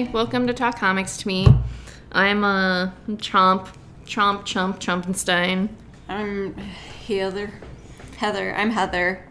Hi, 0.00 0.10
welcome 0.12 0.46
to 0.46 0.54
Talk 0.54 0.78
Comics 0.78 1.18
to 1.18 1.28
me. 1.28 1.46
I'm 2.10 2.42
uh, 2.42 2.90
Chomp, 3.06 3.68
Chomp, 4.06 4.44
Chomp, 4.44 4.78
Chumpenstein. 4.78 5.68
I'm 6.08 6.54
Heather. 7.06 7.52
Heather. 8.16 8.54
I'm 8.56 8.70
Heather. 8.70 9.22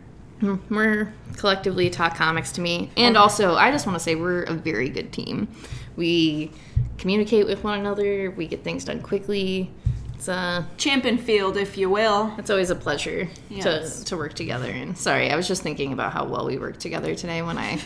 We're 0.70 1.12
collectively 1.38 1.90
Talk 1.90 2.14
Comics 2.14 2.52
to 2.52 2.62
me. 2.62 2.92
And 2.96 3.18
also, 3.18 3.56
I 3.56 3.72
just 3.72 3.88
want 3.88 3.98
to 3.98 4.00
say 4.00 4.14
we're 4.14 4.44
a 4.44 4.54
very 4.54 4.90
good 4.90 5.12
team. 5.12 5.48
We 5.96 6.52
communicate 7.00 7.48
with 7.48 7.64
one 7.64 7.80
another, 7.80 8.30
we 8.30 8.46
get 8.46 8.64
things 8.64 8.86
done 8.86 9.02
quickly. 9.02 9.72
It's, 10.20 10.28
uh, 10.28 10.66
Champion 10.76 11.18
field, 11.18 11.56
if 11.56 11.78
you 11.78 11.90
will. 11.90 12.34
it's 12.38 12.50
always 12.50 12.70
a 12.70 12.76
pleasure 12.76 13.30
Yes. 13.50 14.00
to, 14.00 14.06
to 14.08 14.18
work 14.18 14.34
together. 14.34 14.70
And 14.70 14.98
sorry, 14.98 15.32
I 15.32 15.38
was 15.38 15.48
just 15.48 15.62
thinking 15.64 15.94
about 15.94 16.12
how 16.12 16.26
well 16.26 16.46
we 16.46 16.58
worked 16.58 16.82
together 16.82 17.16
today 17.16 17.42
when 17.42 17.58
I 17.58 17.80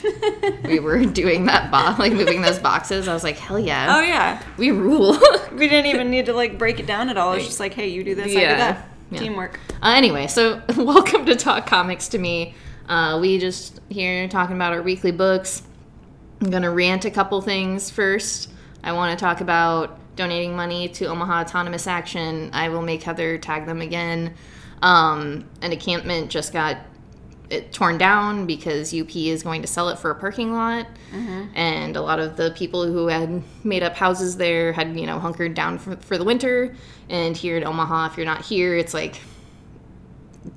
we 0.65 0.79
were 0.79 1.05
doing 1.05 1.45
that 1.45 1.69
box, 1.69 1.99
like 1.99 2.11
moving 2.11 2.41
those 2.41 2.57
boxes. 2.57 3.07
I 3.07 3.13
was 3.13 3.23
like, 3.23 3.37
hell 3.37 3.59
yeah, 3.59 3.97
Oh 3.97 4.01
yeah. 4.01 4.41
we 4.57 4.71
rule. 4.71 5.15
We 5.53 5.69
didn't 5.69 5.85
even 5.85 6.09
need 6.09 6.25
to 6.25 6.33
like 6.33 6.57
break 6.57 6.79
it 6.79 6.87
down 6.87 7.09
at 7.09 7.17
all. 7.17 7.33
It 7.33 7.35
was 7.35 7.45
just 7.45 7.59
like, 7.59 7.75
hey, 7.75 7.89
you 7.89 8.03
do 8.03 8.15
this, 8.15 8.25
I 8.25 8.29
do 8.29 8.39
Yeah. 8.39 8.57
that. 8.57 8.89
Yeah. 9.11 9.19
Teamwork. 9.19 9.59
Uh, 9.83 9.93
anyway, 9.95 10.25
so 10.25 10.59
welcome 10.75 11.27
to 11.27 11.35
Talk 11.35 11.67
Comics 11.67 12.07
to 12.07 12.17
me. 12.17 12.55
Uh, 12.89 13.19
we 13.21 13.37
just 13.37 13.79
here 13.89 14.27
talking 14.27 14.55
about 14.55 14.73
our 14.73 14.81
weekly 14.81 15.11
books. 15.11 15.61
I'm 16.41 16.49
gonna 16.49 16.71
rant 16.71 17.05
a 17.05 17.11
couple 17.11 17.39
things 17.43 17.91
first. 17.91 18.49
I 18.83 18.93
want 18.93 19.17
to 19.17 19.23
talk 19.23 19.39
about 19.39 19.99
donating 20.15 20.55
money 20.55 20.89
to 20.89 21.05
Omaha 21.05 21.41
Autonomous 21.41 21.87
Action. 21.87 22.49
I 22.53 22.69
will 22.69 22.81
make 22.81 23.03
Heather 23.03 23.37
tag 23.37 23.65
them 23.65 23.81
again. 23.81 24.35
Um, 24.81 25.49
an 25.61 25.71
encampment 25.71 26.29
just 26.29 26.53
got 26.53 26.77
it 27.49 27.71
torn 27.71 27.97
down 27.97 28.45
because 28.45 28.93
UP 28.93 29.15
is 29.15 29.43
going 29.43 29.61
to 29.61 29.67
sell 29.67 29.89
it 29.89 29.99
for 29.99 30.11
a 30.11 30.15
parking 30.15 30.53
lot, 30.53 30.87
and 31.55 31.95
a 31.95 32.01
lot 32.01 32.19
of 32.19 32.35
the 32.35 32.51
people 32.51 32.85
who 32.85 33.07
had 33.07 33.43
made 33.63 33.83
up 33.83 33.95
houses 33.95 34.37
there 34.37 34.73
had 34.73 34.97
you 34.97 35.05
know 35.05 35.19
hunkered 35.19 35.53
down 35.53 35.77
for, 35.77 35.95
for 35.97 36.17
the 36.17 36.23
winter. 36.23 36.75
And 37.09 37.35
here 37.37 37.57
in 37.57 37.63
Omaha, 37.63 38.07
if 38.07 38.17
you're 38.17 38.25
not 38.25 38.43
here, 38.43 38.75
it's 38.75 38.93
like 38.93 39.19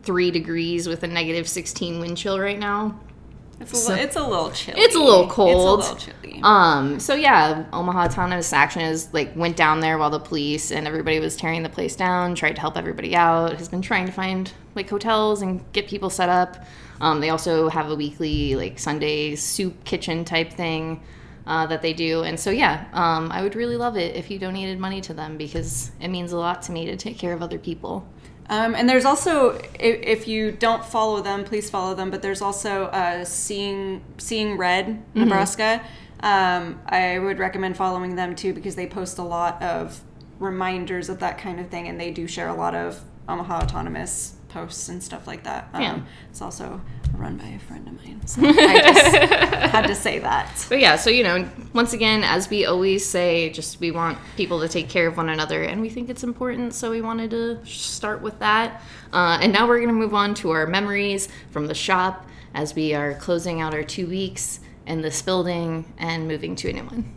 three 0.02 0.30
degrees 0.30 0.88
with 0.88 1.02
a 1.02 1.06
negative 1.06 1.48
16 1.48 2.00
wind 2.00 2.16
chill 2.16 2.38
right 2.38 2.58
now. 2.58 2.98
It's 3.60 3.88
a, 3.88 3.92
li- 3.92 4.00
it's 4.00 4.16
a 4.16 4.26
little 4.26 4.50
chilly. 4.50 4.80
It's 4.80 4.94
a 4.94 5.00
little 5.00 5.28
cold. 5.28 5.80
It's 5.80 5.88
a 5.88 5.92
little 5.94 6.14
chilly. 6.20 6.40
Um, 6.42 7.00
so 7.00 7.14
yeah, 7.14 7.64
Omaha 7.72 8.04
Autonomous 8.06 8.52
Action 8.52 8.82
is 8.82 9.12
like 9.12 9.34
went 9.34 9.56
down 9.56 9.80
there 9.80 9.96
while 9.98 10.10
the 10.10 10.20
police 10.20 10.70
and 10.70 10.86
everybody 10.86 11.18
was 11.20 11.36
tearing 11.36 11.62
the 11.62 11.68
place 11.68 11.96
down, 11.96 12.34
tried 12.34 12.56
to 12.56 12.60
help 12.60 12.76
everybody 12.76 13.16
out, 13.16 13.54
has 13.54 13.68
been 13.68 13.82
trying 13.82 14.06
to 14.06 14.12
find 14.12 14.52
like 14.74 14.88
hotels 14.90 15.42
and 15.42 15.64
get 15.72 15.88
people 15.88 16.10
set 16.10 16.28
up. 16.28 16.64
Um, 17.00 17.20
they 17.20 17.30
also 17.30 17.68
have 17.68 17.90
a 17.90 17.94
weekly 17.94 18.56
like 18.56 18.78
Sunday 18.78 19.34
soup 19.36 19.84
kitchen 19.84 20.24
type 20.24 20.52
thing 20.52 21.02
uh, 21.46 21.66
that 21.66 21.80
they 21.80 21.92
do, 21.92 22.22
and 22.24 22.38
so 22.38 22.50
yeah, 22.50 22.86
um, 22.92 23.30
I 23.30 23.42
would 23.42 23.54
really 23.54 23.76
love 23.76 23.96
it 23.96 24.16
if 24.16 24.30
you 24.30 24.38
donated 24.38 24.78
money 24.78 25.00
to 25.02 25.14
them 25.14 25.36
because 25.36 25.92
it 26.00 26.08
means 26.08 26.32
a 26.32 26.36
lot 26.38 26.62
to 26.62 26.72
me 26.72 26.86
to 26.86 26.96
take 26.96 27.18
care 27.18 27.32
of 27.32 27.42
other 27.42 27.58
people. 27.58 28.06
Um, 28.48 28.74
and 28.74 28.88
there's 28.88 29.04
also, 29.04 29.50
if, 29.78 30.22
if 30.22 30.28
you 30.28 30.52
don't 30.52 30.84
follow 30.84 31.20
them, 31.22 31.44
please 31.44 31.68
follow 31.68 31.94
them. 31.94 32.10
But 32.10 32.22
there's 32.22 32.42
also 32.42 32.84
uh, 32.86 33.24
Seeing 33.24 34.02
Seeing 34.18 34.56
Red, 34.56 34.86
Mm-hmm. 34.86 35.20
Nebraska. 35.20 35.82
Um, 36.20 36.80
I 36.86 37.18
would 37.18 37.38
recommend 37.38 37.76
following 37.76 38.16
them 38.16 38.34
too 38.34 38.52
because 38.54 38.74
they 38.74 38.86
post 38.86 39.18
a 39.18 39.22
lot 39.22 39.62
of 39.62 40.00
reminders 40.38 41.08
of 41.08 41.18
that 41.20 41.38
kind 41.38 41.60
of 41.60 41.68
thing, 41.68 41.88
and 41.88 42.00
they 42.00 42.10
do 42.10 42.26
share 42.26 42.48
a 42.48 42.54
lot 42.54 42.74
of 42.74 43.02
Omaha 43.28 43.62
Autonomous 43.64 44.34
posts 44.48 44.88
and 44.88 45.02
stuff 45.02 45.26
like 45.26 45.42
that. 45.44 45.68
Um, 45.74 45.82
Yeah. 45.82 46.00
It's 46.30 46.40
also 46.40 46.80
run 47.18 47.36
by 47.36 47.46
a 47.46 47.58
friend 47.58 47.86
of 47.88 47.94
mine, 48.04 48.26
so 48.26 48.42
I 48.44 48.80
just 48.80 49.06
had 49.72 49.86
to 49.86 49.94
say 49.94 50.18
that. 50.20 50.66
But 50.68 50.80
yeah, 50.80 50.96
so 50.96 51.10
you 51.10 51.22
know, 51.22 51.48
once 51.72 51.92
again, 51.92 52.22
as 52.24 52.48
we 52.48 52.64
always 52.64 53.04
say, 53.04 53.50
just 53.50 53.80
we 53.80 53.90
want 53.90 54.18
people 54.36 54.60
to 54.60 54.68
take 54.68 54.88
care 54.88 55.06
of 55.06 55.16
one 55.16 55.28
another, 55.28 55.62
and 55.62 55.80
we 55.80 55.88
think 55.88 56.08
it's 56.08 56.24
important, 56.24 56.74
so 56.74 56.90
we 56.90 57.00
wanted 57.00 57.30
to 57.30 57.64
start 57.66 58.22
with 58.22 58.38
that. 58.40 58.82
Uh, 59.12 59.38
and 59.40 59.52
now 59.52 59.66
we're 59.66 59.78
going 59.78 59.88
to 59.88 59.94
move 59.94 60.14
on 60.14 60.34
to 60.34 60.50
our 60.50 60.66
memories 60.66 61.28
from 61.50 61.66
the 61.66 61.74
shop 61.74 62.26
as 62.54 62.74
we 62.74 62.94
are 62.94 63.14
closing 63.14 63.60
out 63.60 63.74
our 63.74 63.84
two 63.84 64.06
weeks 64.06 64.60
in 64.86 65.02
this 65.02 65.20
building 65.22 65.92
and 65.98 66.26
moving 66.26 66.54
to 66.56 66.70
a 66.70 66.72
new 66.72 66.84
one. 66.84 67.12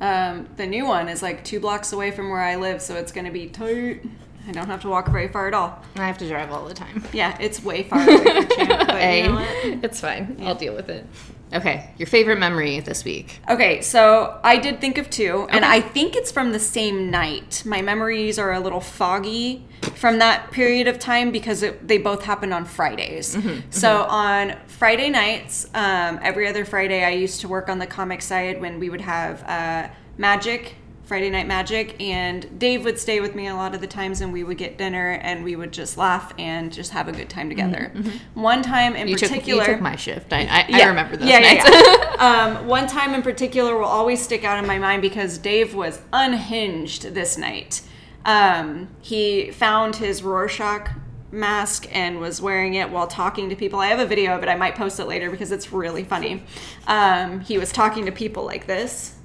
Um, 0.00 0.48
the 0.56 0.66
new 0.66 0.86
one 0.86 1.08
is 1.08 1.22
like 1.22 1.42
two 1.44 1.58
blocks 1.60 1.92
away 1.92 2.10
from 2.10 2.30
where 2.30 2.40
I 2.40 2.56
live, 2.56 2.80
so 2.80 2.94
it's 2.94 3.12
going 3.12 3.26
to 3.26 3.32
be 3.32 3.48
tight. 3.48 4.02
I 4.48 4.52
don't 4.52 4.66
have 4.66 4.80
to 4.80 4.88
walk 4.88 5.08
very 5.08 5.28
far 5.28 5.46
at 5.46 5.52
all. 5.54 5.78
I 5.96 6.06
have 6.06 6.16
to 6.18 6.26
drive 6.28 6.50
all 6.50 6.64
the 6.64 6.72
time. 6.74 7.04
Yeah, 7.12 7.36
it's 7.38 7.62
way 7.62 7.82
far 7.82 8.00
away 8.02 8.16
from 8.24 8.48
Champ, 8.48 8.68
but 8.86 8.90
Hey, 8.98 9.24
you 9.24 9.28
know 9.28 9.34
what? 9.34 9.84
it's 9.84 10.00
fine. 10.00 10.38
I'll 10.42 10.54
deal 10.54 10.74
with 10.74 10.88
it. 10.88 11.06
Okay, 11.52 11.90
your 11.98 12.06
favorite 12.06 12.38
memory 12.38 12.80
this 12.80 13.04
week? 13.04 13.40
Okay, 13.48 13.80
so 13.82 14.38
I 14.42 14.56
did 14.56 14.80
think 14.80 14.96
of 14.98 15.08
two, 15.10 15.46
and 15.50 15.64
I 15.64 15.80
think 15.80 16.16
it's 16.16 16.32
from 16.32 16.52
the 16.52 16.58
same 16.58 17.10
night. 17.10 17.62
My 17.66 17.82
memories 17.82 18.38
are 18.38 18.52
a 18.52 18.60
little 18.60 18.80
foggy 18.80 19.66
from 19.94 20.18
that 20.18 20.50
period 20.50 20.88
of 20.88 20.98
time 20.98 21.30
because 21.30 21.62
it, 21.62 21.86
they 21.86 21.98
both 21.98 22.22
happened 22.24 22.52
on 22.54 22.64
Fridays. 22.64 23.36
so 23.70 24.02
on 24.04 24.56
Friday 24.66 25.10
nights, 25.10 25.66
um, 25.74 26.18
every 26.22 26.46
other 26.48 26.64
Friday, 26.64 27.04
I 27.04 27.10
used 27.10 27.40
to 27.42 27.48
work 27.48 27.68
on 27.68 27.78
the 27.78 27.86
comic 27.86 28.22
side 28.22 28.60
when 28.60 28.78
we 28.78 28.88
would 28.90 29.02
have 29.02 29.42
uh, 29.44 29.88
Magic. 30.18 30.74
Friday 31.08 31.30
Night 31.30 31.46
Magic, 31.46 31.98
and 32.02 32.58
Dave 32.58 32.84
would 32.84 32.98
stay 32.98 33.20
with 33.20 33.34
me 33.34 33.46
a 33.46 33.54
lot 33.54 33.74
of 33.74 33.80
the 33.80 33.86
times, 33.86 34.20
and 34.20 34.30
we 34.30 34.44
would 34.44 34.58
get 34.58 34.76
dinner, 34.76 35.12
and 35.22 35.42
we 35.42 35.56
would 35.56 35.72
just 35.72 35.96
laugh 35.96 36.34
and 36.38 36.70
just 36.70 36.92
have 36.92 37.08
a 37.08 37.12
good 37.12 37.30
time 37.30 37.48
together. 37.48 37.90
One 38.34 38.60
time 38.60 38.94
in 38.94 39.08
You 39.08 39.16
took, 39.16 39.30
you 39.30 39.36
particular, 39.36 39.64
took 39.64 39.80
my 39.80 39.96
shift. 39.96 40.34
I, 40.34 40.42
I, 40.42 40.82
I 40.82 40.86
remember 40.86 41.16
those 41.16 41.26
yeah, 41.26 41.38
nights. 41.38 41.64
Yeah, 41.66 41.82
yeah. 41.82 42.56
um, 42.58 42.66
one 42.66 42.86
time 42.86 43.14
in 43.14 43.22
particular 43.22 43.74
will 43.78 43.86
always 43.86 44.22
stick 44.22 44.44
out 44.44 44.58
in 44.58 44.66
my 44.66 44.78
mind 44.78 45.00
because 45.00 45.38
Dave 45.38 45.74
was 45.74 46.02
unhinged 46.12 47.14
this 47.14 47.38
night. 47.38 47.80
Um, 48.26 48.88
he 49.00 49.50
found 49.50 49.96
his 49.96 50.22
Rorschach 50.22 50.90
mask 51.30 51.88
and 51.90 52.20
was 52.20 52.42
wearing 52.42 52.74
it 52.74 52.90
while 52.90 53.06
talking 53.06 53.48
to 53.48 53.56
people. 53.56 53.80
I 53.80 53.86
have 53.86 53.98
a 53.98 54.06
video 54.06 54.36
of 54.36 54.42
it. 54.42 54.50
I 54.50 54.56
might 54.56 54.74
post 54.74 55.00
it 55.00 55.06
later 55.06 55.30
because 55.30 55.52
it's 55.52 55.72
really 55.72 56.04
funny. 56.04 56.42
Um, 56.86 57.40
he 57.40 57.56
was 57.56 57.72
talking 57.72 58.04
to 58.04 58.12
people 58.12 58.44
like 58.44 58.66
this 58.66 59.17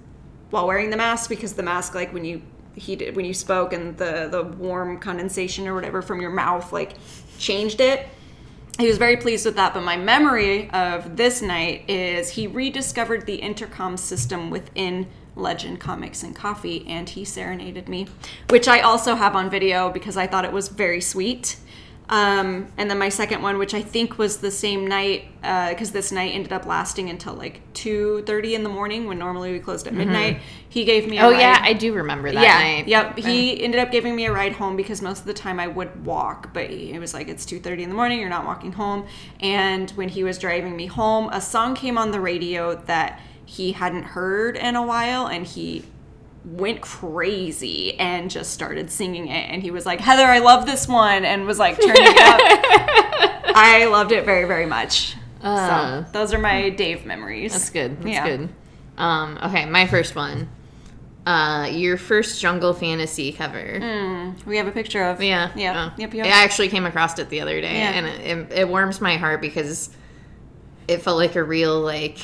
while 0.54 0.68
wearing 0.68 0.92
the 0.92 0.98
mask 0.98 1.32
because 1.32 1.54
the 1.54 1.64
mask, 1.64 1.96
like 1.96 2.14
when 2.14 2.24
you 2.24 2.42
he 2.76 2.96
did 2.96 3.16
when 3.16 3.26
you 3.26 3.34
spoke 3.34 3.74
and 3.74 3.98
the 3.98 4.28
the 4.32 4.44
warm 4.44 5.00
condensation 5.00 5.68
or 5.68 5.74
whatever 5.74 6.02
from 6.02 6.22
your 6.22 6.30
mouth 6.30 6.72
like 6.72 6.94
changed 7.40 7.82
it. 7.82 8.08
He 8.80 8.88
was 8.88 8.98
very 8.98 9.18
pleased 9.18 9.46
with 9.46 9.56
that 9.56 9.74
but 9.74 9.82
my 9.82 9.98
memory 9.98 10.70
of 10.72 11.18
this 11.18 11.42
night 11.42 11.88
is 11.88 12.30
he 12.30 12.48
rediscovered 12.48 13.26
the 13.26 13.36
intercom 13.36 13.98
system 13.98 14.50
within 14.50 15.08
legend 15.36 15.80
comics 15.80 16.24
and 16.24 16.36
coffee 16.36 16.86
and 16.88 17.10
he 17.10 17.26
serenaded 17.26 17.90
me 17.90 18.08
which 18.50 18.68
i 18.68 18.80
also 18.80 19.16
have 19.16 19.36
on 19.36 19.50
video 19.50 19.90
because 19.90 20.16
i 20.16 20.28
thought 20.28 20.46
it 20.46 20.52
was 20.52 20.68
very 20.68 21.02
sweet 21.02 21.58
um, 22.10 22.68
and 22.78 22.90
then 22.90 22.98
my 22.98 23.10
second 23.10 23.42
one 23.42 23.58
which 23.58 23.74
i 23.74 23.82
think 23.82 24.18
was 24.18 24.38
the 24.38 24.52
same 24.52 24.88
night 24.88 25.26
because 25.70 25.92
this 25.92 26.12
night 26.12 26.34
ended 26.34 26.54
up 26.54 26.66
lasting 26.66 27.10
until 27.10 27.34
like 27.34 27.62
2.30 27.74 28.54
in 28.54 28.64
the 28.64 28.70
morning 28.70 29.08
when 29.08 29.20
normally 29.20 29.52
we 29.52 29.60
closed 29.60 29.88
at 29.88 29.94
midnight 29.94 30.40
he 30.74 30.86
gave 30.86 31.08
me 31.08 31.20
a 31.20 31.22
oh 31.22 31.30
ride. 31.30 31.40
yeah, 31.40 31.60
I 31.62 31.74
do 31.74 31.94
remember 31.94 32.32
that 32.32 32.42
yeah, 32.42 32.58
night. 32.58 32.88
Yep. 32.88 33.20
He 33.20 33.64
ended 33.64 33.80
up 33.80 33.92
giving 33.92 34.16
me 34.16 34.26
a 34.26 34.32
ride 34.32 34.54
home 34.54 34.76
because 34.76 35.04
most 35.04 35.20
of 35.20 35.26
the 35.28 35.34
time 35.34 35.60
I 35.60 35.68
would 35.68 36.04
walk, 36.04 36.52
but 36.52 36.72
it 36.72 36.98
was 36.98 37.14
like 37.14 37.28
it's 37.28 37.46
two 37.46 37.60
thirty 37.60 37.84
in 37.84 37.90
the 37.90 37.96
morning. 37.96 38.20
You're 38.20 38.28
not 38.28 38.44
walking 38.44 38.72
home. 38.72 39.06
And 39.40 39.92
when 39.92 40.10
he 40.10 40.24
was 40.24 40.40
driving 40.40 40.76
me 40.76 40.88
home, 40.88 41.30
a 41.32 41.40
song 41.40 41.76
came 41.76 41.96
on 41.96 42.10
the 42.10 42.20
radio 42.20 42.74
that 42.74 43.20
he 43.46 43.74
hadn't 43.74 44.02
heard 44.02 44.58
in 44.58 44.76
a 44.76 44.84
while, 44.84 45.28
and 45.28 45.46
he 45.46 45.86
went 46.46 46.82
crazy 46.82 47.98
and 48.00 48.30
just 48.30 48.52
started 48.52 48.92
singing 48.92 49.28
it. 49.28 49.50
And 49.50 49.62
he 49.62 49.72
was 49.72 49.86
like, 49.86 50.00
"Heather, 50.00 50.24
I 50.26 50.40
love 50.40 50.66
this 50.66 50.88
one," 50.88 51.24
and 51.26 51.46
was 51.46 51.60
like 51.60 51.80
turning 51.80 51.96
it 51.98 52.20
up. 52.22 52.40
I 53.56 53.86
loved 53.86 54.12
it 54.12 54.26
very, 54.26 54.46
very 54.46 54.66
much. 54.66 55.16
Uh. 55.42 56.04
so 56.04 56.12
those 56.12 56.34
are 56.34 56.40
my 56.40 56.70
Dave 56.70 57.06
memories. 57.06 57.52
That's 57.54 57.70
good. 57.70 57.98
That's 58.02 58.08
Yeah. 58.10 58.26
good. 58.28 58.50
Um, 58.98 59.38
okay, 59.44 59.66
my 59.66 59.88
first 59.88 60.16
one. 60.16 60.50
Uh, 61.26 61.70
your 61.72 61.96
first 61.98 62.42
Jungle 62.42 62.74
Fantasy 62.74 63.32
cover. 63.32 63.80
We 64.46 64.58
have 64.58 64.68
a 64.68 64.72
picture 64.72 65.04
of 65.06 65.22
Yeah. 65.24 65.52
yeah, 65.56 65.90
Oh. 65.92 65.96
yep, 65.98 66.14
yep. 66.14 66.26
I 66.26 66.44
actually 66.44 66.68
came 66.68 66.86
across 66.86 67.18
it 67.20 67.30
the 67.30 67.40
other 67.42 67.62
day, 67.62 67.76
Yeah. 67.78 67.92
and 67.92 68.06
it, 68.06 68.20
it, 68.54 68.60
it 68.60 68.68
warms 68.68 69.00
my 69.00 69.16
heart 69.16 69.40
because 69.42 69.90
it 70.88 71.02
felt 71.02 71.18
like 71.18 71.36
a 71.38 71.44
real 71.44 71.80
like 71.80 72.18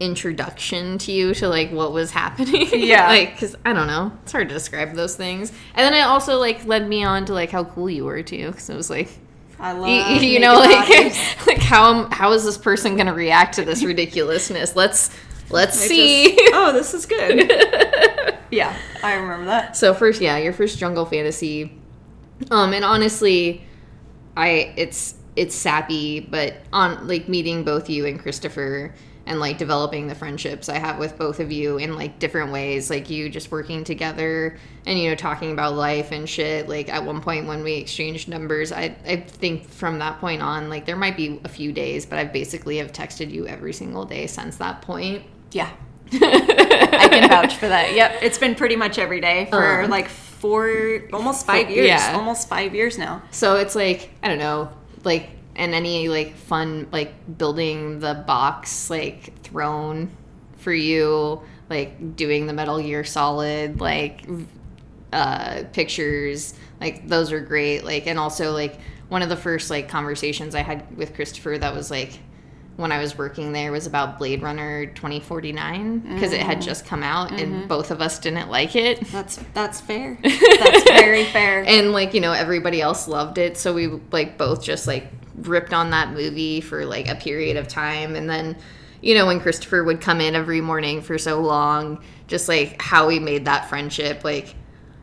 introduction 0.00 0.98
to 0.98 1.12
you 1.12 1.34
to 1.34 1.48
like 1.48 1.70
what 1.70 1.92
was 1.92 2.10
happening. 2.10 2.68
Yeah. 2.72 3.06
like 3.08 3.32
because 3.34 3.56
I 3.64 3.72
don't 3.72 3.86
know, 3.86 4.12
it's 4.22 4.32
hard 4.32 4.48
to 4.48 4.54
describe 4.54 4.94
those 4.94 5.16
things. 5.16 5.50
And 5.74 5.84
then 5.84 5.94
it 5.94 6.02
also 6.02 6.38
like 6.38 6.64
led 6.66 6.88
me 6.88 7.04
on 7.04 7.24
to 7.26 7.32
like 7.32 7.50
how 7.50 7.64
cool 7.64 7.88
you 7.88 8.04
were 8.04 8.22
too, 8.22 8.48
because 8.50 8.68
it 8.68 8.76
was 8.76 8.90
like 8.90 9.08
I 9.58 9.72
love 9.72 10.20
you, 10.22 10.28
you 10.28 10.40
know 10.40 10.54
like 10.58 10.88
like 11.46 11.58
how 11.60 12.08
how 12.10 12.32
is 12.32 12.44
this 12.44 12.58
person 12.58 12.96
gonna 12.96 13.14
react 13.14 13.54
to 13.54 13.64
this 13.64 13.84
ridiculousness 13.84 14.74
let's 14.76 15.10
let's 15.50 15.80
I 15.82 15.86
see 15.86 16.36
just- 16.36 16.50
oh, 16.54 16.72
this 16.72 16.92
is 16.94 17.06
good. 17.06 17.50
yeah, 18.50 18.76
I 19.02 19.14
remember 19.14 19.46
that. 19.46 19.76
so 19.76 19.94
first 19.94 20.20
yeah 20.20 20.36
your 20.38 20.52
first 20.52 20.78
jungle 20.78 21.06
fantasy 21.06 21.72
um 22.50 22.72
and 22.72 22.84
honestly 22.84 23.64
i 24.36 24.72
it's 24.76 25.14
it's 25.36 25.54
sappy 25.54 26.20
but 26.20 26.54
on 26.72 27.06
like 27.08 27.28
meeting 27.28 27.64
both 27.64 27.90
you 27.90 28.06
and 28.06 28.20
christopher 28.20 28.94
and 29.26 29.40
like 29.40 29.56
developing 29.56 30.06
the 30.06 30.14
friendships 30.14 30.68
I 30.68 30.78
have 30.78 30.98
with 30.98 31.16
both 31.16 31.40
of 31.40 31.50
you 31.50 31.78
in 31.78 31.96
like 31.96 32.18
different 32.18 32.52
ways. 32.52 32.90
Like 32.90 33.08
you 33.08 33.30
just 33.30 33.50
working 33.50 33.82
together 33.82 34.58
and 34.84 34.98
you 34.98 35.08
know 35.08 35.14
talking 35.16 35.50
about 35.50 35.72
life 35.72 36.12
and 36.12 36.28
shit. 36.28 36.68
Like 36.68 36.90
at 36.92 37.02
one 37.06 37.22
point 37.22 37.46
when 37.46 37.64
we 37.64 37.72
exchanged 37.76 38.28
numbers, 38.28 38.70
I 38.70 38.94
I 39.06 39.16
think 39.16 39.66
from 39.66 39.98
that 40.00 40.20
point 40.20 40.42
on, 40.42 40.68
like 40.68 40.84
there 40.84 40.96
might 40.96 41.16
be 41.16 41.40
a 41.42 41.48
few 41.48 41.72
days, 41.72 42.04
but 42.04 42.18
I 42.18 42.24
basically 42.24 42.76
have 42.76 42.92
texted 42.92 43.30
you 43.30 43.46
every 43.46 43.72
single 43.72 44.04
day 44.04 44.26
since 44.26 44.58
that 44.58 44.82
point. 44.82 45.22
Yeah. 45.52 45.70
I 46.12 47.08
can 47.10 47.26
vouch 47.28 47.56
for 47.56 47.68
that. 47.68 47.94
Yep. 47.94 48.18
It's 48.22 48.36
been 48.36 48.54
pretty 48.54 48.76
much 48.76 48.98
every 48.98 49.22
day 49.22 49.46
for 49.50 49.84
Um, 49.84 49.90
like 49.90 50.10
four, 50.10 51.00
almost 51.14 51.46
five 51.46 51.70
years. 51.70 51.86
yeah. 51.88 52.12
Almost 52.14 52.46
five 52.48 52.74
years 52.74 52.98
now. 52.98 53.22
So 53.30 53.56
it's 53.56 53.74
like 53.74 54.10
I 54.22 54.28
don't 54.28 54.38
know, 54.38 54.70
like 55.04 55.30
and 55.56 55.74
any 55.74 56.08
like 56.08 56.34
fun 56.34 56.88
like 56.90 57.38
building 57.38 58.00
the 58.00 58.14
box 58.26 58.90
like 58.90 59.38
throne 59.42 60.10
for 60.58 60.72
you, 60.72 61.42
like 61.70 62.16
doing 62.16 62.46
the 62.46 62.52
Metal 62.52 62.80
Gear 62.80 63.04
Solid 63.04 63.80
like 63.80 64.26
uh 65.12 65.64
pictures, 65.72 66.54
like 66.80 67.06
those 67.08 67.32
are 67.32 67.40
great. 67.40 67.84
Like 67.84 68.06
and 68.06 68.18
also 68.18 68.52
like 68.52 68.78
one 69.08 69.22
of 69.22 69.28
the 69.28 69.36
first 69.36 69.70
like 69.70 69.88
conversations 69.88 70.54
I 70.54 70.62
had 70.62 70.96
with 70.96 71.14
Christopher 71.14 71.56
that 71.58 71.74
was 71.74 71.90
like 71.90 72.18
when 72.76 72.90
I 72.90 72.98
was 72.98 73.16
working 73.16 73.52
there 73.52 73.70
was 73.70 73.86
about 73.86 74.18
Blade 74.18 74.42
Runner 74.42 74.86
2049 74.86 76.00
because 76.00 76.32
it 76.32 76.40
had 76.40 76.58
mm-hmm. 76.58 76.66
just 76.66 76.84
come 76.84 77.02
out 77.02 77.30
and 77.30 77.54
mm-hmm. 77.54 77.68
both 77.68 77.90
of 77.90 78.00
us 78.00 78.18
didn't 78.18 78.50
like 78.50 78.74
it. 78.74 79.06
That's 79.08 79.36
that's 79.54 79.80
fair. 79.80 80.18
That's 80.22 80.84
very 80.84 81.24
fair. 81.26 81.64
and 81.66 81.92
like 81.92 82.14
you 82.14 82.20
know 82.20 82.32
everybody 82.32 82.80
else 82.80 83.06
loved 83.06 83.38
it 83.38 83.56
so 83.56 83.72
we 83.72 83.86
like 84.10 84.36
both 84.38 84.62
just 84.62 84.86
like 84.86 85.06
ripped 85.36 85.72
on 85.72 85.90
that 85.90 86.12
movie 86.12 86.60
for 86.60 86.84
like 86.84 87.08
a 87.08 87.14
period 87.14 87.56
of 87.56 87.68
time 87.68 88.14
and 88.14 88.28
then 88.28 88.56
you 89.00 89.14
know 89.14 89.26
when 89.26 89.40
christopher 89.40 89.82
would 89.82 90.00
come 90.00 90.20
in 90.20 90.34
every 90.34 90.60
morning 90.60 91.02
for 91.02 91.18
so 91.18 91.40
long 91.40 92.02
just 92.28 92.48
like 92.48 92.80
how 92.80 93.06
we 93.06 93.18
made 93.18 93.44
that 93.44 93.68
friendship 93.68 94.22
like 94.24 94.54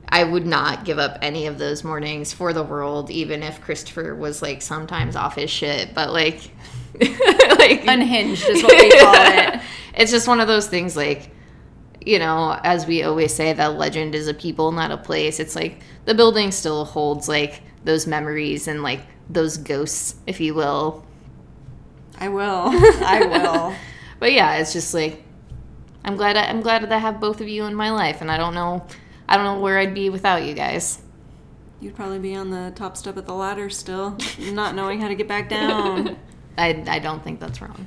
i 0.10 0.24
would 0.24 0.46
not 0.46 0.86
give 0.86 0.98
up 0.98 1.18
any 1.22 1.48
of 1.48 1.58
those 1.58 1.84
mornings 1.84 2.32
for 2.32 2.54
the 2.54 2.64
world 2.64 3.12
even 3.12 3.44
if 3.44 3.62
christopher 3.62 4.16
was 4.16 4.42
like 4.42 4.62
sometimes 4.62 5.16
off 5.16 5.36
his 5.36 5.50
shit 5.50 5.94
but 5.94 6.12
like 6.12 6.52
like 7.58 7.86
Unhinged 7.88 8.48
is 8.48 8.64
what 8.64 8.74
we 8.74 8.92
call 9.00 9.14
it. 9.16 9.62
it's 9.96 10.12
just 10.12 10.28
one 10.28 10.40
of 10.40 10.48
those 10.48 10.68
things 10.68 10.96
like 10.96 11.32
you 12.04 12.20
know 12.20 12.60
as 12.64 12.86
we 12.86 13.04
always 13.04 13.34
say 13.34 13.54
that 13.54 13.78
legend 13.78 14.16
is 14.16 14.28
a 14.28 14.34
people 14.34 14.72
not 14.72 14.92
a 14.92 14.98
place 14.98 15.40
it's 15.40 15.56
like 15.56 15.80
the 16.06 16.14
building 16.14 16.52
still 16.52 16.84
holds 16.86 17.30
like 17.30 17.62
those 17.84 18.08
memories 18.08 18.68
and 18.68 18.84
like 18.84 19.02
those 19.30 19.58
ghosts 19.58 20.16
if 20.28 20.40
you 20.40 20.54
will 20.54 21.06
I 22.20 22.28
will. 22.30 22.44
I 23.04 23.26
will. 23.26 23.74
but 24.20 24.32
yeah 24.34 24.58
it's 24.58 24.74
just 24.74 24.94
like 24.94 25.24
i'm 26.04 26.18
glad 26.18 26.36
I, 26.36 26.46
i'm 26.46 26.62
glad 26.62 26.84
that 26.84 26.92
i 26.92 26.98
have 26.98 27.20
both 27.20 27.40
of 27.42 27.48
you 27.48 27.66
in 27.66 27.76
my 27.76 27.92
life 27.92 28.22
and 28.22 28.30
i 28.32 28.38
don't 28.38 28.54
know 28.54 28.86
i 29.30 29.38
don't 29.38 29.46
know 29.46 29.60
where 29.60 29.78
i'd 29.78 29.94
be 29.94 30.10
without 30.10 30.44
you 30.44 30.54
guys 30.54 31.02
You'd 31.80 31.96
probably 31.96 32.20
be 32.20 32.36
on 32.36 32.52
the 32.52 32.72
top 32.76 32.96
step 32.96 33.18
of 33.18 33.26
the 33.26 33.34
ladder 33.34 33.68
still, 33.72 34.16
not 34.52 34.76
knowing 34.76 35.02
how 35.02 35.08
to 35.08 35.16
get 35.16 35.28
back 35.28 35.50
down. 35.50 36.16
I, 36.58 36.84
I 36.88 37.00
don't 37.00 37.24
think 37.24 37.40
that's 37.40 37.62
wrong 37.62 37.86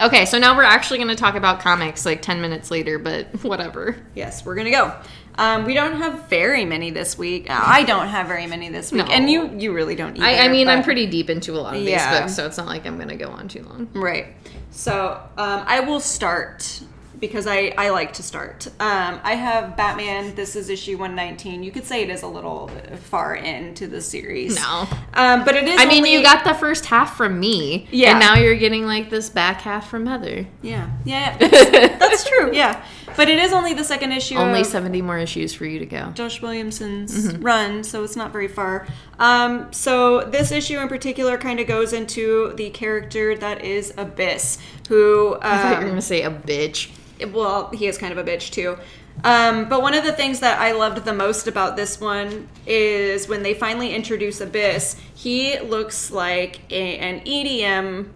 okay 0.00 0.24
so 0.26 0.38
now 0.38 0.56
we're 0.56 0.62
actually 0.62 0.98
going 0.98 1.08
to 1.08 1.16
talk 1.16 1.34
about 1.36 1.60
comics 1.60 2.04
like 2.04 2.20
10 2.22 2.40
minutes 2.40 2.70
later 2.70 2.98
but 2.98 3.26
whatever 3.44 3.96
Yes, 4.14 4.44
we're 4.44 4.54
gonna 4.54 4.70
go. 4.70 4.92
Um, 5.38 5.64
we 5.66 5.74
don't 5.74 5.96
have 5.98 6.28
very 6.30 6.64
many 6.64 6.90
this 6.90 7.18
week. 7.18 7.50
Uh, 7.50 7.62
I 7.62 7.82
don't 7.82 8.06
have 8.08 8.26
very 8.26 8.46
many 8.46 8.70
this 8.70 8.90
week, 8.90 9.06
No. 9.06 9.12
and 9.12 9.28
you 9.30 9.54
you 9.58 9.74
really 9.74 9.94
don't. 9.94 10.16
Either, 10.16 10.24
I, 10.24 10.46
I 10.46 10.48
mean 10.48 10.66
i'm 10.68 10.82
pretty 10.82 11.06
deep 11.06 11.28
into 11.28 11.52
a 11.52 11.60
lot 11.60 11.76
of 11.76 11.84
these 11.84 12.02
books 12.06 12.34
so 12.34 12.46
it's 12.46 12.56
not 12.56 12.66
like 12.66 12.86
i'm 12.86 12.96
going 12.96 13.08
to 13.10 13.16
go 13.16 13.28
on 13.30 13.46
too 13.48 13.62
long 13.62 13.88
Right. 13.92 14.28
So 14.70 15.20
um, 15.36 15.62
I 15.66 15.80
will 15.80 16.00
start 16.00 16.80
because 17.18 17.46
I, 17.46 17.72
I 17.78 17.90
like 17.90 18.12
to 18.14 18.22
start. 18.22 18.66
Um, 18.80 19.20
I 19.22 19.34
have 19.34 19.76
Batman. 19.76 20.34
This 20.34 20.56
is 20.56 20.68
issue 20.68 20.98
119. 20.98 21.62
You 21.62 21.70
could 21.72 21.84
say 21.84 22.02
it 22.02 22.10
is 22.10 22.22
a 22.22 22.26
little 22.28 22.68
far 23.04 23.34
into 23.34 23.86
the 23.86 24.00
series. 24.00 24.56
No. 24.56 24.86
Um, 25.14 25.44
but 25.44 25.56
it 25.56 25.64
is. 25.64 25.80
I 25.80 25.86
mean, 25.86 26.04
you 26.06 26.22
got 26.22 26.44
the 26.44 26.54
first 26.54 26.86
half 26.86 27.16
from 27.16 27.38
me, 27.40 27.88
Yeah. 27.90 28.10
and 28.12 28.20
now 28.20 28.34
you're 28.36 28.56
getting 28.56 28.86
like 28.86 29.10
this 29.10 29.28
back 29.30 29.60
half 29.62 29.88
from 29.88 30.06
Heather. 30.06 30.46
Yeah. 30.62 30.90
Yeah. 31.04 31.36
yeah. 31.40 31.48
That's, 31.48 31.98
that's 31.98 32.28
true. 32.28 32.54
Yeah. 32.54 32.84
But 33.16 33.28
it 33.28 33.38
is 33.38 33.52
only 33.52 33.72
the 33.74 33.84
second 33.84 34.12
issue. 34.12 34.36
Only 34.36 34.60
of- 34.60 34.66
70 34.66 35.02
more 35.02 35.18
issues 35.18 35.54
for 35.54 35.64
you 35.64 35.78
to 35.78 35.86
go. 35.86 36.10
Josh 36.14 36.42
Williamson's 36.42 37.36
run, 37.38 37.82
so 37.82 38.04
it's 38.04 38.16
not 38.16 38.32
very 38.32 38.48
far. 38.48 38.86
Um, 39.18 39.72
so 39.72 40.22
this 40.22 40.52
issue 40.52 40.78
in 40.78 40.88
particular 40.88 41.38
kind 41.38 41.58
of 41.60 41.66
goes 41.66 41.92
into 41.92 42.52
the 42.56 42.70
character 42.70 43.36
that 43.36 43.64
is 43.64 43.92
Abyss, 43.96 44.58
who 44.88 45.36
I 45.40 45.56
thought 45.62 45.70
you 45.70 45.76
were 45.78 45.82
um, 45.84 45.88
gonna 45.90 46.02
say 46.02 46.22
a 46.22 46.30
bitch. 46.30 46.90
well, 47.32 47.70
he 47.70 47.86
is 47.86 47.96
kind 47.98 48.12
of 48.16 48.18
a 48.18 48.30
bitch 48.30 48.50
too. 48.50 48.76
Um, 49.24 49.70
but 49.70 49.80
one 49.80 49.94
of 49.94 50.04
the 50.04 50.12
things 50.12 50.40
that 50.40 50.60
I 50.60 50.72
loved 50.72 51.04
the 51.06 51.14
most 51.14 51.48
about 51.48 51.74
this 51.74 51.98
one 51.98 52.48
is 52.66 53.26
when 53.28 53.42
they 53.42 53.54
finally 53.54 53.94
introduce 53.94 54.42
Abyss, 54.42 54.96
he 55.14 55.58
looks 55.60 56.10
like 56.10 56.60
a, 56.70 56.98
an 56.98 57.20
EDM 57.24 58.10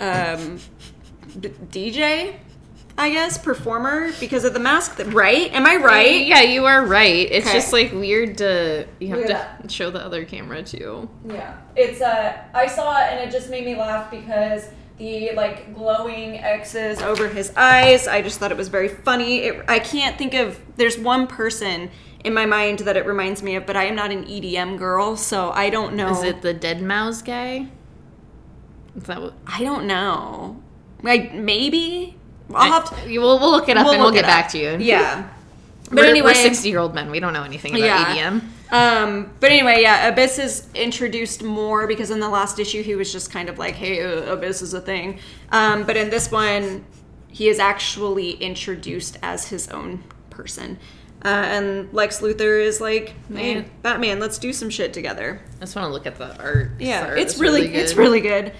um, 0.00 0.58
d- 1.38 1.50
DJ, 1.92 2.36
I 2.98 3.10
guess, 3.10 3.36
performer 3.36 4.10
because 4.20 4.44
of 4.44 4.54
the 4.54 4.58
mask. 4.60 4.96
That, 4.96 5.12
right? 5.12 5.52
Am 5.52 5.66
I 5.66 5.76
right? 5.76 6.24
Yeah, 6.26 6.40
you 6.40 6.64
are 6.64 6.84
right. 6.84 7.30
It's 7.30 7.46
Okay. 7.46 7.56
just 7.58 7.72
like 7.72 7.92
weird 7.92 8.38
to 8.38 8.86
you 9.00 9.08
have 9.14 9.26
to 9.62 9.68
show 9.68 9.90
the 9.90 10.02
other 10.02 10.24
camera 10.24 10.62
too. 10.62 11.08
Yeah, 11.28 11.56
it's 11.76 12.00
uh, 12.00 12.36
I 12.54 12.66
saw 12.66 12.96
it 12.98 13.12
and 13.12 13.20
it 13.28 13.30
just 13.32 13.50
made 13.50 13.64
me 13.66 13.76
laugh 13.76 14.10
because 14.10 14.68
the 14.96 15.32
like 15.34 15.74
glowing 15.74 16.36
X's 16.38 17.02
over 17.02 17.28
his 17.28 17.52
eyes. 17.54 18.08
I 18.08 18.22
just 18.22 18.38
thought 18.38 18.50
it 18.50 18.56
was 18.56 18.68
very 18.68 18.88
funny. 18.88 19.40
It, 19.40 19.64
I 19.68 19.78
can't 19.78 20.16
think 20.16 20.32
of. 20.32 20.58
There's 20.76 20.98
one 20.98 21.26
person 21.26 21.90
in 22.24 22.32
my 22.32 22.46
mind 22.46 22.78
that 22.80 22.96
it 22.96 23.04
reminds 23.04 23.42
me 23.42 23.56
of, 23.56 23.66
but 23.66 23.76
I 23.76 23.84
am 23.84 23.94
not 23.94 24.10
an 24.10 24.24
EDM 24.24 24.78
girl, 24.78 25.16
so 25.18 25.50
I 25.50 25.68
don't 25.68 25.94
know. 25.96 26.12
Is 26.12 26.22
it 26.22 26.40
the 26.40 26.54
dead 26.54 26.80
mouse 26.82 27.20
guy? 27.20 27.68
Is 28.96 29.02
that 29.04 29.20
what? 29.20 29.34
I 29.46 29.62
don't 29.62 29.86
know. 29.86 30.62
Like 31.02 31.34
maybe 31.34 32.16
I'll 32.54 32.70
have 32.72 33.04
to. 33.04 33.18
We'll, 33.18 33.38
we'll 33.38 33.50
look 33.50 33.68
it 33.68 33.76
up 33.76 33.86
and 33.86 34.00
we'll 34.00 34.12
get 34.12 34.24
back 34.24 34.46
up. 34.46 34.50
to 34.52 34.58
you. 34.58 34.76
Yeah. 34.78 35.28
But 35.88 35.98
We're, 35.98 36.06
anyway, 36.06 36.30
we're 36.30 36.34
60 36.34 36.68
year 36.68 36.80
old 36.80 36.96
men. 36.96 37.12
We 37.12 37.20
don't 37.20 37.32
know 37.32 37.44
anything 37.44 37.70
about 37.76 37.84
Yeah. 38.16 38.16
EDM. 38.16 38.42
Um, 38.72 39.30
but 39.38 39.52
anyway, 39.52 39.82
yeah, 39.82 40.08
Abyss 40.08 40.40
is 40.40 40.66
introduced 40.74 41.44
more 41.44 41.86
because 41.86 42.10
in 42.10 42.18
the 42.18 42.28
last 42.28 42.58
issue 42.58 42.82
he 42.82 42.96
was 42.96 43.12
just 43.12 43.30
kind 43.30 43.48
of 43.48 43.56
like, 43.60 43.76
"Hey, 43.76 44.02
uh, 44.04 44.32
Abyss 44.32 44.62
is 44.62 44.74
a 44.74 44.80
thing," 44.80 45.20
um, 45.52 45.84
but 45.84 45.96
in 45.96 46.10
this 46.10 46.32
one, 46.32 46.84
he 47.28 47.48
is 47.48 47.60
actually 47.60 48.32
introduced 48.32 49.16
as 49.22 49.46
his 49.46 49.68
own 49.68 50.02
person. 50.30 50.78
Uh, 51.24 51.28
and 51.28 51.92
Lex 51.92 52.20
Luthor 52.20 52.60
is 52.60 52.80
like, 52.80 53.10
"Hey, 53.32 53.54
Man. 53.54 53.70
Batman, 53.82 54.18
let's 54.18 54.38
do 54.38 54.52
some 54.52 54.70
shit 54.70 54.92
together." 54.92 55.40
I 55.58 55.60
just 55.60 55.76
want 55.76 55.86
to 55.86 55.92
look 55.92 56.06
at 56.06 56.16
the 56.16 56.36
art. 56.42 56.72
Yeah, 56.80 57.06
art 57.10 57.18
it's 57.20 57.34
is 57.34 57.40
really, 57.40 57.72
it's 57.72 57.94
really 57.94 58.20
good. 58.20 58.52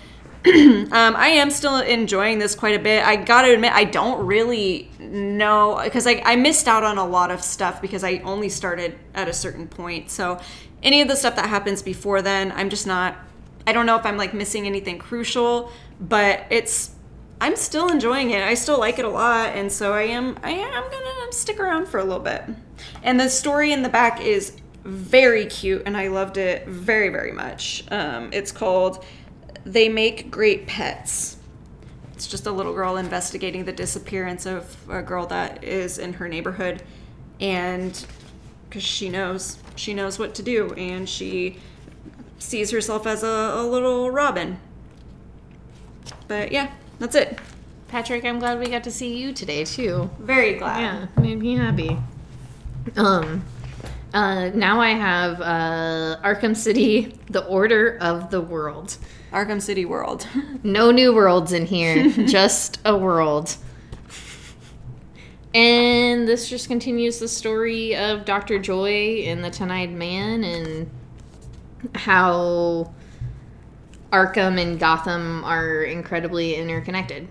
um, 0.92 1.16
I 1.16 1.28
am 1.28 1.50
still 1.50 1.78
enjoying 1.78 2.38
this 2.38 2.54
quite 2.54 2.78
a 2.78 2.82
bit. 2.82 3.04
I 3.04 3.16
gotta 3.16 3.52
admit, 3.52 3.72
I 3.72 3.82
don't 3.82 4.24
really 4.24 4.88
know 5.00 5.80
because 5.82 6.06
I, 6.06 6.22
I 6.24 6.36
missed 6.36 6.68
out 6.68 6.84
on 6.84 6.98
a 6.98 7.04
lot 7.04 7.32
of 7.32 7.42
stuff 7.42 7.82
because 7.82 8.04
I 8.04 8.18
only 8.18 8.48
started 8.48 8.96
at 9.14 9.26
a 9.26 9.32
certain 9.32 9.66
point. 9.66 10.08
So 10.08 10.38
any 10.84 11.00
of 11.00 11.08
the 11.08 11.16
stuff 11.16 11.34
that 11.34 11.48
happens 11.48 11.82
before 11.82 12.22
then, 12.22 12.52
I'm 12.52 12.70
just 12.70 12.86
not. 12.86 13.16
I 13.66 13.72
don't 13.72 13.86
know 13.86 13.96
if 13.96 14.06
I'm 14.06 14.16
like 14.16 14.34
missing 14.34 14.66
anything 14.66 14.98
crucial, 14.98 15.72
but 16.00 16.44
it's. 16.50 16.92
I'm 17.40 17.56
still 17.56 17.88
enjoying 17.88 18.30
it. 18.30 18.42
I 18.42 18.54
still 18.54 18.78
like 18.78 19.00
it 19.00 19.04
a 19.04 19.10
lot, 19.10 19.48
and 19.56 19.70
so 19.72 19.94
I 19.94 20.02
am. 20.02 20.38
I 20.44 20.50
am 20.50 20.90
gonna 20.90 21.32
stick 21.32 21.58
around 21.58 21.88
for 21.88 21.98
a 21.98 22.04
little 22.04 22.20
bit. 22.20 22.44
And 23.02 23.18
the 23.18 23.28
story 23.28 23.72
in 23.72 23.82
the 23.82 23.88
back 23.88 24.20
is 24.20 24.52
very 24.84 25.46
cute, 25.46 25.82
and 25.86 25.96
I 25.96 26.06
loved 26.06 26.36
it 26.36 26.68
very, 26.68 27.08
very 27.08 27.32
much. 27.32 27.84
Um, 27.90 28.30
it's 28.32 28.52
called 28.52 29.04
"They 29.66 29.88
Make 29.88 30.30
Great 30.30 30.66
Pets." 30.66 31.36
It's 32.14 32.26
just 32.26 32.46
a 32.46 32.50
little 32.50 32.72
girl 32.72 32.96
investigating 32.96 33.66
the 33.66 33.72
disappearance 33.72 34.46
of 34.46 34.74
a 34.88 35.02
girl 35.02 35.26
that 35.26 35.62
is 35.62 35.98
in 35.98 36.14
her 36.14 36.28
neighborhood, 36.28 36.82
and 37.40 38.06
because 38.68 38.82
she 38.82 39.10
knows 39.10 39.58
she 39.74 39.92
knows 39.92 40.18
what 40.18 40.34
to 40.36 40.42
do, 40.42 40.72
and 40.74 41.06
she 41.06 41.58
sees 42.38 42.70
herself 42.70 43.06
as 43.06 43.22
a, 43.22 43.26
a 43.26 43.66
little 43.66 44.10
robin. 44.10 44.58
But 46.28 46.52
yeah, 46.52 46.70
that's 46.98 47.14
it. 47.14 47.38
Patrick, 47.88 48.24
I'm 48.24 48.38
glad 48.38 48.58
we 48.58 48.66
got 48.66 48.84
to 48.84 48.90
see 48.90 49.16
you 49.16 49.32
today 49.32 49.64
too. 49.64 50.10
Very 50.18 50.54
glad. 50.54 50.80
Yeah, 50.80 51.22
made 51.22 51.38
me 51.38 51.56
happy. 51.56 51.96
Um, 52.96 53.44
uh, 54.14 54.50
now 54.54 54.80
I 54.80 54.90
have 54.90 55.40
uh, 55.40 56.16
Arkham 56.24 56.56
City: 56.56 57.14
The 57.30 57.44
Order 57.44 57.98
of 58.00 58.30
the 58.30 58.40
World. 58.40 58.96
Arkham 59.36 59.60
City 59.60 59.84
World. 59.84 60.26
No 60.62 60.90
new 60.90 61.14
worlds 61.14 61.52
in 61.52 61.64
here, 61.64 62.08
just 62.26 62.80
a 62.84 62.96
world. 62.96 63.56
And 65.54 66.26
this 66.26 66.48
just 66.48 66.66
continues 66.66 67.20
the 67.20 67.28
story 67.28 67.94
of 67.94 68.24
Dr. 68.24 68.58
Joy 68.58 69.22
and 69.26 69.44
the 69.44 69.50
Ten 69.50 69.70
Eyed 69.70 69.92
Man 69.92 70.42
and 70.42 70.90
how 71.94 72.92
Arkham 74.10 74.60
and 74.60 74.80
Gotham 74.80 75.44
are 75.44 75.82
incredibly 75.82 76.56
interconnected. 76.56 77.28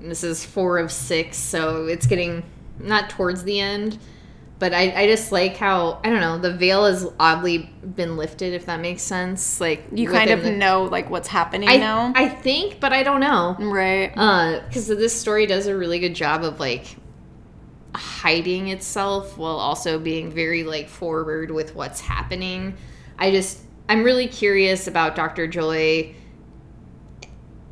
This 0.00 0.24
is 0.24 0.44
four 0.44 0.78
of 0.78 0.90
six, 0.90 1.36
so 1.36 1.86
it's 1.86 2.06
getting 2.06 2.42
not 2.80 3.08
towards 3.10 3.44
the 3.44 3.60
end. 3.60 3.98
But 4.58 4.74
I, 4.74 5.02
I 5.02 5.06
just 5.06 5.30
like 5.30 5.56
how 5.56 6.00
I 6.02 6.10
don't 6.10 6.20
know 6.20 6.36
the 6.38 6.52
veil 6.52 6.84
has 6.84 7.06
oddly 7.20 7.58
been 7.94 8.16
lifted 8.16 8.54
if 8.54 8.66
that 8.66 8.80
makes 8.80 9.02
sense 9.02 9.60
like 9.60 9.84
You 9.92 10.08
kind 10.10 10.30
of 10.30 10.42
the- 10.42 10.50
know 10.50 10.84
like 10.84 11.10
what's 11.10 11.28
happening 11.28 11.68
I, 11.68 11.76
now. 11.76 12.12
I 12.16 12.28
think 12.28 12.80
but 12.80 12.92
I 12.92 13.02
don't 13.04 13.20
know 13.20 13.56
right. 13.60 14.12
uh 14.16 14.60
because 14.66 14.88
this 14.88 15.18
story 15.18 15.46
does 15.46 15.66
a 15.68 15.76
really 15.76 16.00
good 16.00 16.14
job 16.14 16.42
of 16.42 16.58
like 16.58 16.96
hiding 17.94 18.68
itself 18.68 19.38
while 19.38 19.56
also 19.56 19.98
being 19.98 20.30
very 20.30 20.62
like 20.62 20.88
forward 20.88 21.50
with 21.50 21.74
what's 21.74 22.00
happening 22.00 22.76
i 23.18 23.30
just 23.30 23.60
i'm 23.88 24.04
really 24.04 24.28
curious 24.28 24.86
about 24.86 25.16
dr 25.16 25.48
joy 25.48 26.14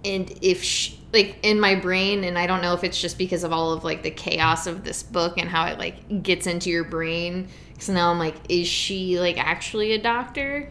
and 0.07 0.33
if 0.41 0.63
she, 0.63 0.99
like 1.13 1.39
in 1.43 1.59
my 1.61 1.75
brain 1.75 2.25
and 2.25 2.39
i 2.39 2.47
don't 2.47 2.63
know 2.63 2.73
if 2.75 2.83
it's 2.85 3.01
just 3.01 3.19
because 3.19 3.45
of 3.45 3.53
all 3.53 3.73
of 3.73 3.85
like 3.85 4.03
the 4.03 4.11
chaos 4.11 4.67
of 4.67 4.85
this 4.85 5.03
book 5.03 5.37
and 5.39 5.49
how 5.51 5.67
it 5.67 5.79
like 5.79 6.23
gets 6.23 6.47
into 6.47 6.71
your 6.71 6.85
brain 6.85 7.49
because 7.73 7.89
now 7.91 8.11
i'm 8.11 8.19
like 8.19 8.37
is 8.49 8.67
she 8.69 9.19
like 9.21 9.37
actually 9.39 9.93
a 9.93 9.99
doctor 10.01 10.71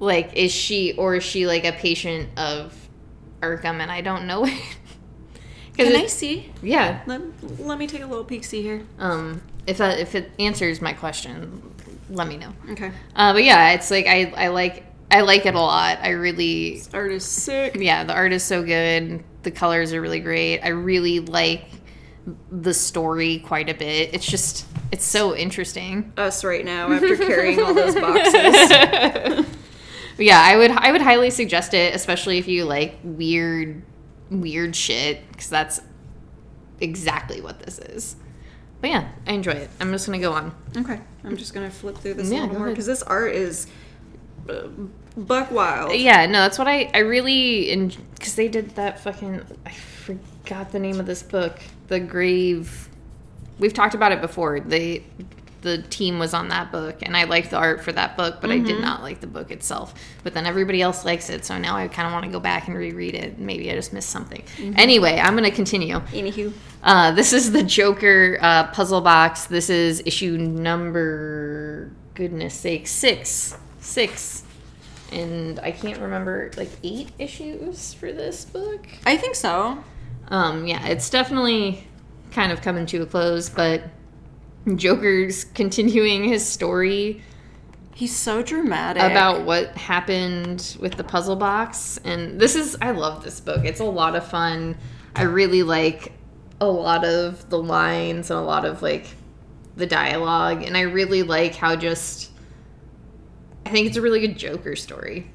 like 0.00 0.32
is 0.34 0.52
she 0.52 0.92
or 0.94 1.16
is 1.16 1.24
she 1.24 1.46
like 1.46 1.64
a 1.64 1.72
patient 1.72 2.28
of 2.38 2.74
arkham 3.40 3.80
and 3.80 3.90
i 3.90 4.00
don't 4.00 4.26
know 4.26 4.44
it 4.44 4.52
Can 5.74 5.94
I 5.94 6.06
see? 6.06 6.50
yeah 6.62 7.02
Let, 7.06 7.20
let 7.60 7.78
me 7.78 7.86
take 7.86 8.00
a 8.02 8.06
little 8.06 8.24
peek 8.24 8.44
see 8.44 8.62
here. 8.62 8.82
um 8.98 9.42
if 9.66 9.76
that 9.78 9.98
if 9.98 10.14
it 10.14 10.30
answers 10.38 10.80
my 10.80 10.92
question 10.94 11.62
let 12.08 12.26
me 12.28 12.36
know 12.38 12.52
Okay. 12.70 12.90
uh 13.14 13.32
but 13.34 13.44
yeah 13.44 13.72
it's 13.72 13.90
like 13.90 14.06
i 14.06 14.32
i 14.36 14.48
like 14.48 14.84
i 15.10 15.20
like 15.20 15.46
it 15.46 15.54
a 15.54 15.60
lot. 15.60 15.98
I 16.02 16.10
really 16.10 16.82
Art 16.92 17.12
is 17.12 17.24
sick. 17.24 17.76
yeah 17.76 18.04
the 18.04 18.14
art 18.14 18.32
is 18.32 18.42
so 18.42 18.62
good. 18.62 19.22
The 19.42 19.50
colors 19.50 19.92
are 19.92 20.00
really 20.00 20.20
great. 20.20 20.60
I 20.60 20.68
really 20.68 21.20
like 21.20 21.66
the 22.50 22.74
story 22.74 23.38
quite 23.38 23.68
a 23.68 23.74
bit. 23.74 24.12
It's 24.14 24.26
just 24.26 24.66
it's 24.92 25.04
so 25.04 25.34
interesting. 25.36 26.12
Us 26.16 26.42
right 26.44 26.64
now 26.64 26.90
after 26.92 27.16
carrying 27.16 27.62
all 27.62 27.74
those 27.74 27.94
boxes. 27.94 29.46
Yeah 30.18 30.40
i 30.42 30.56
would 30.56 30.70
i 30.70 30.92
would 30.92 31.02
highly 31.02 31.28
suggest 31.28 31.74
it 31.74 31.94
especially 31.94 32.38
if 32.38 32.48
you 32.48 32.64
like 32.64 32.98
weird 33.04 33.82
weird 34.30 34.74
shit 34.74 35.20
because 35.30 35.50
that's 35.50 35.78
exactly 36.80 37.42
what 37.42 37.60
this 37.60 37.78
is. 37.78 38.16
But 38.80 38.90
yeah 38.90 39.08
i 39.26 39.32
enjoy 39.32 39.52
it. 39.52 39.68
I'm 39.78 39.92
just 39.92 40.06
gonna 40.06 40.18
go 40.18 40.32
on. 40.32 40.54
Okay, 40.76 40.98
I'm 41.22 41.36
just 41.36 41.52
gonna 41.52 41.70
flip 41.70 41.98
through 41.98 42.14
this 42.14 42.30
Yeah, 42.30 42.40
a 42.40 42.46
little 42.46 42.58
more 42.60 42.68
because 42.70 42.86
this 42.86 43.02
art 43.02 43.34
is 43.34 43.66
buck 45.16 45.50
wild. 45.50 45.92
yeah 45.94 46.26
no 46.26 46.40
that's 46.42 46.58
what 46.58 46.68
i 46.68 46.90
i 46.94 46.98
really 46.98 47.74
because 48.14 48.34
they 48.34 48.48
did 48.48 48.70
that 48.76 49.00
fucking 49.00 49.40
i 49.64 49.70
forgot 49.70 50.70
the 50.72 50.78
name 50.78 51.00
of 51.00 51.06
this 51.06 51.22
book 51.22 51.58
the 51.88 52.00
grave. 52.00 52.88
We've 53.58 53.72
talked 53.72 53.94
about 53.94 54.12
it 54.12 54.20
before. 54.20 54.60
They 54.60 55.04
the 55.62 55.82
team 55.82 56.18
was 56.20 56.32
on 56.32 56.48
that 56.48 56.70
book 56.70 56.98
and 57.02 57.16
i 57.16 57.24
liked 57.24 57.50
the 57.50 57.56
art 57.56 57.82
for 57.82 57.90
that 57.90 58.16
book 58.16 58.40
but 58.40 58.50
i 58.50 58.58
did 58.58 58.80
not 58.80 59.02
like 59.02 59.20
the 59.20 59.26
book 59.26 59.50
itself. 59.50 59.94
But 60.22 60.32
then 60.34 60.46
everybody 60.46 60.80
else 60.80 61.04
likes 61.04 61.28
it 61.30 61.44
so 61.44 61.58
now 61.58 61.76
i 61.76 61.88
kind 61.88 62.06
of 62.06 62.12
want 62.12 62.24
to 62.24 62.30
go 62.30 62.38
back 62.38 62.68
and 62.68 62.76
reread 62.76 63.14
it. 63.14 63.38
Maybe 63.38 63.70
i 63.70 63.74
just 63.74 63.92
missed 63.92 64.10
something. 64.10 64.44
Anyway 64.76 65.18
i'm 65.18 65.34
gonna 65.34 65.50
continue. 65.50 65.98
Anywho, 66.12 66.52
uh, 66.84 67.10
this 67.12 67.32
is 67.32 67.50
the 67.50 67.64
Joker 67.64 68.38
uh, 68.40 68.68
puzzle 68.68 69.00
box. 69.00 69.46
This 69.46 69.68
is 69.70 70.02
issue 70.06 70.36
number, 70.36 71.90
goodness 72.14 72.54
sake, 72.54 72.86
six. 72.86 73.56
Six. 73.86 74.42
And 75.12 75.60
I 75.60 75.70
can't 75.70 76.00
remember, 76.00 76.50
like 76.56 76.70
eight 76.82 77.10
issues 77.18 77.94
for 77.94 78.12
this 78.12 78.44
book. 78.44 78.86
I 79.04 79.16
think 79.16 79.34
so. 79.34 79.82
Um, 80.28 80.66
yeah, 80.66 80.86
it's 80.86 81.08
definitely 81.08 81.86
kind 82.32 82.50
of 82.50 82.60
coming 82.60 82.86
to 82.86 83.02
a 83.02 83.06
close, 83.06 83.48
but 83.48 83.84
Joker's 84.74 85.44
continuing 85.54 86.24
his 86.24 86.46
story 86.46 87.22
He's 87.96 88.14
so 88.14 88.42
dramatic 88.42 89.02
about 89.02 89.46
what 89.46 89.74
happened 89.74 90.76
with 90.78 90.96
the 90.96 91.02
puzzle 91.02 91.34
box 91.34 91.98
and 92.04 92.38
this 92.38 92.54
is 92.54 92.76
i 92.82 92.90
love 92.90 93.24
this 93.24 93.40
book 93.40 93.64
it's 93.64 93.80
a 93.80 93.84
lot 93.84 94.14
of 94.14 94.26
fun 94.26 94.76
i 95.14 95.22
really 95.22 95.62
like 95.62 96.12
a 96.60 96.66
lot 96.66 97.06
of 97.06 97.48
the 97.48 97.56
lines 97.56 98.30
and 98.30 98.38
a 98.38 98.42
lot 98.42 98.66
of 98.66 98.82
like 98.82 99.06
the 99.76 99.86
dialogue 99.86 100.62
and 100.62 100.76
i 100.76 100.82
really 100.82 101.22
like 101.22 101.54
how 101.54 101.74
just 101.74 102.32
i 103.66 103.70
think 103.70 103.86
it's 103.86 103.96
a 103.96 104.00
really 104.02 104.20
good 104.20 104.36
joker 104.38 104.74
story 104.76 105.30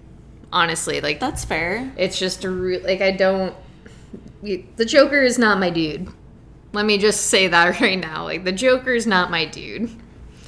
honestly 0.51 1.01
like 1.01 1.19
That's 1.19 1.45
fair. 1.45 1.91
it's 1.97 2.17
just 2.17 2.43
a 2.43 2.49
re- 2.49 2.79
like 2.79 3.01
i 3.01 3.11
don't 3.11 3.55
the 4.41 4.85
joker 4.85 5.21
is 5.21 5.37
not 5.37 5.59
my 5.59 5.69
dude 5.69 6.07
let 6.73 6.85
me 6.85 6.97
just 6.97 7.27
say 7.27 7.47
that 7.47 7.79
right 7.81 7.99
now 7.99 8.23
like 8.23 8.43
the 8.43 8.51
joker 8.51 8.93
is 8.93 9.05
not 9.05 9.29
my 9.31 9.45
dude 9.45 9.89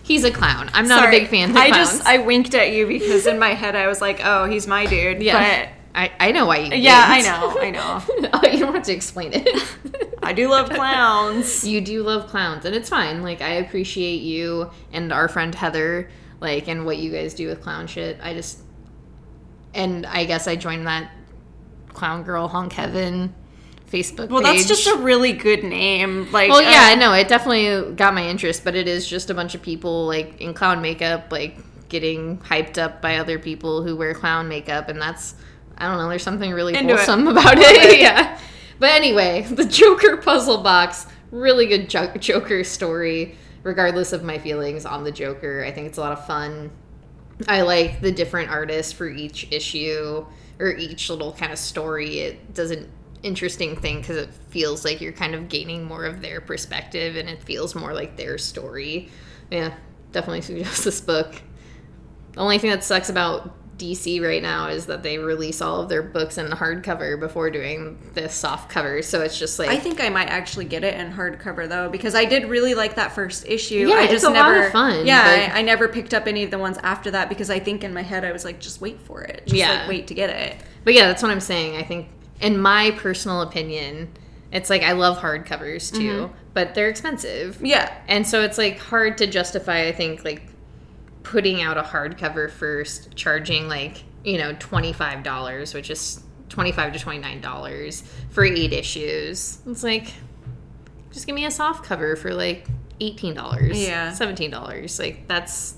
he's 0.03 0.23
a 0.23 0.31
clown 0.31 0.69
i'm 0.73 0.87
not 0.87 1.03
Sorry, 1.03 1.17
a 1.17 1.19
big 1.21 1.29
fan 1.29 1.51
of 1.51 1.55
I 1.57 1.69
clowns. 1.69 1.91
just 1.91 2.05
I 2.07 2.17
winked 2.19 2.53
at 2.55 2.71
you 2.71 2.87
because 2.87 3.25
in 3.27 3.39
my 3.39 3.49
head 3.53 3.75
I 3.75 3.87
was 3.87 4.01
like, 4.01 4.19
oh, 4.23 4.45
he's 4.45 4.67
my 4.67 4.85
dude. 4.85 5.21
Yeah. 5.23 5.69
I, 5.95 6.11
I 6.19 6.31
know 6.31 6.47
why 6.47 6.57
you 6.57 6.69
But 6.71 6.79
yeah, 6.79 7.05
I 7.07 7.21
know, 7.21 7.57
I 7.61 7.69
know. 7.69 8.01
oh, 8.33 8.47
you 8.49 8.57
don't 8.59 8.73
have 8.73 8.83
to 8.83 8.91
explain 8.91 9.31
it. 9.33 9.47
I 10.23 10.33
do 10.33 10.49
love 10.49 10.69
clowns. 10.71 11.65
you 11.65 11.79
do 11.81 12.01
love 12.03 12.27
clowns, 12.29 12.65
and 12.65 12.75
it's 12.75 12.89
fine. 12.89 13.21
Like 13.21 13.41
I 13.41 13.53
appreciate 13.63 14.21
you 14.23 14.71
and 14.91 15.13
our 15.13 15.27
friend 15.29 15.53
Heather, 15.53 16.09
like 16.43 16.67
and 16.67 16.85
what 16.85 16.97
you 16.97 17.11
guys 17.11 17.33
do 17.33 17.47
with 17.47 17.61
clown 17.61 17.87
shit. 17.87 18.19
I 18.21 18.35
just 18.35 18.59
and 19.73 20.05
I 20.05 20.25
guess 20.25 20.47
I 20.47 20.55
joined 20.55 20.85
that 20.85 21.09
clown 21.87 22.23
girl 22.23 22.47
honk 22.47 22.73
heaven 22.73 23.33
Facebook 23.93 24.29
Well, 24.29 24.41
that's 24.41 24.67
just 24.67 24.87
a 24.87 24.97
really 24.97 25.33
good 25.33 25.63
name. 25.63 26.31
Like, 26.31 26.49
well, 26.49 26.61
yeah, 26.61 26.81
I 26.81 26.93
uh, 26.93 26.95
know 26.95 27.13
it 27.13 27.27
definitely 27.27 27.93
got 27.95 28.13
my 28.13 28.27
interest, 28.27 28.63
but 28.63 28.75
it 28.75 28.87
is 28.87 29.07
just 29.07 29.29
a 29.29 29.33
bunch 29.33 29.55
of 29.55 29.61
people 29.61 30.07
like 30.07 30.41
in 30.41 30.53
clown 30.53 30.81
makeup, 30.81 31.31
like 31.31 31.57
getting 31.89 32.39
hyped 32.39 32.79
up 32.79 33.01
by 33.01 33.17
other 33.17 33.37
people 33.37 33.83
who 33.83 33.95
wear 33.95 34.15
clown 34.15 34.47
makeup, 34.47 34.89
and 34.89 34.99
that's 34.99 35.35
I 35.77 35.87
don't 35.87 35.97
know. 35.97 36.09
There's 36.09 36.23
something 36.23 36.51
really 36.51 36.75
Into 36.75 36.93
it. 36.93 36.97
wholesome 36.97 37.27
about 37.27 37.57
it. 37.57 37.99
yeah. 38.01 38.39
But 38.79 38.91
anyway, 38.91 39.43
the 39.43 39.65
Joker 39.65 40.17
puzzle 40.17 40.57
box, 40.63 41.05
really 41.31 41.67
good 41.67 41.89
jo- 41.89 42.13
Joker 42.17 42.63
story. 42.63 43.37
Regardless 43.63 44.13
of 44.13 44.23
my 44.23 44.37
feelings 44.37 44.85
on 44.85 45.03
the 45.03 45.11
Joker, 45.11 45.63
I 45.65 45.71
think 45.71 45.87
it's 45.87 45.97
a 45.97 46.01
lot 46.01 46.11
of 46.11 46.25
fun. 46.25 46.71
I 47.47 47.61
like 47.61 48.01
the 48.01 48.11
different 48.11 48.51
artists 48.51 48.91
for 48.91 49.07
each 49.07 49.47
issue 49.51 50.25
or 50.59 50.71
each 50.71 51.09
little 51.09 51.33
kind 51.33 51.51
of 51.51 51.57
story. 51.57 52.19
It 52.19 52.53
does 52.53 52.71
an 52.71 52.91
interesting 53.23 53.75
thing 53.77 54.01
because 54.01 54.17
it 54.17 54.33
feels 54.49 54.85
like 54.85 55.01
you're 55.01 55.13
kind 55.13 55.33
of 55.33 55.49
gaining 55.49 55.85
more 55.85 56.05
of 56.05 56.21
their 56.21 56.41
perspective 56.41 57.15
and 57.15 57.29
it 57.29 57.41
feels 57.41 57.73
more 57.73 57.93
like 57.93 58.17
their 58.17 58.37
story. 58.37 59.09
Yeah, 59.49 59.73
definitely 60.11 60.41
suggest 60.43 60.83
this 60.83 61.01
book. 61.01 61.41
The 62.33 62.39
only 62.39 62.57
thing 62.57 62.71
that 62.71 62.83
sucks 62.83 63.09
about 63.09 63.55
DC 63.77 64.21
right 64.21 64.41
now 64.41 64.67
is 64.67 64.85
that 64.85 65.01
they 65.01 65.17
release 65.17 65.61
all 65.61 65.81
of 65.81 65.89
their 65.89 66.03
books 66.03 66.37
in 66.37 66.47
hardcover 66.51 67.19
before 67.19 67.49
doing 67.49 67.97
the 68.13 68.29
soft 68.29 68.69
cover. 68.69 69.01
So 69.01 69.21
it's 69.21 69.37
just 69.37 69.57
like 69.57 69.69
I 69.69 69.77
think 69.77 69.99
I 69.99 70.09
might 70.09 70.27
actually 70.27 70.65
get 70.65 70.83
it 70.83 70.93
in 70.99 71.11
hardcover 71.11 71.67
though 71.67 71.89
because 71.89 72.13
I 72.13 72.25
did 72.25 72.49
really 72.49 72.75
like 72.75 72.95
that 72.95 73.13
first 73.13 73.47
issue. 73.47 73.87
Yeah, 73.87 73.95
I 73.95 74.03
it's 74.03 74.11
just 74.13 74.25
a 74.25 74.29
lot 74.29 74.51
never, 74.51 74.67
of 74.67 74.71
fun, 74.71 75.05
Yeah, 75.05 75.51
I, 75.53 75.59
I 75.59 75.61
never 75.63 75.87
picked 75.87 76.13
up 76.13 76.27
any 76.27 76.43
of 76.43 76.51
the 76.51 76.59
ones 76.59 76.77
after 76.83 77.11
that 77.11 77.29
because 77.29 77.49
I 77.49 77.59
think 77.59 77.83
in 77.83 77.93
my 77.93 78.03
head 78.03 78.23
I 78.23 78.31
was 78.31 78.45
like, 78.45 78.59
just 78.59 78.79
wait 78.79 79.01
for 79.01 79.23
it. 79.23 79.43
Just 79.45 79.55
Yeah. 79.55 79.79
like 79.79 79.89
wait 79.89 80.07
to 80.07 80.13
get 80.13 80.29
it. 80.29 80.57
But 80.83 80.93
yeah, 80.93 81.07
that's 81.07 81.23
what 81.23 81.31
I'm 81.31 81.39
saying. 81.39 81.75
I 81.75 81.83
think, 81.83 82.07
in 82.41 82.59
my 82.59 82.91
personal 82.91 83.41
opinion, 83.41 84.09
it's 84.51 84.69
like 84.69 84.83
I 84.83 84.91
love 84.91 85.17
hardcovers 85.17 85.91
too, 85.91 86.27
mm-hmm. 86.27 86.33
but 86.53 86.75
they're 86.75 86.89
expensive. 86.89 87.59
Yeah. 87.61 87.91
And 88.07 88.27
so 88.27 88.43
it's 88.43 88.57
like 88.57 88.77
hard 88.79 89.17
to 89.17 89.27
justify, 89.27 89.87
I 89.87 89.91
think, 89.91 90.23
like 90.23 90.43
putting 91.23 91.61
out 91.61 91.77
a 91.77 91.83
hardcover 91.83 92.49
first, 92.51 93.15
charging 93.15 93.67
like, 93.67 94.03
you 94.23 94.37
know, 94.37 94.53
$25, 94.53 95.73
which 95.73 95.89
is 95.89 96.21
25 96.49 96.93
to 96.93 96.99
$29 96.99 98.03
for 98.29 98.43
eight 98.45 98.73
issues. 98.73 99.59
It's 99.67 99.83
like, 99.83 100.13
just 101.11 101.25
give 101.27 101.35
me 101.35 101.45
a 101.45 101.51
soft 101.51 101.83
cover 101.85 102.15
for 102.15 102.33
like 102.33 102.67
$18, 102.99 103.87
Yeah. 103.87 104.11
$17. 104.11 104.99
Like, 104.99 105.27
that's, 105.27 105.75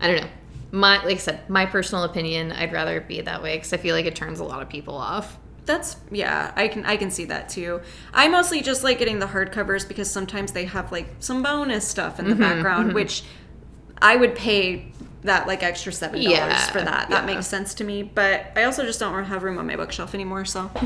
I 0.00 0.08
don't 0.08 0.20
know. 0.22 0.28
My, 0.70 0.98
like 1.04 1.16
I 1.16 1.18
said, 1.18 1.48
my 1.48 1.66
personal 1.66 2.04
opinion, 2.04 2.52
I'd 2.52 2.72
rather 2.72 3.00
be 3.00 3.20
that 3.22 3.42
way 3.42 3.56
because 3.56 3.72
I 3.72 3.78
feel 3.78 3.94
like 3.94 4.06
it 4.06 4.14
turns 4.14 4.38
a 4.40 4.44
lot 4.44 4.60
of 4.62 4.68
people 4.68 4.94
off. 4.96 5.38
That's 5.64 5.96
yeah, 6.10 6.52
I 6.56 6.68
can 6.68 6.86
I 6.86 6.96
can 6.96 7.10
see 7.10 7.26
that 7.26 7.50
too. 7.50 7.82
I 8.14 8.28
mostly 8.28 8.62
just 8.62 8.82
like 8.84 8.98
getting 8.98 9.18
the 9.18 9.26
hardcovers 9.26 9.86
because 9.86 10.10
sometimes 10.10 10.52
they 10.52 10.64
have 10.64 10.90
like 10.92 11.16
some 11.20 11.42
bonus 11.42 11.86
stuff 11.86 12.18
in 12.18 12.28
the 12.28 12.34
Mm-hmm, 12.34 12.40
background, 12.40 12.94
which 12.94 13.22
I 14.00 14.16
would 14.16 14.34
pay 14.34 14.92
that 15.22 15.46
like 15.48 15.62
extra 15.62 15.92
seven 15.92 16.22
dollars 16.22 16.38
Yeah, 16.38 16.70
for 16.70 16.80
that. 16.80 17.10
That 17.10 17.26
yeah. 17.28 17.34
makes 17.34 17.46
sense 17.46 17.74
to 17.74 17.84
me. 17.84 18.02
But 18.04 18.52
I 18.56 18.64
also 18.64 18.84
just 18.84 19.00
don't 19.00 19.24
have 19.24 19.42
room 19.42 19.58
on 19.58 19.66
my 19.66 19.76
bookshelf 19.76 20.14
anymore, 20.14 20.44
so 20.44 20.70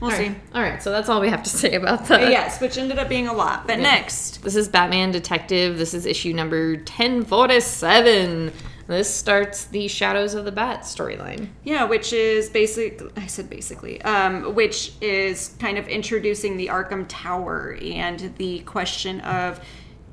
we'll 0.00 0.10
All 0.10 0.10
see. 0.10 0.28
right. 0.28 0.36
All 0.54 0.62
right, 0.62 0.82
so 0.82 0.90
that's 0.92 1.08
all 1.08 1.20
we 1.20 1.28
have 1.28 1.42
to 1.42 1.50
say 1.50 1.74
about 1.74 2.06
that. 2.06 2.30
Yes, 2.30 2.60
which 2.60 2.78
ended 2.78 2.98
up 2.98 3.08
being 3.08 3.26
a 3.26 3.32
lot. 3.32 3.66
But 3.66 3.80
next, 3.80 4.42
This 4.44 4.54
is 4.56 4.68
Batman 4.68 5.10
Detective. 5.10 5.76
This 5.76 5.92
is 5.92 6.06
issue 6.06 6.32
number 6.32 6.76
1047. 6.76 8.52
This 8.86 9.12
starts 9.14 9.64
the 9.66 9.86
Shadows 9.86 10.32
of 10.34 10.46
the 10.46 10.52
Bat 10.52 10.82
storyline. 10.82 11.48
Yeah, 11.62 11.84
which 11.84 12.14
is 12.14 12.48
basically, 12.48 13.10
I 13.16 13.26
said 13.26 13.50
basically, 13.50 14.00
um, 14.02 14.54
which 14.54 14.92
is 15.02 15.54
kind 15.58 15.76
of 15.76 15.86
introducing 15.88 16.56
the 16.56 16.68
Arkham 16.68 17.04
Tower 17.06 17.76
and 17.82 18.32
the 18.38 18.60
question 18.60 19.20
of 19.20 19.60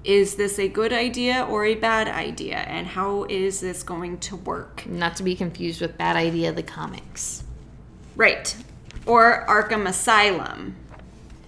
is 0.05 0.35
this 0.35 0.59
a 0.59 0.67
good 0.67 0.93
idea 0.93 1.45
or 1.49 1.65
a 1.65 1.73
bad 1.75 2.07
idea, 2.07 2.57
and 2.57 2.85
how 2.85 3.23
is 3.23 3.59
this 3.59 3.81
going 3.81 4.19
to 4.19 4.35
work? 4.35 4.85
Not 4.85 5.15
to 5.17 5.23
be 5.23 5.35
confused 5.35 5.81
with 5.81 5.97
Bad 5.97 6.15
Idea 6.15 6.51
the 6.51 6.63
comics. 6.63 7.43
Right, 8.15 8.55
or 9.05 9.45
Arkham 9.47 9.87
Asylum. 9.87 10.75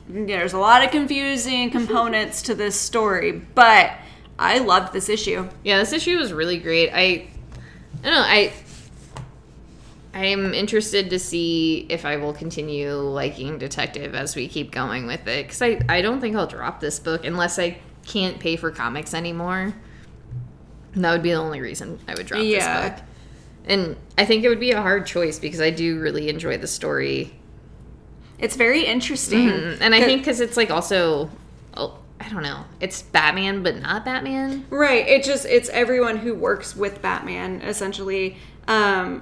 There's 0.10 0.54
a 0.54 0.58
lot 0.58 0.84
of 0.84 0.92
confusing 0.92 1.70
mm-hmm. 1.70 1.78
components 1.78 2.42
to 2.44 2.56
this 2.56 2.80
story, 2.80 3.32
but 3.32 3.92
I 4.40 4.58
loved 4.58 4.92
this 4.92 5.08
issue. 5.08 5.48
Yeah, 5.64 5.78
this 5.78 5.94
issue 5.94 6.18
was 6.18 6.34
really 6.34 6.58
great. 6.58 6.90
I, 6.90 6.98
I 6.98 7.28
don't 8.04 8.14
know. 8.14 8.22
I, 8.22 8.54
I 10.14 10.26
am 10.26 10.54
interested 10.54 11.12
to 11.12 11.20
see 11.20 11.86
if 11.90 12.06
I 12.06 12.18
will 12.18 12.34
continue 12.34 12.94
liking 12.94 13.60
Detective 13.60 14.16
as 14.16 14.36
we 14.36 14.48
keep 14.48 14.72
going 14.72 15.06
with 15.06 15.28
it. 15.28 15.46
Because 15.46 15.62
I, 15.62 15.80
I 15.90 16.02
don't 16.02 16.22
think 16.22 16.36
I'll 16.36 16.48
drop 16.48 16.80
this 16.80 17.00
book 17.00 17.26
unless 17.26 17.60
I 17.60 17.78
can't 18.08 18.40
pay 18.40 18.56
for 18.56 18.72
comics 18.72 19.14
anymore. 19.14 19.74
That 20.96 21.12
would 21.12 21.22
be 21.24 21.30
the 21.32 21.36
only 21.38 21.62
reason 21.62 22.00
I 22.08 22.16
would 22.16 22.26
drop 22.26 22.42
Yeah. 22.44 22.82
this 22.90 22.90
book. 23.00 23.04
And 23.66 23.96
I 24.18 24.26
think 24.26 24.44
it 24.44 24.50
would 24.50 24.60
be 24.60 24.72
a 24.72 24.82
hard 24.82 25.06
choice 25.06 25.38
because 25.40 25.60
I 25.62 25.70
do 25.70 26.00
really 26.00 26.30
enjoy 26.30 26.58
the 26.58 26.68
story. 26.68 27.34
It's 28.40 28.56
very 28.56 28.86
interesting. 28.86 29.50
Mm, 29.50 29.78
And 29.82 29.94
I 29.94 30.02
think 30.02 30.22
because 30.22 30.40
it's 30.40 30.56
like 30.58 30.72
also, 30.72 31.30
oh, 31.76 31.98
I 32.20 32.30
don't 32.30 32.44
know, 32.44 32.64
it's 32.80 33.02
Batman 33.02 33.62
but 33.64 33.80
not 33.82 34.06
Batman. 34.06 34.66
Right. 34.70 35.06
It 35.08 35.24
just 35.24 35.46
it's 35.46 35.70
everyone 35.70 36.18
who 36.18 36.34
works 36.34 36.76
with 36.76 37.02
Batman 37.02 37.62
essentially. 37.62 38.38
Um 38.68 39.22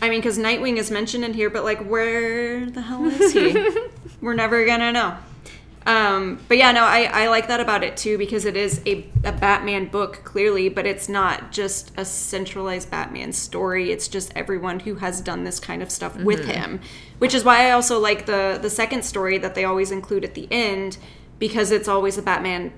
I 0.00 0.08
mean 0.10 0.22
cuz 0.22 0.38
Nightwing 0.38 0.76
is 0.76 0.90
mentioned 0.90 1.24
in 1.24 1.34
here 1.34 1.50
but 1.50 1.62
like 1.64 1.80
where 1.86 2.66
the 2.66 2.80
hell 2.82 3.04
is 3.06 3.32
he? 3.32 3.78
We're 4.22 4.34
never 4.34 4.64
going 4.64 4.80
to 4.80 4.92
know. 4.92 5.16
Um 5.86 6.40
but 6.48 6.56
yeah, 6.58 6.72
no, 6.72 6.82
I 6.82 7.04
I 7.04 7.28
like 7.28 7.46
that 7.48 7.60
about 7.60 7.84
it 7.84 7.96
too 7.96 8.18
because 8.18 8.44
it 8.44 8.56
is 8.56 8.80
a 8.86 9.06
a 9.24 9.32
Batman 9.32 9.86
book 9.86 10.22
clearly, 10.24 10.68
but 10.68 10.84
it's 10.84 11.08
not 11.08 11.52
just 11.52 11.92
a 11.96 12.04
centralized 12.04 12.90
Batman 12.90 13.32
story. 13.32 13.92
It's 13.92 14.08
just 14.08 14.32
everyone 14.34 14.80
who 14.80 14.96
has 14.96 15.20
done 15.20 15.44
this 15.44 15.60
kind 15.60 15.82
of 15.82 15.90
stuff 15.90 16.16
with 16.16 16.44
him, 16.44 16.80
which 17.18 17.34
is 17.34 17.44
why 17.44 17.68
I 17.68 17.70
also 17.70 18.00
like 18.00 18.26
the 18.26 18.58
the 18.60 18.70
second 18.70 19.04
story 19.04 19.38
that 19.38 19.54
they 19.54 19.64
always 19.64 19.92
include 19.92 20.24
at 20.24 20.34
the 20.34 20.48
end 20.50 20.98
because 21.38 21.70
it's 21.70 21.86
always 21.88 22.18
a 22.18 22.22
Batman 22.22 22.72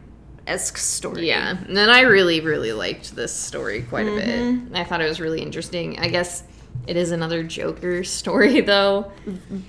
esque 0.46 0.76
story. 0.78 1.28
Yeah, 1.28 1.56
and 1.66 1.76
then 1.76 1.88
I 1.90 2.00
really, 2.02 2.40
really 2.40 2.72
liked 2.72 3.14
this 3.14 3.32
story 3.32 3.82
quite 3.82 4.06
a 4.06 4.14
bit. 4.16 4.60
I 4.74 4.84
thought 4.84 5.00
it 5.00 5.08
was 5.08 5.20
really 5.20 5.40
interesting. 5.42 5.98
I 5.98 6.08
guess 6.08 6.42
it 6.86 6.96
is 6.96 7.10
another 7.10 7.42
Joker 7.42 8.02
story, 8.04 8.60
though. 8.72 9.12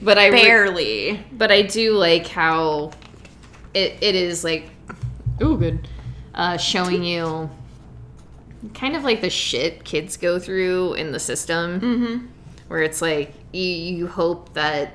But 0.01 0.17
I 0.17 0.27
re- 0.27 0.41
barely. 0.41 1.25
but 1.31 1.51
I 1.51 1.61
do 1.63 1.93
like 1.93 2.27
how 2.27 2.91
it, 3.73 3.97
it 4.01 4.15
is 4.15 4.43
like, 4.43 4.69
oh, 5.41 5.55
good, 5.55 5.87
uh, 6.33 6.57
showing 6.57 7.03
you 7.03 7.49
kind 8.73 8.95
of 8.95 9.03
like 9.03 9.21
the 9.21 9.29
shit 9.29 9.83
kids 9.83 10.17
go 10.17 10.39
through 10.39 10.93
in 10.95 11.11
the 11.11 11.19
system, 11.19 11.79
mm-hmm. 11.79 12.25
where 12.67 12.81
it's 12.81 13.01
like 13.01 13.33
you, 13.51 13.63
you 13.63 14.07
hope 14.07 14.53
that 14.53 14.93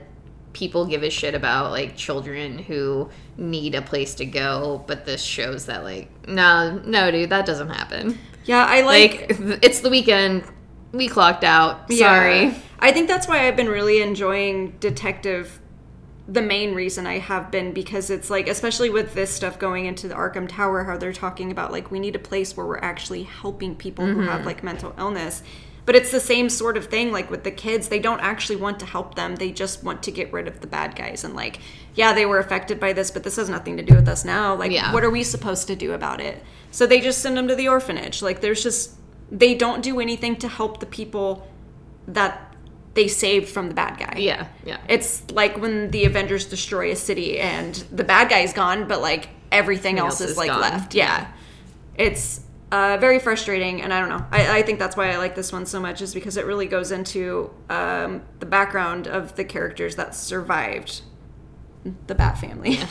people 0.53 0.87
give 0.87 1.03
a 1.03 1.11
shit 1.11 1.35
about 1.35 1.71
like 1.71 1.97
children 1.97 2.59
who 2.59 3.09
need 3.37 3.75
a 3.75 3.83
place 3.83 4.15
to 4.15 4.25
go, 4.25 4.85
but 4.87 5.05
this 5.05 5.23
shows 5.23 5.67
that 5.67 5.83
like, 5.83 6.09
no, 6.29 6.81
no, 6.85 7.11
dude, 7.11 7.31
that 7.31 7.47
doesn't 7.47 7.71
happen. 7.71 8.19
Yeah, 8.45 8.65
I 8.65 8.83
like. 8.83 9.31
Like, 9.31 9.59
it's 9.63 9.81
the 9.81 9.91
weekend. 9.91 10.45
We 10.93 11.09
clocked 11.09 11.45
out. 11.45 11.91
Sorry. 11.93 12.45
Yeah. 12.45 12.59
I 12.79 12.93
think 12.93 13.09
that's 13.09 13.27
why 13.27 13.49
I've 13.49 13.57
been 13.57 13.69
really 13.69 14.03
enjoying 14.03 14.73
Detective. 14.81 15.61
The 16.27 16.43
main 16.43 16.75
reason 16.75 17.07
I 17.07 17.19
have 17.19 17.51
been 17.51 17.73
because 17.73 18.09
it's 18.09 18.31
like, 18.31 18.49
especially 18.49 18.89
with 18.89 19.13
this 19.15 19.31
stuff 19.31 19.59
going 19.59 19.85
into 19.85 20.09
the 20.09 20.15
Arkham 20.15 20.49
Tower, 20.49 20.85
how 20.85 20.97
they're 20.97 21.13
talking 21.13 21.51
about 21.51 21.71
like 21.71 21.91
we 21.91 22.01
need 22.01 22.17
a 22.17 22.21
place 22.21 22.57
where 22.57 22.65
we're 22.65 22.79
actually 22.79 23.25
helping 23.25 23.75
people 23.77 24.07
who 24.07 24.21
have 24.21 24.39
mm-hmm. 24.39 24.47
like 24.47 24.63
mental 24.63 24.95
illness. 24.97 25.43
But 25.87 25.97
it's 25.97 26.11
the 26.11 26.21
same 26.21 26.49
sort 26.49 26.79
of 26.79 26.87
thing, 26.87 27.13
like 27.13 27.31
with 27.31 27.45
the 27.45 27.51
kids, 27.51 27.89
they 27.89 27.99
don't 27.99 28.21
actually 28.21 28.57
want 28.57 28.81
to 28.81 28.87
help 28.87 29.17
them. 29.17 29.37
They 29.37 29.53
just 29.53 29.85
want 29.85 30.03
to 30.05 30.11
get 30.11 30.33
rid 30.33 30.49
of 30.49 30.61
the 30.61 30.67
bad 30.67 30.97
guys. 30.97 31.25
And 31.25 31.37
like, 31.37 31.59
yeah, 31.95 32.15
they 32.15 32.25
were 32.25 32.39
affected 32.39 32.81
by 32.81 32.95
this, 32.95 33.11
but 33.11 33.23
this 33.23 33.37
has 33.37 33.51
nothing 33.51 33.77
to 33.77 33.83
do 33.83 33.95
with 33.95 34.09
us 34.09 34.25
now. 34.25 34.55
Like, 34.55 34.73
Yeah. 34.73 34.95
what 34.95 35.05
are 35.05 35.11
we 35.11 35.23
supposed 35.23 35.67
to 35.67 35.77
do 35.77 35.93
about 35.93 36.23
it? 36.23 36.43
So 36.71 36.87
they 36.87 37.01
just 37.01 37.21
send 37.21 37.37
them 37.37 37.49
to 37.49 37.55
the 37.55 37.69
orphanage. 37.69 38.23
Like, 38.23 38.41
there's 38.41 38.63
just, 38.63 38.93
they 39.31 39.55
don't 39.55 39.83
do 39.83 40.01
anything 40.01 40.37
to 40.37 40.49
help 40.49 40.81
the 40.81 40.87
people 40.87 41.47
that 42.09 42.54
they 42.95 43.09
saved 43.09 43.49
from 43.49 43.69
the 43.69 43.75
bad 43.75 43.99
guy. 43.99 44.19
Yeah, 44.19 44.49
yeah. 44.65 44.79
It's 44.89 45.29
like 45.31 45.59
when 45.59 45.91
the 45.91 46.05
Avengers 46.05 46.47
destroy 46.47 46.91
a 46.91 46.97
city 46.97 47.39
and 47.39 47.75
the 47.93 48.05
bad 48.05 48.29
guy's 48.29 48.53
gone, 48.53 48.89
but 48.89 49.01
like 49.01 49.29
everything 49.51 49.99
else, 49.99 50.21
else 50.21 50.23
is, 50.23 50.31
is 50.31 50.37
like 50.37 50.49
gone. 50.49 50.61
left. 50.61 50.95
Yeah. 50.95 51.31
It's 51.97 52.41
uh, 52.73 52.97
very 53.01 53.19
frustrating, 53.19 53.83
and 53.83 53.93
I 53.93 54.01
don't 54.01 54.09
know. 54.09 54.27
I, 54.31 54.59
I 54.59 54.63
think 54.63 54.79
that's 54.79 54.97
why 54.97 55.13
I 55.13 55.17
like 55.17 55.35
this 55.35 55.53
one 55.53 55.67
so 55.67 55.81
much, 55.81 56.03
is 56.03 56.15
because 56.15 56.37
it 56.37 56.45
really 56.47 56.67
goes 56.67 56.91
into 56.91 57.51
um, 57.71 58.23
the 58.41 58.47
background 58.47 59.07
of 59.07 59.37
the 59.37 59.45
characters 59.45 59.97
that 59.97 60.15
survived 60.15 61.03
the 62.07 62.15
Bat 62.15 62.39
family. 62.39 62.79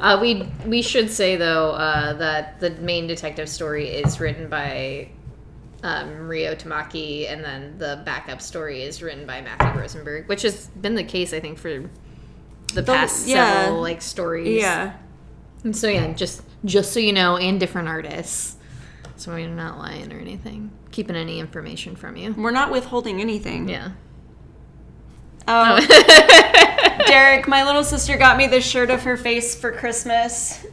Uh, 0.00 0.18
we 0.18 0.48
we 0.64 0.80
should 0.80 1.10
say 1.10 1.36
though 1.36 1.72
uh, 1.72 2.14
that 2.14 2.58
the 2.58 2.70
main 2.70 3.06
detective 3.06 3.48
story 3.48 3.86
is 3.88 4.18
written 4.18 4.48
by 4.48 5.10
um, 5.82 6.28
Rio 6.28 6.54
Tamaki, 6.54 7.30
and 7.30 7.44
then 7.44 7.78
the 7.78 8.02
backup 8.04 8.40
story 8.40 8.82
is 8.82 9.02
written 9.02 9.26
by 9.26 9.40
Matthew 9.40 9.80
Rosenberg, 9.80 10.28
which 10.28 10.42
has 10.42 10.66
been 10.68 10.94
the 10.94 11.04
case 11.04 11.32
I 11.32 11.40
think 11.40 11.58
for 11.58 11.88
the 12.74 12.82
past 12.82 13.26
yeah. 13.26 13.64
several 13.64 13.80
like 13.80 14.02
stories. 14.02 14.60
yeah. 14.60 14.94
And 15.64 15.76
so 15.76 15.88
yeah, 15.88 16.12
just 16.12 16.42
just 16.64 16.92
so 16.92 17.00
you 17.00 17.12
know, 17.12 17.36
and 17.36 17.58
different 17.60 17.88
artists. 17.88 18.56
So 19.16 19.32
we're 19.32 19.48
not 19.48 19.76
lying 19.78 20.12
or 20.12 20.18
anything, 20.18 20.70
keeping 20.92 21.14
any 21.16 21.40
information 21.40 21.94
from 21.94 22.16
you. 22.16 22.32
We're 22.32 22.52
not 22.52 22.72
withholding 22.72 23.20
anything. 23.20 23.68
Yeah. 23.68 23.90
Oh, 25.46 25.78
Derek, 27.06 27.48
my 27.48 27.64
little 27.64 27.84
sister 27.84 28.16
got 28.16 28.36
me 28.36 28.46
this 28.46 28.64
shirt 28.64 28.90
of 28.90 29.02
her 29.02 29.16
face 29.16 29.54
for 29.54 29.72
Christmas. 29.72 30.64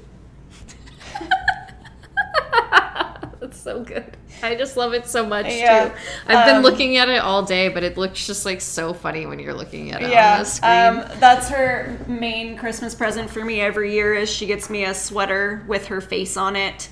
That's 3.40 3.57
so 3.68 3.84
good. 3.84 4.16
I 4.42 4.56
just 4.56 4.78
love 4.78 4.94
it 4.94 5.08
so 5.08 5.26
much 5.26 5.48
Yeah. 5.48 5.90
too. 5.90 5.96
I've 6.28 6.46
been 6.46 6.58
Um, 6.58 6.62
looking 6.64 6.96
at 6.96 7.10
it 7.10 7.18
all 7.18 7.44
day, 7.44 7.68
but 7.68 7.84
it 7.84 7.98
looks 7.98 8.26
just 8.26 8.46
like 8.46 8.62
so 8.62 8.94
funny 8.94 9.26
when 9.26 9.40
you're 9.40 9.54
looking 9.54 9.92
at 9.92 10.02
it 10.02 10.06
on 10.06 10.12
Yeah, 10.12 10.40
the 10.40 10.46
screen. 10.46 10.72
um, 10.72 11.04
that's 11.20 11.50
her 11.50 11.98
main 12.08 12.58
Christmas 12.58 12.96
present 12.96 13.30
for 13.30 13.44
me 13.44 13.60
every 13.60 13.94
year. 13.94 14.14
Is 14.14 14.30
she 14.30 14.46
gets 14.46 14.70
me 14.70 14.86
a 14.86 14.94
sweater 14.94 15.64
with 15.68 15.88
her 15.88 16.00
face 16.00 16.38
on 16.38 16.56
it. 16.56 16.88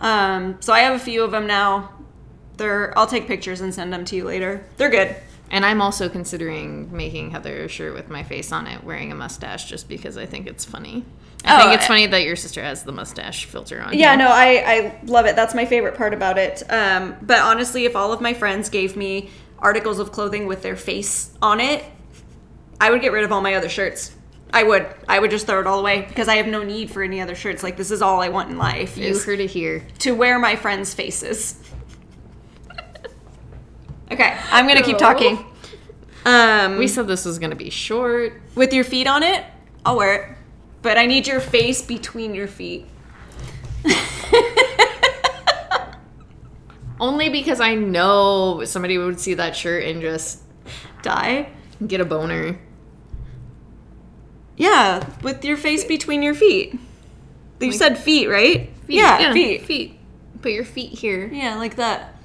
Um, 0.00 0.56
so 0.60 0.72
I 0.74 0.80
have 0.80 0.94
a 0.94 0.98
few 0.98 1.24
of 1.24 1.30
them 1.30 1.46
now. 1.46 1.92
They're 2.58 2.92
I'll 2.98 3.06
take 3.06 3.26
pictures 3.26 3.60
and 3.62 3.72
send 3.74 3.90
them 3.92 4.04
to 4.06 4.16
you 4.16 4.24
later. 4.24 4.64
They're 4.76 4.90
good. 4.90 5.16
And 5.50 5.64
I'm 5.64 5.80
also 5.80 6.08
considering 6.08 6.94
making 6.94 7.30
Heather 7.30 7.64
a 7.64 7.68
shirt 7.68 7.94
with 7.94 8.08
my 8.10 8.22
face 8.22 8.52
on 8.52 8.66
it, 8.66 8.84
wearing 8.84 9.12
a 9.12 9.14
mustache, 9.14 9.66
just 9.66 9.88
because 9.88 10.16
I 10.16 10.26
think 10.26 10.46
it's 10.46 10.64
funny. 10.64 11.04
I 11.44 11.56
Oh, 11.56 11.62
think 11.68 11.78
it's 11.78 11.86
funny 11.86 12.06
that 12.06 12.24
your 12.24 12.36
sister 12.36 12.62
has 12.62 12.82
the 12.82 12.92
mustache 12.92 13.44
filter 13.44 13.80
on. 13.80 13.94
Yeah, 13.96 14.10
here. 14.16 14.18
no, 14.18 14.28
I 14.28 14.62
I 14.66 15.00
love 15.04 15.26
it. 15.26 15.36
That's 15.36 15.54
my 15.54 15.64
favorite 15.66 15.94
part 15.96 16.12
about 16.12 16.36
it. 16.38 16.62
Um, 16.70 17.16
but 17.22 17.38
honestly, 17.40 17.84
if 17.84 17.94
all 17.96 18.12
of 18.12 18.20
my 18.20 18.34
friends 18.34 18.68
gave 18.68 18.96
me 18.96 19.30
articles 19.58 19.98
of 19.98 20.12
clothing 20.12 20.46
with 20.46 20.62
their 20.62 20.76
face 20.76 21.32
on 21.40 21.60
it, 21.60 21.84
I 22.80 22.90
would 22.90 23.00
get 23.00 23.12
rid 23.12 23.24
of 23.24 23.32
all 23.32 23.40
my 23.40 23.54
other 23.54 23.68
shirts. 23.68 24.14
I 24.52 24.62
would. 24.62 24.86
I 25.08 25.18
would 25.18 25.30
just 25.30 25.46
throw 25.46 25.60
it 25.60 25.66
all 25.66 25.80
away 25.80 26.02
because 26.08 26.26
I 26.26 26.36
have 26.36 26.46
no 26.46 26.62
need 26.62 26.90
for 26.90 27.02
any 27.02 27.20
other 27.20 27.34
shirts. 27.34 27.62
Like 27.62 27.76
this 27.76 27.90
is 27.90 28.02
all 28.02 28.20
I 28.20 28.30
want 28.30 28.50
in 28.50 28.58
life 28.58 28.96
You 28.96 29.16
heard 29.18 29.40
it 29.40 29.50
here. 29.50 29.86
to 30.00 30.12
wear 30.12 30.38
my 30.38 30.56
friends' 30.56 30.94
faces. 30.94 31.62
Okay, 34.10 34.36
I'm 34.50 34.66
gonna 34.66 34.82
keep 34.82 34.98
talking. 34.98 35.44
Um, 36.24 36.78
We 36.78 36.88
said 36.88 37.06
this 37.06 37.24
was 37.24 37.38
to 37.38 37.56
be 37.56 37.70
short. 37.70 38.40
with 38.54 38.72
your 38.72 38.84
feet 38.84 39.06
on 39.06 39.22
it, 39.22 39.44
I'll 39.84 39.96
wear 39.96 40.14
it, 40.14 40.36
but 40.82 40.98
I 40.98 41.06
need 41.06 41.26
your 41.26 41.40
face 41.40 41.82
between 41.82 42.34
your 42.34 42.48
feet. 42.48 42.86
Only 47.00 47.28
because 47.28 47.60
I 47.60 47.74
know 47.76 48.64
somebody 48.64 48.98
would 48.98 49.20
see 49.20 49.34
that 49.34 49.54
shirt 49.54 49.84
and 49.84 50.00
just 50.02 50.42
Die. 51.02 51.48
And 51.78 51.88
get 51.88 52.00
a 52.00 52.04
boner. 52.04 52.58
Yeah, 54.56 55.08
with 55.22 55.44
your 55.44 55.56
face 55.56 55.84
between 55.84 56.22
your 56.22 56.34
feet. 56.34 56.76
You 57.60 57.72
said 57.72 57.96
feet, 57.98 58.28
right? 58.28 58.70
Yeah, 58.88 59.32
feet. 59.32 59.62
Feet. 59.62 59.98
Put 60.42 60.52
your 60.52 60.64
feet 60.64 60.92
here. 60.92 61.28
Yeah, 61.32 61.54
like 61.56 61.76
that. 61.76 62.16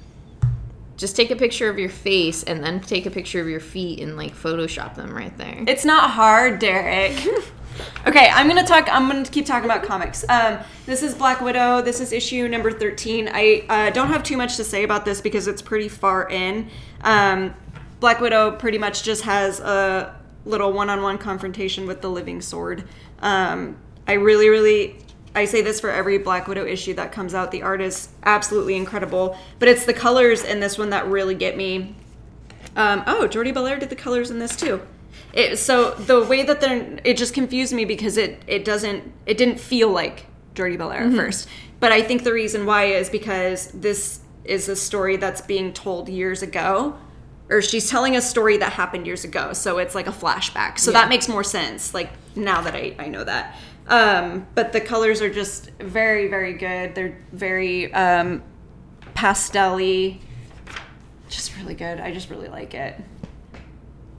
Just 0.96 1.16
take 1.16 1.30
a 1.30 1.36
picture 1.36 1.68
of 1.68 1.78
your 1.78 1.88
face 1.88 2.42
and 2.42 2.62
then 2.62 2.80
take 2.80 3.06
a 3.06 3.10
picture 3.10 3.40
of 3.40 3.48
your 3.48 3.60
feet 3.60 4.00
and 4.00 4.16
like 4.16 4.34
Photoshop 4.34 4.94
them 4.94 5.12
right 5.12 5.36
there. 5.36 5.64
It's 5.66 5.84
not 5.84 6.10
hard, 6.10 6.58
Derek. 6.58 7.20
Okay, 8.06 8.28
I'm 8.28 8.46
gonna 8.46 8.66
talk. 8.66 8.88
I'm 8.92 9.08
gonna 9.08 9.24
keep 9.24 9.46
talking 9.46 9.64
about 9.64 9.82
comics. 9.82 10.24
Um, 10.28 10.58
this 10.86 11.02
is 11.02 11.14
Black 11.14 11.40
Widow. 11.40 11.82
This 11.82 12.00
is 12.00 12.12
issue 12.12 12.46
number 12.48 12.70
13. 12.70 13.28
I 13.32 13.64
uh, 13.68 13.90
don't 13.90 14.08
have 14.08 14.22
too 14.22 14.36
much 14.36 14.56
to 14.56 14.64
say 14.64 14.84
about 14.84 15.04
this 15.04 15.20
because 15.20 15.48
it's 15.48 15.62
pretty 15.62 15.88
far 15.88 16.28
in. 16.28 16.70
Um, 17.00 17.54
Black 18.00 18.20
Widow 18.20 18.52
pretty 18.52 18.78
much 18.78 19.02
just 19.02 19.22
has 19.22 19.60
a 19.60 20.14
little 20.44 20.72
one-on-one 20.72 21.18
confrontation 21.18 21.86
with 21.86 22.02
the 22.02 22.10
Living 22.10 22.40
Sword. 22.40 22.84
Um, 23.20 23.78
I 24.06 24.14
really, 24.14 24.48
really. 24.48 24.98
I 25.34 25.46
say 25.46 25.62
this 25.62 25.80
for 25.80 25.90
every 25.90 26.18
Black 26.18 26.46
Widow 26.46 26.64
issue 26.64 26.94
that 26.94 27.10
comes 27.10 27.34
out. 27.34 27.50
The 27.50 27.62
art 27.62 27.80
is 27.80 28.08
absolutely 28.22 28.76
incredible, 28.76 29.36
but 29.58 29.68
it's 29.68 29.84
the 29.84 29.94
colors 29.94 30.44
in 30.44 30.60
this 30.60 30.78
one 30.78 30.90
that 30.90 31.06
really 31.08 31.34
get 31.34 31.56
me. 31.56 31.96
Um, 32.76 33.02
oh, 33.06 33.26
Jordie 33.26 33.52
Bellaire 33.52 33.78
did 33.78 33.90
the 33.90 33.96
colors 33.96 34.30
in 34.30 34.38
this 34.38 34.56
too. 34.56 34.80
It, 35.32 35.58
so 35.58 35.92
the 35.94 36.24
way 36.24 36.44
that 36.44 36.60
they're, 36.60 36.98
it 37.04 37.16
just 37.16 37.34
confused 37.34 37.72
me 37.72 37.84
because 37.84 38.16
it 38.16 38.40
it 38.46 38.64
doesn't 38.64 39.12
it 39.26 39.36
didn't 39.36 39.58
feel 39.58 39.88
like 39.90 40.26
Jordie 40.54 40.76
Bellaire 40.76 41.08
at 41.08 41.14
first. 41.14 41.48
But 41.80 41.92
I 41.92 42.02
think 42.02 42.22
the 42.24 42.32
reason 42.32 42.66
why 42.66 42.84
is 42.84 43.10
because 43.10 43.68
this 43.72 44.20
is 44.44 44.68
a 44.68 44.76
story 44.76 45.16
that's 45.16 45.40
being 45.40 45.72
told 45.72 46.08
years 46.08 46.42
ago, 46.42 46.96
or 47.48 47.60
she's 47.62 47.90
telling 47.90 48.16
a 48.16 48.22
story 48.22 48.56
that 48.58 48.72
happened 48.72 49.06
years 49.06 49.24
ago. 49.24 49.52
So 49.52 49.78
it's 49.78 49.94
like 49.94 50.06
a 50.06 50.12
flashback. 50.12 50.78
So 50.78 50.92
that 50.92 51.08
makes 51.08 51.28
more 51.28 51.44
sense. 51.44 51.92
Like 51.94 52.10
now 52.36 52.60
that 52.62 52.74
I 52.74 52.94
I 52.98 53.08
know 53.08 53.24
that. 53.24 53.56
Um, 53.86 54.46
but 54.54 54.72
the 54.72 54.80
colors 54.80 55.20
are 55.20 55.32
just 55.32 55.70
very 55.78 56.28
very 56.28 56.54
good. 56.54 56.94
They're 56.94 57.18
very 57.32 57.92
um, 57.92 58.42
pastel-y. 59.14 60.18
Just 61.28 61.56
really 61.56 61.74
good. 61.74 62.00
I 62.00 62.12
just 62.12 62.30
really 62.30 62.48
like 62.48 62.74
it. 62.74 63.00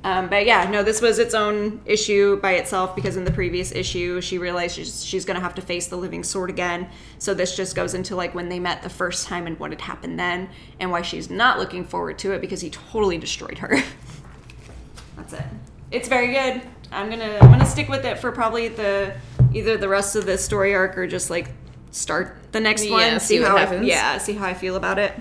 Um, 0.06 0.30
but 0.30 0.46
yeah, 0.46 0.70
no, 0.70 0.84
this 0.84 1.02
was 1.02 1.18
its 1.18 1.34
own 1.34 1.82
issue 1.84 2.40
by 2.40 2.54
itself 2.54 2.96
because 2.96 3.18
in 3.18 3.26
the 3.26 3.32
previous 3.32 3.72
issue, 3.72 4.22
she 4.22 4.38
realized 4.38 4.76
she's, 4.76 5.04
she's 5.04 5.26
going 5.26 5.34
to 5.34 5.42
have 5.42 5.56
to 5.56 5.64
face 5.64 5.88
the 5.88 5.96
living 5.96 6.24
sword 6.24 6.52
again. 6.52 6.88
So 7.18 7.34
this 7.34 7.58
just 7.58 7.76
goes 7.76 7.96
into 7.96 8.16
like 8.16 8.36
when 8.36 8.48
they 8.48 8.60
met 8.60 8.84
the 8.84 8.90
first 8.90 9.26
time 9.26 9.48
and 9.48 9.60
what 9.60 9.72
had 9.72 9.82
happened 9.82 10.20
then, 10.20 10.48
and 10.80 10.92
why 10.92 11.02
she's 11.02 11.32
not 11.32 11.58
looking 11.58 11.84
forward 11.84 12.20
to 12.20 12.34
it 12.34 12.42
because 12.42 12.62
he 12.62 12.70
totally 12.70 13.18
destroyed 13.18 13.58
her. 13.58 13.78
That's 15.18 15.34
it. 15.34 15.46
It's 15.90 16.08
very 16.08 16.34
good. 16.34 16.62
I'm 16.92 17.10
gonna 17.10 17.40
I'm 17.42 17.50
gonna 17.50 17.66
stick 17.66 17.90
with 17.90 18.06
it 18.06 18.20
for 18.20 18.32
probably 18.32 18.68
the 18.68 19.16
either 19.56 19.78
the 19.78 19.90
rest 19.90 20.16
of 20.16 20.26
the 20.26 20.38
story 20.38 20.76
arc 20.76 20.98
or 20.98 21.08
just 21.08 21.30
like 21.30 21.50
start 21.92 22.38
the 22.52 22.60
next 22.60 22.86
Yeah, 22.86 22.92
one. 22.92 23.20
see 23.20 23.40
what 23.40 23.50
how 23.50 23.58
happens. 23.58 23.84
I, 23.84 23.86
yeah, 23.86 24.18
see 24.18 24.34
how 24.34 24.46
I 24.46 24.54
feel 24.54 24.76
about 24.76 25.00
it. 25.00 25.14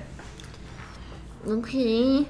Okay. 1.46 2.26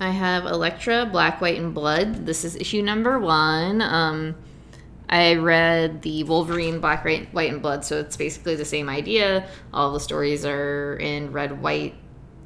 I 0.00 0.10
have 0.10 0.44
Elektra, 0.46 1.06
Black, 1.06 1.40
White, 1.40 1.58
and 1.58 1.72
Blood. 1.74 2.26
This 2.26 2.44
is 2.44 2.56
issue 2.56 2.82
number 2.82 3.18
one. 3.18 3.80
Um, 3.80 4.34
I 5.08 5.34
read 5.36 6.02
the 6.02 6.24
Wolverine, 6.24 6.80
Black, 6.80 7.04
White, 7.04 7.32
White, 7.32 7.52
and 7.52 7.62
Blood, 7.62 7.84
so 7.84 8.00
it's 8.00 8.16
basically 8.16 8.56
the 8.56 8.64
same 8.64 8.88
idea. 8.88 9.46
All 9.72 9.92
the 9.92 10.00
stories 10.00 10.44
are 10.44 10.96
in 10.96 11.30
red, 11.32 11.60
white. 11.62 11.94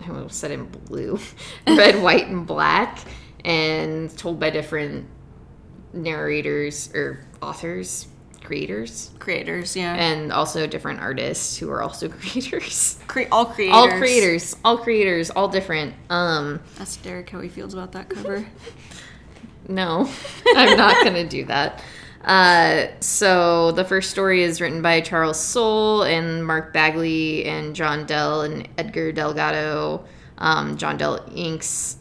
I 0.02 0.08
almost 0.08 0.38
said 0.38 0.50
in 0.50 0.66
blue, 0.66 1.18
red, 1.66 2.02
white, 2.02 2.26
and 2.26 2.46
black, 2.46 2.98
and 3.44 4.16
told 4.16 4.38
by 4.40 4.50
different 4.50 5.06
narrators 5.92 6.92
or 6.94 7.24
authors, 7.42 8.06
creators, 8.42 9.10
Creators, 9.18 9.76
yeah. 9.76 9.94
and 9.94 10.32
also 10.32 10.66
different 10.66 11.00
artists 11.00 11.56
who 11.56 11.70
are 11.70 11.82
also 11.82 12.08
creators. 12.20 12.98
Cre- 13.06 13.22
all 13.30 13.46
creators. 13.46 13.74
all 13.74 13.88
creators 13.98 14.56
all 14.64 14.78
creators 14.78 15.30
all 15.30 15.48
different 15.48 15.94
um 16.10 16.60
Ask 16.80 17.02
Derek 17.02 17.28
how 17.30 17.40
he 17.40 17.48
feels 17.48 17.74
about 17.74 17.92
that 17.92 18.08
cover. 18.08 18.46
no 19.68 20.08
i'm 20.56 20.76
not 20.78 21.04
gonna 21.04 21.28
do 21.28 21.44
that 21.44 21.82
uh 22.24 22.86
so 23.00 23.70
the 23.72 23.84
first 23.84 24.10
story 24.10 24.42
is 24.42 24.60
written 24.62 24.80
by 24.80 24.98
charles 25.00 25.38
soule 25.38 26.04
and 26.04 26.46
mark 26.46 26.72
bagley 26.72 27.44
and 27.44 27.76
john 27.76 28.06
dell 28.06 28.40
and 28.42 28.66
edgar 28.78 29.12
delgado 29.12 30.02
um 30.38 30.76
john 30.78 30.96
dell 30.96 31.22
inks 31.34 31.96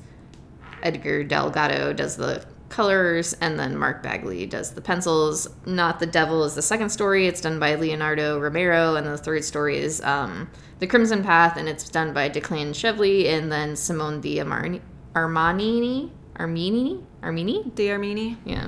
edgar 0.82 1.26
delgado 1.26 1.92
does 1.92 2.16
the 2.16 2.46
colors 2.70 3.34
and 3.42 3.58
then 3.60 3.78
mark 3.78 4.04
bagley 4.04 4.46
does 4.46 4.72
the 4.74 4.82
pencils 4.82 5.48
not 5.66 6.00
the 6.00 6.06
devil 6.06 6.44
is 6.44 6.54
the 6.56 6.62
second 6.62 6.90
story 6.90 7.26
it's 7.28 7.40
done 7.42 7.60
by 7.60 7.76
leonardo 7.76 8.40
romero 8.40 8.96
and 8.96 9.08
the 9.08 9.18
third 9.18 9.44
story 9.44 9.78
is 9.78 10.02
um 10.02 10.50
the 10.80 10.88
crimson 10.88 11.24
path 11.24 11.56
and 11.58 11.70
it's 11.70 11.88
done 11.90 12.14
by 12.14 12.30
declan 12.30 12.70
shalvey 12.72 13.28
and 13.28 13.52
then 13.52 13.76
simone 13.76 14.20
di 14.20 14.36
Armani- 14.38 14.82
armanini 15.16 16.10
armini 16.38 17.02
armini 17.24 17.74
the 17.76 17.88
Armini. 17.88 18.36
yeah. 18.46 18.68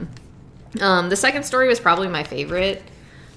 Um, 0.82 1.10
the 1.10 1.16
second 1.16 1.44
story 1.44 1.68
was 1.68 1.80
probably 1.80 2.08
my 2.08 2.24
favorite. 2.24 2.84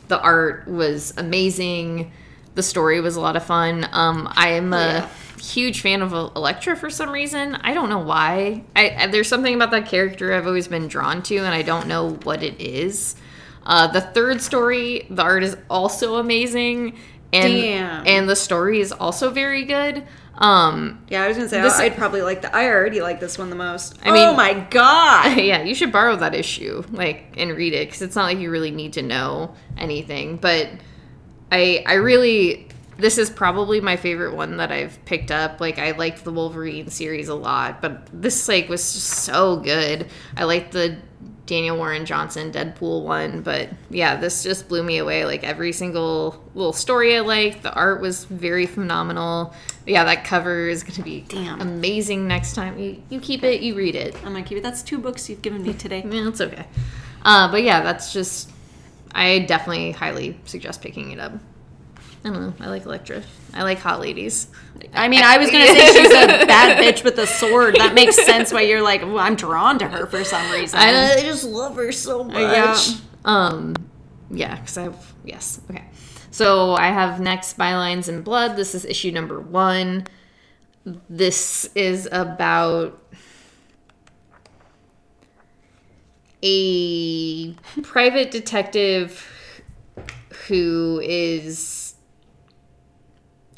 The 0.09 0.20
art 0.20 0.68
was 0.68 1.14
amazing. 1.16 2.12
The 2.55 2.62
story 2.62 3.01
was 3.01 3.16
a 3.16 3.20
lot 3.22 3.37
of 3.37 3.44
fun. 3.44 3.87
Um, 3.90 4.29
I 4.37 4.48
am 4.51 4.72
a 4.75 4.77
Yeah. 4.77 5.09
Huge 5.42 5.81
fan 5.81 6.02
of 6.02 6.12
Elektra 6.12 6.76
for 6.76 6.88
some 6.88 7.11
reason. 7.11 7.57
I 7.57 7.74
don't 7.74 7.88
know 7.88 7.98
why. 7.98 8.62
I, 8.76 8.90
I 8.90 9.07
there's 9.09 9.28
something 9.28 9.55
about 9.55 9.72
that 9.72 9.87
character 9.87 10.33
I've 10.33 10.46
always 10.46 10.68
been 10.68 10.87
drawn 10.87 11.20
to, 11.24 11.37
and 11.38 11.48
I 11.48 11.62
don't 11.62 11.88
know 11.88 12.11
what 12.22 12.44
it 12.44 12.61
is. 12.61 13.16
Uh, 13.66 13.88
the 13.88 14.00
third 14.00 14.40
story, 14.40 15.07
the 15.11 15.22
art 15.22 15.42
is 15.42 15.57
also 15.68 16.16
amazing, 16.16 16.96
and 17.33 17.52
Damn. 17.52 18.07
and 18.07 18.28
the 18.28 18.37
story 18.37 18.81
is 18.81 18.92
also 18.92 19.31
very 19.31 19.64
good. 19.64 20.05
Um, 20.38 21.05
Yeah, 21.09 21.24
I 21.24 21.28
was 21.28 21.37
gonna 21.37 21.48
say 21.48 21.61
This- 21.61 21.78
I'd 21.78 21.96
probably 21.96 22.22
like 22.22 22.42
the. 22.42 22.55
I 22.55 22.68
already 22.68 23.02
like 23.02 23.18
this 23.18 23.37
one 23.37 23.50
the 23.50 23.57
most. 23.57 23.98
I 24.05 24.12
mean- 24.12 24.28
oh 24.28 24.35
my 24.35 24.55
god! 24.70 25.38
yeah, 25.40 25.62
you 25.62 25.74
should 25.74 25.90
borrow 25.90 26.14
that 26.16 26.35
issue, 26.37 26.85
like, 26.92 27.35
and 27.37 27.57
read 27.57 27.72
it 27.72 27.88
because 27.88 28.02
it's 28.02 28.14
not 28.16 28.24
like 28.24 28.38
you 28.38 28.50
really 28.50 28.70
need 28.70 28.92
to 28.92 29.02
know 29.02 29.55
anything. 29.76 30.37
But 30.37 30.68
I, 31.50 31.85
I 31.87 31.94
really, 31.94 32.68
this 32.98 33.18
is 33.18 33.31
probably 33.31 33.81
my 33.81 33.96
favorite 33.96 34.35
one 34.35 34.57
that 34.59 34.70
I've 34.70 35.02
picked 35.05 35.31
up. 35.31 35.61
Like, 35.61 35.78
I 35.78 35.92
liked 35.92 36.24
the 36.24 36.33
Wolverine 36.33 36.88
series 36.88 37.28
a 37.28 37.35
lot, 37.35 37.81
but 37.81 38.09
this 38.12 38.48
like 38.48 38.68
was 38.68 38.92
just 38.92 39.09
so 39.09 39.57
good. 39.57 40.09
I 40.37 40.44
liked 40.44 40.72
the 40.72 40.98
Daniel 41.46 41.76
Warren 41.76 42.07
Johnson 42.07 42.52
Deadpool 42.52 43.05
one, 43.05 43.42
but 43.42 43.68
yeah, 43.90 44.16
this 44.16 44.42
just 44.42 44.68
blew 44.68 44.83
me 44.83 44.98
away. 44.98 45.24
Like 45.24 45.42
every 45.42 45.72
single 45.72 46.42
little 46.55 46.72
story 46.72 47.16
I 47.16 47.20
liked, 47.20 47.62
the 47.62 47.74
art 47.74 48.00
was 48.00 48.24
very 48.24 48.64
phenomenal. 48.66 49.55
Yeah, 49.87 50.05
that 50.05 50.24
cover 50.24 50.68
is 50.68 50.85
gonna 50.85 51.02
be 51.02 51.24
Damn. 51.28 51.61
amazing 51.61 52.28
next 52.28 52.55
time. 52.55 52.78
You, 52.78 53.02
you 53.11 53.20
keep 53.20 53.42
it, 53.42 53.61
you 53.61 53.74
read 53.74 53.96
it. 53.96 54.14
I'm 54.18 54.33
gonna 54.33 54.44
keep 54.44 54.59
it. 54.59 54.62
That's 54.62 54.83
two 54.83 54.98
books 54.98 55.28
you've 55.28 55.42
given 55.42 55.62
me 55.62 55.74
today. 55.74 56.05
Yeah, 56.09 56.28
it's 56.28 56.40
okay. 56.40 56.66
Uh, 57.24 57.50
but 57.50 57.62
yeah, 57.62 57.83
that's 57.83 58.12
just. 58.12 58.50
I 59.14 59.40
definitely 59.40 59.92
highly 59.92 60.38
suggest 60.46 60.81
picking 60.81 61.11
it 61.11 61.18
up. 61.18 61.33
I 62.24 62.28
don't 62.28 62.40
know. 62.40 62.54
I 62.64 62.68
like 62.68 62.85
Elektra. 62.85 63.22
I 63.52 63.64
like 63.64 63.78
hot 63.78 64.00
ladies. 64.00 64.48
I 64.94 65.08
mean, 65.08 65.22
I 65.22 65.38
was 65.38 65.50
gonna 65.50 65.66
say 65.66 65.87
she's 65.87 66.11
a 66.12 66.26
bad 66.46 66.78
bitch 66.78 67.02
with 67.02 67.18
a 67.18 67.26
sword. 67.26 67.76
That 67.76 67.94
makes 67.94 68.16
sense. 68.16 68.52
Why 68.52 68.62
you're 68.62 68.82
like, 68.82 69.02
well, 69.02 69.18
I'm 69.18 69.35
drawn 69.35 69.78
to 69.80 69.88
her 69.88 70.06
for 70.06 70.22
some 70.24 70.50
reason. 70.52 70.78
I, 70.78 71.14
I 71.14 71.20
just 71.22 71.44
love 71.44 71.76
her 71.76 71.90
so 71.90 72.22
much. 72.24 72.37
yeah. 72.37 72.78
Um, 73.24 73.74
yeah, 74.30 74.56
because 74.56 74.78
I 74.78 74.82
have 74.85 75.14
yes. 75.24 75.61
Okay. 75.70 75.85
So 76.30 76.74
I 76.74 76.87
have 76.87 77.20
next 77.20 77.58
bylines 77.58 78.08
in 78.08 78.22
blood. 78.22 78.56
This 78.56 78.74
is 78.74 78.85
issue 78.85 79.11
number 79.11 79.40
one. 79.40 80.06
This 81.08 81.68
is 81.74 82.08
about 82.11 82.98
a 86.42 87.52
private 87.82 88.30
detective 88.30 89.28
who 90.48 91.00
is 91.04 91.91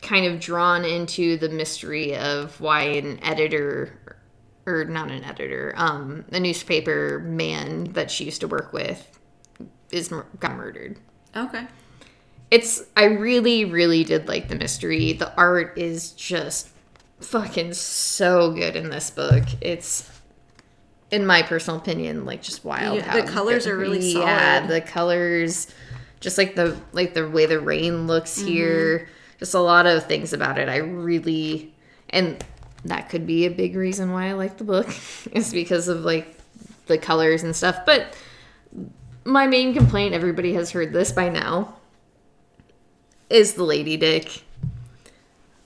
kind 0.05 0.27
of 0.27 0.39
drawn 0.39 0.85
into 0.85 1.37
the 1.37 1.49
mystery 1.49 2.17
of 2.17 2.61
why 2.61 2.83
an 2.83 3.19
editor 3.25 4.17
or 4.67 4.85
not 4.85 5.11
an 5.11 5.25
editor 5.25 5.75
um 5.77 6.25
a 6.33 6.39
newspaper 6.41 7.19
man 7.27 7.85
that 7.93 8.11
she 8.11 8.25
used 8.25 8.41
to 8.41 8.49
work 8.49 8.73
with 8.73 9.19
is 9.91 10.13
got 10.41 10.57
murdered. 10.57 10.99
Okay. 11.37 11.67
it's 12.51 12.83
i 12.97 13.05
really 13.05 13.65
really 13.65 14.05
did 14.05 14.29
like 14.29 14.49
the 14.49 14.55
mystery. 14.55 15.13
The 15.15 15.35
art 15.37 15.77
is 15.77 16.13
just 16.13 16.69
fucking 17.21 17.73
so 17.75 18.53
good 18.53 18.77
in 18.77 18.91
this 18.91 19.11
book. 19.11 19.45
It's 19.61 20.11
in 21.11 21.27
my 21.27 21.43
personal 21.43 21.79
opinion 21.81 22.25
like 22.25 22.43
just 22.43 22.65
wild 22.65 22.97
Yeah, 22.97 23.05
how 23.11 23.21
the 23.21 23.27
colors 23.31 23.67
are 23.67 23.77
really 23.77 24.13
yeah 24.15 24.67
the 24.67 24.81
colors 24.81 25.69
just 26.21 26.39
like 26.39 26.57
the 26.57 26.77
like 26.93 27.15
the 27.15 27.29
way 27.29 27.47
the 27.47 27.61
rain 27.61 28.07
looks 28.07 28.39
Mm-hmm. 28.39 28.49
here 28.49 29.09
just 29.45 29.53
a 29.55 29.61
lot 29.61 29.85
of 29.85 30.07
things 30.07 30.33
about 30.33 30.59
it 30.59 30.71
i 30.71 30.79
really 30.79 31.71
and 32.09 32.43
that 32.83 33.11
could 33.11 33.27
be 33.27 33.45
a 33.45 33.51
big 33.51 33.77
reason 33.77 34.11
why 34.11 34.29
i 34.29 34.33
like 34.33 34.57
the 34.57 34.65
book 34.65 34.89
is 35.33 35.53
because 35.53 35.87
of 35.87 36.01
like 36.01 36.35
the 36.87 36.97
colors 36.97 37.43
and 37.43 37.55
stuff 37.55 37.81
but 37.85 38.17
my 39.25 39.47
main 39.47 39.75
complaint 39.75 40.15
everybody 40.15 40.55
has 40.55 40.71
heard 40.71 40.95
this 40.95 41.13
by 41.13 41.29
now 41.29 41.75
is 43.29 43.53
the 43.53 43.65
lady 43.65 43.99
dick 43.99 44.43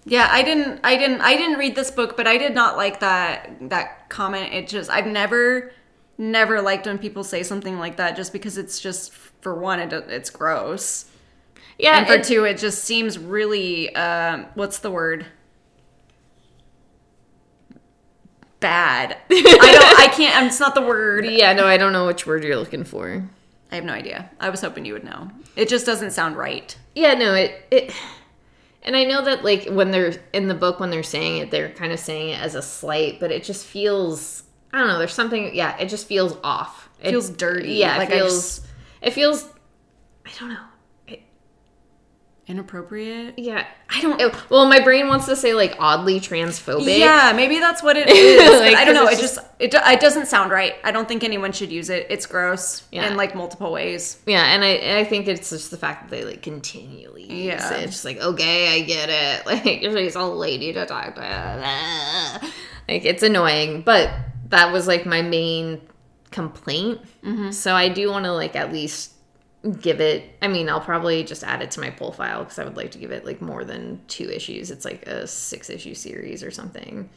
Yeah, 0.05 0.27
I 0.31 0.43
didn't. 0.43 0.81
I 0.83 0.97
didn't. 0.97 1.21
I 1.21 1.37
didn't 1.37 1.59
read 1.59 1.77
this 1.77 1.91
book, 1.91 2.17
but 2.17 2.27
I 2.27 2.39
did 2.39 2.55
not 2.55 2.79
like 2.79 3.01
that 3.01 3.69
that 3.69 4.09
comment. 4.09 4.55
It 4.55 4.67
just. 4.67 4.89
I've 4.89 5.07
never. 5.07 5.71
never 6.17 6.63
liked 6.63 6.87
when 6.87 6.99
people 6.99 7.23
say 7.23 7.43
something 7.43 7.79
like 7.79 7.99
that 7.99 8.17
just 8.17 8.33
because 8.33 8.57
it's 8.57 8.81
just 8.81 9.13
for 9.13 9.55
one 9.55 9.79
it, 9.81 9.93
it's 10.09 10.31
gross 10.31 11.05
Yeah, 11.79 11.99
and 11.99 12.07
for 12.07 12.15
it- 12.15 12.25
two 12.25 12.45
it 12.45 12.59
just 12.59 12.85
seems 12.85 13.19
really 13.19 13.95
um, 13.95 14.47
what's 14.55 14.79
the 14.81 14.91
word 14.91 15.27
bad 18.61 19.17
i 19.31 19.43
don't 19.73 20.01
i 20.01 20.13
can't 20.13 20.47
it's 20.47 20.59
not 20.59 20.75
the 20.75 20.81
word 20.83 21.25
yeah, 21.27 21.53
no, 21.53 21.65
I 21.65 21.77
don't 21.77 21.93
know 21.93 22.07
which 22.09 22.27
word 22.27 22.43
you're 22.43 22.57
looking 22.57 22.83
for. 22.83 23.25
i 23.71 23.75
have 23.77 23.85
no 23.85 23.93
idea 23.93 24.29
i 24.41 24.49
was 24.51 24.61
hoping 24.63 24.85
you 24.85 24.95
would 24.95 25.05
know 25.05 25.31
it 25.55 25.69
just 25.69 25.87
doesn't 25.87 26.11
sound 26.11 26.37
right 26.37 26.77
Yeah, 26.97 27.15
no, 27.15 27.35
it 27.35 27.67
it 27.71 27.93
and 28.83 28.97
I 28.97 29.05
know 29.05 29.25
that 29.25 29.45
like 29.45 29.67
when 29.69 29.91
they're 29.91 30.15
in 30.33 30.49
the 30.49 30.55
book 30.55 30.81
when 30.81 30.91
they're 30.91 31.03
saying 31.03 31.39
it, 31.39 31.51
they're 31.51 31.69
kind 31.71 31.93
of 31.93 31.99
saying 32.01 32.31
it 32.31 32.41
as 32.41 32.55
a 32.55 32.63
slight, 32.63 33.19
but 33.21 33.31
it 33.33 33.43
just 33.45 33.67
feels 33.67 34.45
I 34.73 34.79
don't 34.79 34.87
know, 34.89 34.99
there's 34.99 35.13
something 35.13 35.55
yeah, 35.55 35.77
it 35.79 35.89
just 35.89 36.07
feels 36.07 36.37
off. 36.45 36.89
It 37.03 37.11
Feels 37.11 37.29
dirty. 37.29 37.73
Yeah, 37.75 37.97
Like, 37.99 38.09
it 38.09 38.13
feels 38.15 38.61
it 39.03 39.11
feels 39.13 39.49
I 40.25 40.31
don't 40.39 40.49
know. 40.51 40.65
Inappropriate 42.49 43.39
yeah. 43.39 43.67
i 43.91 44.01
don't 44.01 44.19
It- 44.21 44.35
well, 44.51 44.67
my 44.67 44.81
brain 44.81 45.07
wants 45.09 45.27
to 45.27 45.37
say 45.37 45.53
like 45.53 45.77
oddly 45.79 46.19
transphobic. 46.19 46.99
Yeah, 46.99 47.33
maybe 47.37 47.59
that's 47.59 47.83
what 47.83 47.97
it 47.99 48.09
is. 48.11 48.61
Like, 48.61 48.75
I 48.75 48.85
don't 48.87 48.95
know. 48.95 49.07
It 49.07 49.13
it's 49.13 49.21
just 49.21 49.39
it, 49.59 49.75
it 49.75 50.01
doesn't 50.01 50.27
sound 50.27 50.51
right. 50.51 50.75
I 50.83 50.91
don't 50.91 51.07
think 51.07 51.23
anyone 51.25 51.53
should 51.53 51.71
use 51.71 51.91
it. 51.91 52.07
It's 52.09 52.25
gross 52.27 52.85
Yeah. 52.91 53.07
in 53.07 53.17
like 53.19 53.35
multiple 53.35 53.71
ways. 53.71 54.19
Yeah, 54.27 54.45
and 54.55 54.65
I 54.65 55.01
I 55.01 55.05
think 55.05 55.29
it's 55.29 55.51
just 55.51 55.71
the 55.71 55.77
fact 55.77 56.09
that 56.09 56.11
they 56.17 56.25
like 56.25 56.41
continually 56.43 57.25
use 57.25 57.31
Yeah. 57.45 57.75
it. 57.75 57.83
It's 57.83 57.93
just 57.93 58.05
like, 58.07 58.19
okay, 58.19 58.75
I 58.75 58.81
get 58.83 59.09
it. 59.11 59.47
Like 59.47 59.83
you're 59.83 59.93
just 59.93 60.17
a 60.17 60.25
lady 60.25 60.73
to 60.73 60.87
talk 60.87 61.15
to. 61.17 62.41
Like 62.89 63.05
it's 63.05 63.23
annoying, 63.23 63.83
but 63.83 64.11
that 64.49 64.73
was 64.73 64.87
like 64.87 65.05
my 65.05 65.21
main 65.21 65.83
complaint. 66.31 67.01
Mm-hmm. 67.23 67.51
So 67.51 67.75
I 67.75 67.91
do 67.91 68.11
want 68.11 68.25
to 68.25 68.33
like 68.33 68.57
at 68.57 68.73
least 68.73 69.13
give 69.73 70.01
it. 70.01 70.37
I 70.43 70.49
mean, 70.49 70.69
I'll 70.69 70.81
probably 70.81 71.25
just 71.25 71.45
add 71.45 71.63
it 71.63 71.71
to 71.73 71.81
my 71.81 71.91
pull 71.91 72.13
file 72.13 72.45
because 72.45 72.59
I 72.59 72.65
would 72.65 72.77
like 72.77 72.91
to 72.93 72.99
give 72.99 73.11
it 73.11 73.25
like 73.25 73.41
more 73.41 73.65
than 73.65 74.01
two 74.09 74.29
issues. 74.31 74.71
It's 74.71 74.85
like 74.85 75.07
a 75.07 75.27
six 75.27 75.71
issue 75.71 75.95
series 75.95 76.43
or 76.43 76.51
something, 76.51 77.09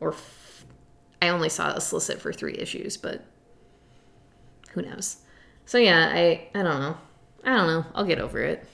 or 0.00 0.12
f- 0.12 0.64
I 1.22 1.28
only 1.28 1.48
saw 1.48 1.72
a 1.72 1.80
solicit 1.80 2.20
for 2.20 2.32
three 2.32 2.54
issues, 2.54 2.96
but 2.96 3.24
who 4.72 4.82
knows? 4.82 5.18
So 5.64 5.78
yeah, 5.78 6.10
I 6.12 6.48
I 6.54 6.62
don't 6.62 6.80
know. 6.80 6.96
I 7.44 7.56
don't 7.56 7.66
know. 7.66 7.84
I'll 7.94 8.04
get 8.04 8.18
over 8.18 8.40
it. 8.40 8.66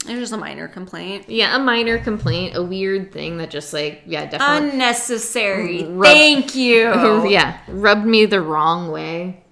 It's 0.00 0.20
just 0.20 0.32
a 0.32 0.36
minor 0.36 0.68
complaint. 0.68 1.28
Yeah, 1.28 1.56
a 1.56 1.58
minor 1.58 1.98
complaint, 1.98 2.54
a 2.54 2.62
weird 2.62 3.12
thing 3.12 3.38
that 3.38 3.50
just 3.50 3.72
like 3.72 4.02
yeah, 4.06 4.26
definitely 4.26 4.70
Unnecessary. 4.70 5.82
Thank 5.82 6.54
you. 6.54 7.28
yeah, 7.28 7.58
rubbed 7.66 8.06
me 8.06 8.26
the 8.26 8.40
wrong 8.40 8.90
way. 8.92 9.42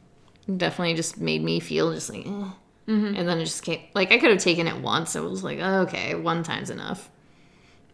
Definitely 0.55 0.95
just 0.95 1.19
made 1.19 1.43
me 1.43 1.59
feel 1.59 1.93
just 1.93 2.11
like 2.11 2.27
eh. 2.27 2.51
Mm-hmm. 2.89 3.17
And 3.17 3.29
then 3.29 3.39
it 3.41 3.45
just 3.47 3.63
came 3.63 3.81
like 3.95 4.13
I 4.13 4.19
could 4.19 4.31
have 4.31 4.41
taken 4.41 4.67
it 4.69 4.77
once. 4.81 5.17
It 5.17 5.21
was 5.23 5.43
like, 5.43 5.59
oh, 5.61 5.83
okay, 5.83 6.15
one 6.15 6.43
time's 6.43 6.71
enough. 6.71 7.11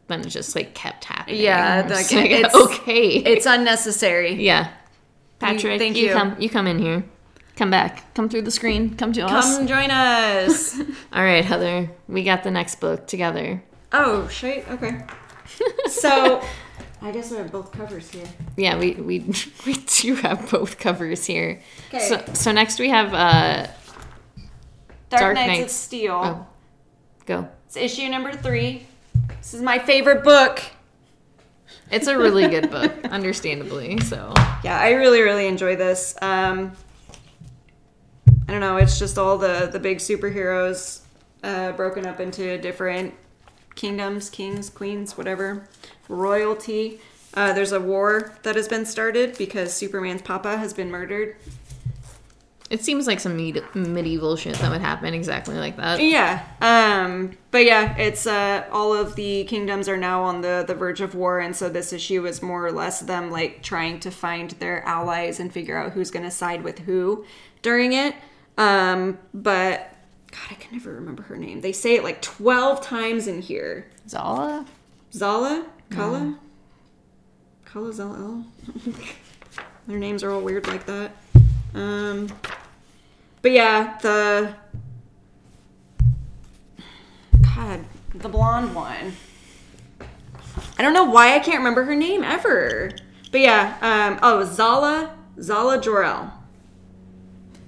Then 0.09 0.21
it 0.23 0.29
just 0.29 0.57
like 0.57 0.75
kept 0.75 1.05
happening. 1.05 1.41
Yeah, 1.41 1.87
like, 1.89 2.11
like, 2.11 2.31
it's- 2.31 2.55
okay. 2.55 3.09
It's 3.19 3.47
unnecessary. 3.47 4.43
yeah. 4.43 4.73
Patrick, 5.39 5.79
thank 5.79 5.97
you 5.97 6.09
you. 6.09 6.13
come 6.13 6.37
you 6.39 6.51
come 6.51 6.67
in 6.67 6.79
here. 6.79 7.05
Come 7.57 7.71
back. 7.71 8.13
Come 8.15 8.29
through 8.29 8.43
the 8.43 8.51
screen. 8.51 8.97
Come 8.97 9.13
to 9.13 9.21
us. 9.23 9.57
Come 9.59 9.67
join 9.67 9.91
us. 9.91 10.79
All 11.13 11.23
right, 11.23 11.45
Heather. 11.45 11.91
We 12.09 12.25
got 12.25 12.43
the 12.43 12.51
next 12.51 12.81
book 12.81 13.07
together. 13.07 13.63
oh, 13.93 14.29
shit. 14.29 14.67
Okay. 14.69 15.01
So, 15.89 16.41
I 17.03 17.11
guess 17.11 17.31
we 17.31 17.39
have 17.39 17.51
both 17.51 17.73
covers 17.73 18.09
here. 18.11 18.27
Yeah, 18.57 18.79
we 18.79 18.93
we 18.93 19.21
we 19.67 19.75
do 19.75 20.15
have 20.17 20.51
both 20.51 20.79
covers 20.79 21.27
here. 21.27 21.61
Okay. 21.89 21.99
So 22.09 22.23
so 22.35 22.53
next 22.53 22.79
we 22.79 22.89
have 22.91 23.13
uh 23.15 23.67
Dark, 25.11 25.21
Dark 25.21 25.35
Knights, 25.35 25.65
of 25.65 25.71
Steel. 25.71 26.21
oh 26.25 26.47
go. 27.27 27.49
It's 27.67 27.77
issue 27.77 28.09
number 28.09 28.33
three. 28.33 28.87
This 29.39 29.55
is 29.55 29.63
my 29.63 29.79
favorite 29.79 30.25
book. 30.25 30.63
It's 31.91 32.07
a 32.07 32.17
really 32.17 32.49
good 32.49 32.71
book, 32.71 32.93
understandably. 33.05 34.01
So 34.01 34.33
yeah 34.63 34.79
i 34.79 34.91
really 34.93 35.21
really 35.23 35.47
enjoy 35.47 35.77
this 35.77 36.15
um 36.23 36.73
i 38.49 38.53
don't 38.53 38.61
know 38.61 38.77
it's 38.77 38.99
just 38.99 39.19
all 39.19 39.39
the 39.39 39.69
the 39.73 39.79
big 39.79 39.99
superheroes 39.99 41.01
uh 41.43 41.73
broken 41.73 42.07
up 42.07 42.21
into 42.21 42.59
different 42.59 43.15
kingdoms 43.75 44.29
kings 44.29 44.69
queens 44.69 45.17
whatever 45.17 45.67
royalty 46.09 47.01
uh, 47.33 47.53
there's 47.53 47.71
a 47.71 47.79
war 47.79 48.33
that 48.43 48.57
has 48.57 48.67
been 48.67 48.85
started 48.85 49.39
because 49.39 49.73
Superman's 49.73 50.21
papa 50.21 50.57
has 50.57 50.75
been 50.75 50.91
murdered. 50.91 51.37
It 52.71 52.85
seems 52.85 53.09
like 53.09 53.19
some 53.19 53.37
med- 53.37 53.65
medieval 53.75 54.37
shit 54.37 54.55
that 54.55 54.71
would 54.71 54.81
happen 54.81 55.13
exactly 55.13 55.57
like 55.57 55.77
that. 55.77 56.01
Yeah. 56.01 56.47
Um, 56.61 57.37
but 57.51 57.65
yeah, 57.65 57.97
it's 57.97 58.29
uh, 58.29 58.65
all 58.71 58.95
of 58.95 59.17
the 59.17 59.43
kingdoms 59.45 59.89
are 59.89 59.97
now 59.97 60.23
on 60.23 60.41
the 60.41 60.65
the 60.67 60.75
verge 60.75 61.01
of 61.01 61.17
war, 61.17 61.41
and 61.41 61.55
so 61.55 61.69
this 61.69 61.93
issue 61.93 62.25
is 62.27 62.43
more 62.43 62.65
or 62.65 62.71
less 62.71 63.01
them 63.01 63.29
like 63.29 63.63
trying 63.63 63.99
to 64.01 64.11
find 64.13 64.53
their 64.53 64.85
allies 64.87 65.41
and 65.41 65.53
figure 65.53 65.77
out 65.77 65.93
who's 65.93 66.13
going 66.13 66.25
to 66.25 66.31
side 66.31 66.63
with 66.63 66.79
who 66.79 67.25
during 67.63 67.93
it. 67.93 68.15
Um, 68.57 69.19
but 69.35 69.93
God, 70.31 70.41
I 70.51 70.55
can 70.55 70.73
never 70.73 70.93
remember 70.95 71.25
her 71.25 71.37
name. 71.37 71.63
They 71.63 71.73
say 71.73 71.97
it 71.97 72.05
like 72.05 72.23
twelve 72.23 72.83
times 72.83 73.27
in 73.27 73.43
here. 73.43 73.91
Zala? 74.09 74.65
Zala, 75.13 75.67
Kala, 75.91 76.39
Kala 77.65 77.93
Zala. 77.93 78.45
Their 79.89 79.99
names 79.99 80.23
are 80.23 80.31
all 80.31 80.41
weird 80.41 80.69
like 80.69 80.87
that. 80.87 81.11
Um, 81.75 82.29
but 83.43 83.53
yeah, 83.53 83.99
the 84.03 84.55
God, 87.55 87.85
the 88.15 88.29
blonde 88.29 88.75
one. 88.75 89.15
I 90.79 90.83
don't 90.83 90.95
know 90.95 91.05
why 91.05 91.35
I 91.35 91.39
can't 91.39 91.59
remember 91.59 91.85
her 91.85 91.95
name 91.95 92.25
ever. 92.25 92.91
But 93.31 93.41
yeah, 93.41 93.77
um, 93.83 94.19
oh 94.23 94.45
Zala 94.45 95.17
Zala 95.41 95.81
Jor-El. 95.81 96.33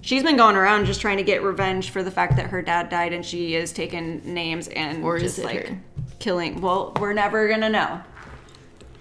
She's 0.00 0.24
been 0.24 0.36
going 0.36 0.56
around 0.56 0.86
just 0.86 1.00
trying 1.00 1.18
to 1.18 1.22
get 1.22 1.42
revenge 1.44 1.90
for 1.90 2.02
the 2.02 2.10
fact 2.10 2.34
that 2.36 2.46
her 2.46 2.60
dad 2.60 2.88
died, 2.88 3.12
and 3.12 3.24
she 3.24 3.54
is 3.54 3.72
taking 3.72 4.20
names 4.34 4.66
and 4.68 5.04
Or 5.04 5.16
is 5.16 5.36
just 5.36 5.44
like 5.44 5.68
her? 5.68 5.80
killing. 6.18 6.60
Well, 6.60 6.92
we're 6.98 7.12
never 7.12 7.48
gonna 7.48 7.68
know. 7.68 8.00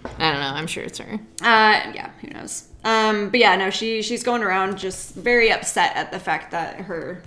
I 0.06 0.32
don't 0.32 0.42
know. 0.42 0.52
I'm 0.54 0.68
sure 0.68 0.84
it's 0.84 0.98
her. 1.00 1.14
Uh, 1.42 1.92
yeah, 1.94 2.10
who 2.22 2.28
knows? 2.30 2.68
Um, 2.84 3.30
but 3.30 3.40
yeah, 3.40 3.56
no, 3.56 3.70
she 3.70 4.02
she's 4.02 4.24
going 4.24 4.42
around 4.44 4.78
just 4.78 5.14
very 5.16 5.52
upset 5.52 5.96
at 5.96 6.12
the 6.12 6.20
fact 6.20 6.52
that 6.52 6.82
her 6.82 7.22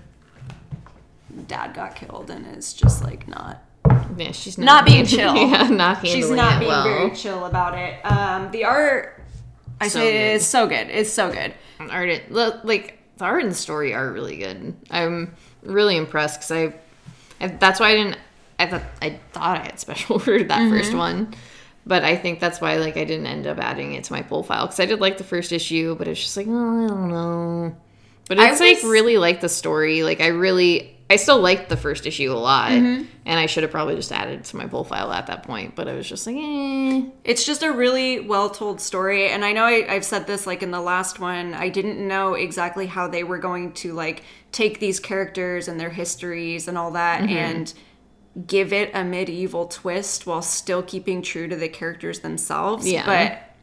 dad 1.47 1.75
got 1.75 1.95
killed 1.97 2.31
and 2.31 2.47
is 2.57 2.73
just 2.75 3.03
like 3.05 3.27
not 3.29 3.63
Yeah, 4.17 4.33
she's 4.33 4.59
not 4.59 4.85
being 4.87 5.05
chill. 5.07 5.35
yeah, 5.37 5.69
not 5.69 6.07
she's 6.07 6.31
not 6.31 6.59
being 6.59 6.71
well. 6.71 6.85
very 6.85 7.11
chill 7.17 7.45
about 7.47 7.77
it. 7.79 8.01
Um, 8.05 8.51
the 8.51 8.65
art, 8.65 9.23
I 9.81 9.89
So 9.89 9.99
say, 10.01 10.13
good. 10.13 10.35
is 10.37 10.47
so 10.47 10.67
good. 10.67 10.89
It's 10.91 11.13
so 11.13 11.31
good. 11.33 11.55
art 11.91 12.31
like 12.31 12.99
the 13.17 13.25
art 13.25 13.43
and 13.43 13.51
the 13.51 13.57
story 13.57 13.95
are 13.95 14.11
really 14.13 14.37
good 14.37 14.75
i'm 14.91 15.33
really 15.63 15.97
impressed 15.97 16.41
because 16.41 16.51
I, 16.51 16.75
I 17.41 17.47
that's 17.49 17.79
why 17.79 17.91
i 17.91 17.95
didn't 17.95 18.17
i 18.59 18.67
thought 18.67 18.83
i 19.03 19.21
thought 19.33 19.59
i 19.61 19.63
had 19.67 19.79
special 19.79 20.17
ordered 20.19 20.49
that 20.49 20.69
first 20.69 20.91
Mm-hmm. 20.91 20.99
one 20.99 21.35
but 21.87 22.05
i 22.05 22.17
think 22.17 22.41
that's 22.41 22.61
why 22.61 22.77
like 22.77 22.97
i 22.97 23.05
didn't 23.05 23.27
end 23.27 23.47
up 23.47 23.59
adding 23.59 23.95
it 23.95 24.05
to 24.05 24.13
my 24.13 24.23
pull 24.23 24.43
file 24.43 24.67
because 24.67 24.81
i 24.81 24.87
did 24.87 25.01
like 25.01 25.19
the 25.19 25.25
first 25.25 25.53
issue 25.53 25.95
but 25.97 26.09
it's 26.09 26.23
just 26.23 26.37
like 26.37 26.47
oh, 26.49 26.85
i 26.85 26.89
don't 26.89 27.09
know 27.09 27.77
but 28.29 28.39
I 28.39 28.51
it's 28.51 28.61
like 28.61 28.83
really 28.85 29.19
like 29.19 29.41
the 29.41 29.49
story 29.49 30.03
like 30.03 30.21
i 30.21 30.29
really 30.29 30.97
i 31.11 31.17
still 31.17 31.39
liked 31.41 31.69
the 31.69 31.77
first 31.77 32.07
issue 32.07 32.33
a 32.33 32.35
lot 32.35 32.71
Mm-hmm. 32.71 33.05
and 33.27 33.39
i 33.39 33.47
should 33.47 33.63
have 33.65 33.71
probably 33.73 33.97
just 33.97 34.13
added 34.13 34.41
it 34.41 34.45
to 34.47 34.57
my 34.57 34.67
pull 34.67 34.85
file 34.85 35.13
at 35.13 35.27
that 35.27 35.43
point 35.43 35.75
but 35.75 35.89
i 35.89 35.95
was 35.95 36.09
just 36.09 36.27
like 36.27 36.37
eh. 36.37 37.03
It's 37.25 37.45
just 37.45 37.63
a 37.63 37.73
really 37.73 38.21
well 38.21 38.51
told 38.51 38.81
story. 38.81 39.29
And 39.29 39.45
I 39.45 39.53
know 39.53 39.65
I, 39.65 39.87
I've 39.89 40.05
said 40.05 40.27
this 40.27 40.47
like 40.47 40.63
in 40.63 40.71
the 40.71 40.81
last 40.81 41.19
one, 41.19 41.55
I 41.55 41.71
didn't 41.71 42.07
know 42.07 42.35
exactly 42.35 42.87
how 42.87 43.09
they 43.09 43.25
were 43.25 43.39
going 43.39 43.73
to 43.75 43.93
like 43.95 44.23
take 44.53 44.79
these 44.79 45.01
characters 45.01 45.67
and 45.69 45.81
their 45.81 45.91
histories 45.91 46.69
and 46.69 46.77
all 46.79 46.93
that 46.93 47.23
Mm-hmm. 47.23 47.37
and 47.37 47.75
give 48.47 48.73
it 48.73 48.91
a 48.95 49.05
medieval 49.05 49.67
twist 49.67 50.27
while 50.27 50.43
still 50.43 50.83
keeping 50.83 51.23
true 51.23 51.47
to 51.49 51.57
the 51.57 51.69
characters 51.69 52.21
themselves. 52.21 52.91
Yeah. 52.91 53.05
But 53.07 53.55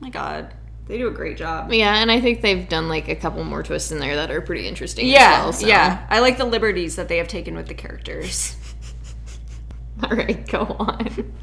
my 0.00 0.10
God, 0.10 0.54
they 0.86 0.98
do 0.98 1.08
a 1.08 1.12
great 1.12 1.36
job. 1.36 1.72
yeah 1.72 1.96
and 1.96 2.12
i 2.12 2.20
think 2.20 2.42
they've 2.42 2.68
done 2.68 2.88
like 2.88 3.08
a 3.08 3.16
couple 3.16 3.42
more 3.42 3.62
twists 3.64 3.90
in 3.90 3.98
there 3.98 4.14
that 4.16 4.30
are 4.30 4.40
pretty 4.40 4.68
interesting 4.68 5.08
Yeah, 5.08 5.38
as 5.38 5.42
well, 5.42 5.52
so. 5.54 5.66
yeah. 5.66 6.06
I 6.10 6.20
like 6.20 6.38
the 6.38 6.44
liberties 6.44 6.94
that 6.96 7.08
they 7.08 7.16
have 7.16 7.26
taken 7.28 7.56
with 7.56 7.66
the 7.66 7.74
characters. 7.74 8.54
All 10.04 10.10
right, 10.16 10.46
go 10.48 10.60
on. 10.78 11.32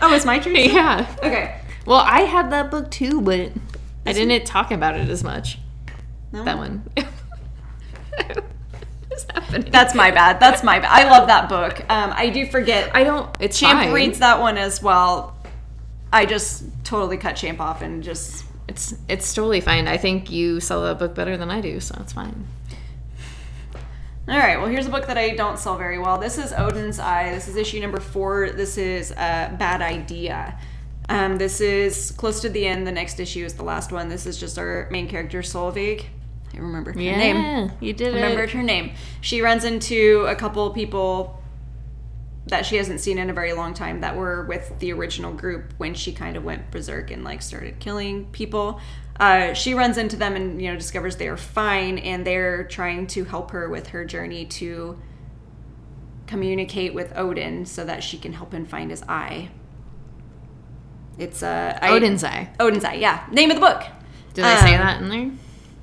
Oh, 0.00 0.14
it's 0.14 0.24
my 0.24 0.38
turn. 0.38 0.54
yeah. 0.56 1.14
Okay. 1.18 1.60
Well, 1.84 1.98
I 1.98 2.20
had 2.22 2.50
that 2.52 2.70
book 2.70 2.90
too, 2.90 3.20
but 3.20 3.52
I 4.06 4.12
didn't 4.12 4.46
talk 4.46 4.70
about 4.70 4.96
it 4.96 5.08
as 5.10 5.22
much. 5.22 5.58
No? 6.32 6.42
That 6.44 6.56
one. 6.56 6.88
What's 9.26 9.46
happening? 9.46 9.70
That's 9.70 9.94
my 9.94 10.10
bad. 10.10 10.40
That's 10.40 10.62
my 10.62 10.78
bad. 10.78 10.90
I 10.90 11.10
love 11.10 11.28
that 11.28 11.48
book. 11.48 11.80
Um, 11.88 12.12
I 12.14 12.30
do 12.30 12.46
forget. 12.46 12.94
I 12.94 13.04
don't. 13.04 13.34
It's 13.40 13.58
Champ 13.58 13.80
fine. 13.80 13.92
reads 13.92 14.18
that 14.20 14.40
one 14.40 14.58
as 14.58 14.82
well. 14.82 15.36
I 16.12 16.26
just 16.26 16.64
totally 16.84 17.16
cut 17.16 17.36
Champ 17.36 17.60
off 17.60 17.82
and 17.82 18.02
just 18.02 18.44
it's 18.68 18.94
it's 19.08 19.34
totally 19.34 19.60
fine. 19.60 19.88
I 19.88 19.96
think 19.96 20.30
you 20.30 20.60
sell 20.60 20.82
that 20.84 20.98
book 20.98 21.14
better 21.14 21.36
than 21.36 21.50
I 21.50 21.60
do, 21.60 21.80
so 21.80 21.96
it's 22.00 22.12
fine. 22.12 22.46
All 24.28 24.36
right, 24.36 24.58
well, 24.58 24.68
here's 24.68 24.86
a 24.86 24.90
book 24.90 25.06
that 25.06 25.16
I 25.16 25.30
don't 25.30 25.58
sell 25.58 25.78
very 25.78 25.98
well. 25.98 26.18
This 26.18 26.36
is 26.36 26.52
Odin's 26.52 26.98
Eye. 26.98 27.30
This 27.30 27.48
is 27.48 27.56
issue 27.56 27.80
number 27.80 27.98
four. 27.98 28.50
This 28.50 28.76
is 28.76 29.10
a 29.12 29.56
bad 29.58 29.80
idea. 29.80 30.58
Um, 31.08 31.38
this 31.38 31.62
is 31.62 32.10
close 32.10 32.42
to 32.42 32.50
the 32.50 32.66
end. 32.66 32.86
The 32.86 32.92
next 32.92 33.20
issue 33.20 33.46
is 33.46 33.54
the 33.54 33.62
last 33.62 33.90
one. 33.90 34.10
This 34.10 34.26
is 34.26 34.38
just 34.38 34.58
our 34.58 34.86
main 34.90 35.08
character, 35.08 35.40
Solveig. 35.40 36.04
I 36.58 36.60
remembered 36.60 36.96
her 36.96 37.00
name. 37.00 37.70
you 37.80 37.92
did 37.92 38.14
Remembered 38.14 38.50
her 38.50 38.62
name. 38.62 38.92
She 39.20 39.40
runs 39.42 39.64
into 39.64 40.26
a 40.28 40.34
couple 40.34 40.68
people 40.70 41.40
that 42.46 42.66
she 42.66 42.76
hasn't 42.76 43.00
seen 43.00 43.18
in 43.18 43.30
a 43.30 43.32
very 43.32 43.52
long 43.52 43.74
time 43.74 44.00
that 44.00 44.16
were 44.16 44.44
with 44.46 44.78
the 44.80 44.92
original 44.92 45.32
group 45.32 45.72
when 45.76 45.94
she 45.94 46.12
kind 46.12 46.36
of 46.36 46.42
went 46.44 46.70
berserk 46.70 47.10
and 47.10 47.22
like 47.22 47.42
started 47.42 47.78
killing 47.78 48.24
people. 48.32 48.80
Uh, 49.20 49.52
she 49.52 49.74
runs 49.74 49.98
into 49.98 50.16
them 50.16 50.34
and 50.34 50.60
you 50.60 50.68
know 50.70 50.76
discovers 50.76 51.16
they 51.16 51.28
are 51.28 51.36
fine 51.36 51.98
and 51.98 52.26
they're 52.26 52.64
trying 52.64 53.06
to 53.06 53.24
help 53.24 53.50
her 53.50 53.68
with 53.68 53.88
her 53.88 54.04
journey 54.04 54.44
to 54.46 54.98
communicate 56.26 56.94
with 56.94 57.12
Odin 57.16 57.66
so 57.66 57.84
that 57.84 58.02
she 58.02 58.16
can 58.18 58.32
help 58.32 58.52
him 58.52 58.64
find 58.66 58.90
his 58.90 59.02
eye. 59.08 59.50
It's 61.18 61.42
uh, 61.42 61.78
I- 61.82 61.90
Odin's 61.90 62.22
Eye. 62.24 62.50
Odin's 62.60 62.84
Eye, 62.84 62.94
yeah. 62.94 63.26
Name 63.30 63.50
of 63.50 63.56
the 63.56 63.60
book. 63.60 63.82
Did 64.34 64.44
they 64.44 64.56
say 64.56 64.74
Um, 64.74 64.80
that 64.86 65.02
in 65.02 65.08
there? 65.08 65.30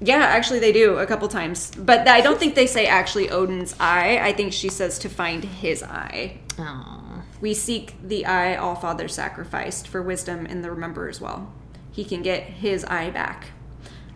Yeah, 0.01 0.17
actually, 0.17 0.59
they 0.59 0.71
do 0.71 0.97
a 0.97 1.05
couple 1.05 1.27
times, 1.27 1.71
but 1.77 2.07
I 2.07 2.21
don't 2.21 2.37
think 2.37 2.55
they 2.55 2.67
say 2.67 2.85
actually 2.85 3.29
Odin's 3.29 3.75
eye. 3.79 4.19
I 4.21 4.33
think 4.33 4.51
she 4.53 4.69
says 4.69 4.99
to 4.99 5.09
find 5.09 5.43
his 5.43 5.81
eye. 5.83 6.39
Oh. 6.59 7.23
We 7.41 7.53
seek 7.53 7.95
the 8.05 8.25
eye 8.25 8.55
all 8.55 8.75
father 8.75 9.07
sacrificed 9.07 9.87
for 9.87 10.01
wisdom 10.01 10.45
in 10.45 10.61
the 10.61 10.69
rememberer's 10.71 11.21
well. 11.21 11.51
He 11.91 12.03
can 12.03 12.21
get 12.21 12.43
his 12.43 12.83
eye 12.85 13.09
back. 13.09 13.51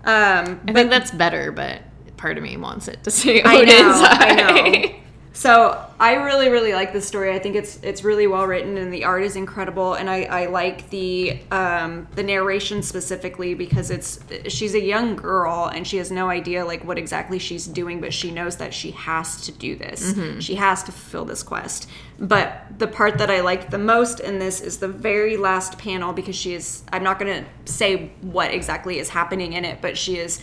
Um, 0.04 0.62
I 0.68 0.74
think 0.74 0.90
that's 0.90 1.12
better, 1.12 1.52
but 1.52 1.82
part 2.18 2.38
of 2.38 2.44
me 2.44 2.58
wants 2.58 2.88
it 2.88 3.04
to 3.06 3.12
say 3.12 3.42
I 3.42 3.56
Odin's 3.58 3.72
know, 3.72 4.04
I 4.04 4.18
Eye. 4.30 4.72
know. 4.90 4.96
So 5.34 5.86
I 6.02 6.14
really, 6.14 6.48
really 6.48 6.72
like 6.72 6.94
this 6.94 7.06
story. 7.06 7.34
I 7.34 7.40
think 7.40 7.58
it's 7.58 7.78
it's 7.84 8.06
really 8.06 8.26
well 8.26 8.48
written 8.48 8.78
and 8.78 8.94
the 8.94 9.04
art 9.04 9.22
is 9.24 9.36
incredible. 9.36 9.96
And 9.96 10.10
I, 10.10 10.24
I 10.24 10.46
like 10.46 10.90
the 10.92 11.42
um, 11.52 12.08
the 12.16 12.24
narration 12.24 12.82
specifically 12.84 13.54
because 13.54 13.92
it's 13.92 14.18
she's 14.48 14.76
a 14.76 14.82
young 14.82 15.18
girl 15.18 15.66
and 15.66 15.86
she 15.86 15.98
has 15.98 16.10
no 16.10 16.30
idea 16.30 16.64
like 16.64 16.86
what 16.86 16.98
exactly 16.98 17.38
she's 17.38 17.68
doing, 17.68 18.00
but 18.00 18.14
she 18.14 18.32
knows 18.32 18.56
that 18.58 18.74
she 18.74 18.92
has 18.92 19.42
to 19.46 19.52
do 19.52 19.76
this. 19.76 20.14
She 20.40 20.56
has 20.56 20.84
to 20.84 20.94
fulfill 20.94 21.26
this 21.26 21.44
quest. 21.44 21.90
But 22.18 22.64
the 22.78 22.88
part 22.88 23.18
that 23.18 23.30
I 23.30 23.42
liked 23.42 23.70
the 23.70 23.78
most 23.78 24.22
in 24.22 24.40
this 24.40 24.62
is 24.62 24.78
the 24.78 24.88
very 24.88 25.36
last 25.36 25.78
panel 25.78 26.14
because 26.14 26.36
she 26.36 26.54
is 26.54 26.84
I'm 26.94 27.04
not 27.04 27.20
gonna 27.20 27.44
say 27.66 28.14
what 28.22 28.52
exactly 28.52 29.00
is 29.00 29.10
happening 29.10 29.52
in 29.52 29.66
it, 29.66 29.82
but 29.82 29.98
she 29.98 30.18
is 30.18 30.42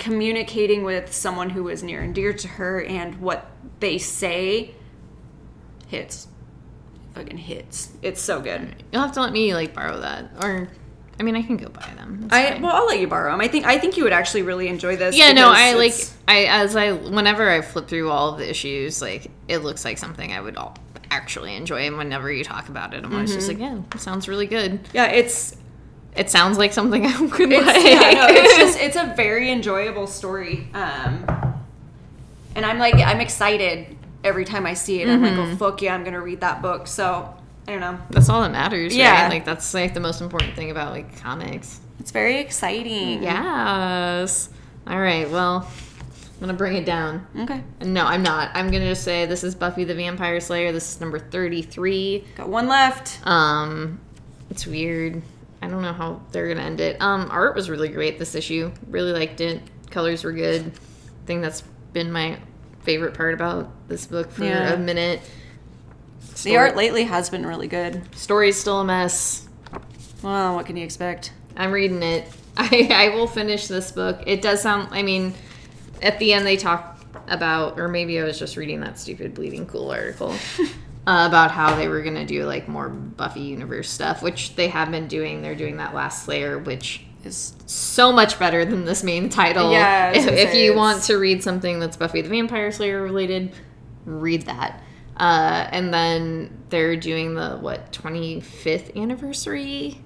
communicating 0.00 0.82
with 0.82 1.12
someone 1.12 1.50
who 1.50 1.68
is 1.68 1.84
near 1.84 2.00
and 2.00 2.12
dear 2.12 2.32
to 2.32 2.48
her 2.48 2.82
and 2.82 3.20
what 3.20 3.52
they 3.78 3.96
say 3.96 4.74
hits 5.90 6.28
fucking 7.14 7.36
hits 7.36 7.90
it's 8.02 8.20
so 8.20 8.40
good 8.40 8.74
You'll 8.92 9.02
have 9.02 9.12
to 9.12 9.20
let 9.20 9.32
me 9.32 9.54
like 9.54 9.74
borrow 9.74 10.00
that, 10.00 10.30
or 10.42 10.68
I 11.18 11.22
mean, 11.22 11.36
I 11.36 11.42
can 11.42 11.58
go 11.58 11.68
buy 11.68 11.86
them. 11.96 12.22
It's 12.24 12.32
i 12.32 12.52
fine. 12.52 12.62
well 12.62 12.74
i'll 12.74 12.86
let 12.86 12.98
you 13.00 13.06
borrow 13.06 13.30
them 13.32 13.40
i 13.42 13.48
think 13.48 13.66
i 13.66 13.78
think 13.78 13.96
you 13.98 14.04
would 14.04 14.12
actually 14.12 14.42
really 14.42 14.68
enjoy 14.68 14.96
this 14.96 15.16
yeah, 15.18 15.32
no, 15.32 15.50
I 15.50 15.74
like 15.74 15.94
I 16.26 16.44
as 16.44 16.76
I 16.76 16.92
whenever 16.92 17.48
I 17.50 17.60
flip 17.60 17.88
through 17.88 18.08
all 18.10 18.32
of 18.32 18.38
the 18.38 18.48
issues, 18.48 19.02
like 19.02 19.30
it 19.48 19.58
looks 19.58 19.84
like 19.84 19.98
something 19.98 20.32
I 20.32 20.40
would 20.40 20.56
all 20.56 20.76
actually 21.10 21.56
enjoy. 21.56 21.80
And 21.88 21.98
whenever 21.98 22.30
you 22.32 22.44
talk 22.44 22.68
about 22.68 22.94
it, 22.94 23.04
I'm 23.04 23.12
always 23.12 23.34
just 23.34 23.48
like, 23.48 23.58
Mm-hmm. 23.58 23.76
yeah, 23.78 23.94
it 23.96 24.00
sounds 24.00 24.28
really 24.28 24.46
good. 24.46 24.78
yeah 24.94 25.06
it's 25.06 25.56
It 26.16 26.30
sounds 26.30 26.56
like 26.56 26.72
something 26.72 27.04
I 27.06 27.12
could 27.28 27.50
it's, 27.52 27.66
like. 27.66 27.84
yeah, 27.84 28.12
no, 28.12 28.26
it's 28.30 28.56
just 28.56 28.78
it's 28.78 28.96
a 28.96 29.12
very 29.16 29.50
enjoyable 29.50 30.06
story 30.06 30.68
um 30.72 31.26
and 32.54 32.64
i'm 32.64 32.78
like 32.78 32.94
i'm 32.94 33.20
excited 33.20 33.96
every 34.24 34.44
time 34.44 34.66
i 34.66 34.74
see 34.74 35.00
it 35.02 35.08
i'm 35.08 35.22
like 35.22 35.32
Mm-hmm. 35.32 35.52
oh 35.52 35.56
fuck 35.56 35.80
yeah 35.82 35.94
i'm 35.94 36.04
gonna 36.04 36.20
read 36.20 36.40
that 36.40 36.60
book 36.62 36.86
so 36.86 37.34
i 37.66 37.72
don't 37.72 37.80
know 37.80 37.98
That's 38.10 38.28
all 38.28 38.42
that 38.42 38.52
matters, 38.52 38.94
Yeah. 38.96 39.22
right? 39.22 39.28
Like 39.30 39.44
that's 39.44 39.72
like 39.74 39.94
the 39.94 40.00
most 40.00 40.20
important 40.20 40.54
thing 40.56 40.70
about 40.70 40.92
like 40.92 41.20
comics. 41.20 41.80
it's 41.98 42.10
very 42.10 42.38
exciting 42.38 43.22
Yes. 43.22 44.48
All 44.86 44.98
right. 45.00 45.30
Well, 45.30 45.68
I'm 46.34 46.40
gonna 46.40 46.54
bring 46.54 46.76
it 46.76 46.84
down. 46.86 47.26
okay 47.38 47.62
No, 47.82 48.06
I'm 48.06 48.22
not. 48.22 48.50
I'm 48.54 48.70
gonna 48.70 48.88
just 48.88 49.04
say 49.04 49.26
this 49.26 49.44
is 49.44 49.54
Buffy 49.54 49.84
the 49.84 49.94
Vampire 49.94 50.40
Slayer. 50.40 50.72
This 50.72 50.94
is 50.94 51.00
number 51.00 51.18
33. 51.18 52.24
got 52.36 52.48
one 52.48 52.66
left 52.66 53.20
Um, 53.26 54.00
it's 54.50 54.66
weird. 54.66 55.22
I 55.62 55.68
don't 55.68 55.82
know 55.82 55.92
how 55.92 56.22
they're 56.32 56.48
gonna 56.48 56.66
end 56.66 56.80
it. 56.80 57.00
Um, 57.00 57.28
art 57.30 57.54
was 57.54 57.68
really 57.70 57.88
great 57.88 58.18
this 58.18 58.34
issue. 58.34 58.72
Really 58.88 59.12
liked 59.12 59.40
it. 59.42 59.60
Colors 59.90 60.24
were 60.24 60.32
good. 60.32 60.62
I 60.66 61.26
think 61.26 61.42
that's 61.42 61.60
been 61.92 62.10
my 62.10 62.38
favorite 62.82 63.14
part 63.14 63.34
about 63.34 63.70
this 63.88 64.06
book 64.06 64.30
for 64.30 64.44
Yeah. 64.44 64.72
a 64.72 64.76
minute. 64.78 65.20
the 66.44 66.56
art 66.56 66.74
lately 66.76 67.04
has 67.04 67.28
been 67.28 67.44
really 67.44 67.68
good 67.68 68.02
Story's 68.16 68.56
still 68.58 68.80
a 68.80 68.84
mess. 68.84 69.46
well 70.22 70.54
what 70.54 70.66
can 70.66 70.76
you 70.76 70.84
expect 70.84 71.32
I'm 71.56 71.72
reading 71.72 72.02
it. 72.02 72.26
I, 72.56 72.88
I 72.92 73.08
will 73.14 73.26
finish 73.26 73.66
this 73.66 73.90
book. 73.92 74.22
It 74.26 74.40
does 74.40 74.62
sound. 74.62 74.88
I 74.92 75.02
mean, 75.02 75.34
at 76.00 76.18
the 76.18 76.32
end 76.32 76.46
they 76.46 76.56
talk 76.56 77.04
about, 77.28 77.78
or 77.78 77.88
maybe 77.88 78.18
I 78.20 78.24
was 78.24 78.38
just 78.38 78.56
reading 78.56 78.80
that 78.80 78.98
stupid 78.98 79.34
Bleeding 79.34 79.66
Cool 79.66 79.90
article 79.90 80.30
uh, 81.06 81.26
about 81.28 81.50
how 81.50 81.74
they 81.76 81.88
were 81.88 82.02
gonna 82.02 82.24
do 82.24 82.44
like 82.44 82.66
more 82.68 82.88
Buffy 82.88 83.40
universe 83.40 83.90
stuff, 83.90 84.22
which 84.22 84.54
they 84.56 84.68
have 84.68 84.90
been 84.90 85.06
doing. 85.08 85.42
They're 85.42 85.54
doing 85.54 85.78
that 85.78 85.94
last 85.94 86.24
Slayer, 86.24 86.58
which 86.58 87.04
is 87.24 87.54
so 87.66 88.12
much 88.12 88.38
better 88.38 88.64
than 88.64 88.84
this 88.84 89.02
main 89.02 89.28
title. 89.28 89.70
Yeah, 89.72 90.12
if, 90.12 90.26
if 90.26 90.54
you 90.54 90.74
want 90.74 91.02
to 91.04 91.16
read 91.16 91.42
something 91.42 91.78
that's 91.80 91.96
Buffy 91.96 92.22
the 92.22 92.28
Vampire 92.28 92.70
Slayer 92.72 93.02
related, 93.02 93.52
read 94.04 94.42
that. 94.42 94.82
Uh, 95.16 95.68
and 95.70 95.92
then 95.92 96.62
they're 96.70 96.96
doing 96.96 97.34
the 97.34 97.56
what 97.58 97.92
25th 97.92 98.96
anniversary 98.96 100.02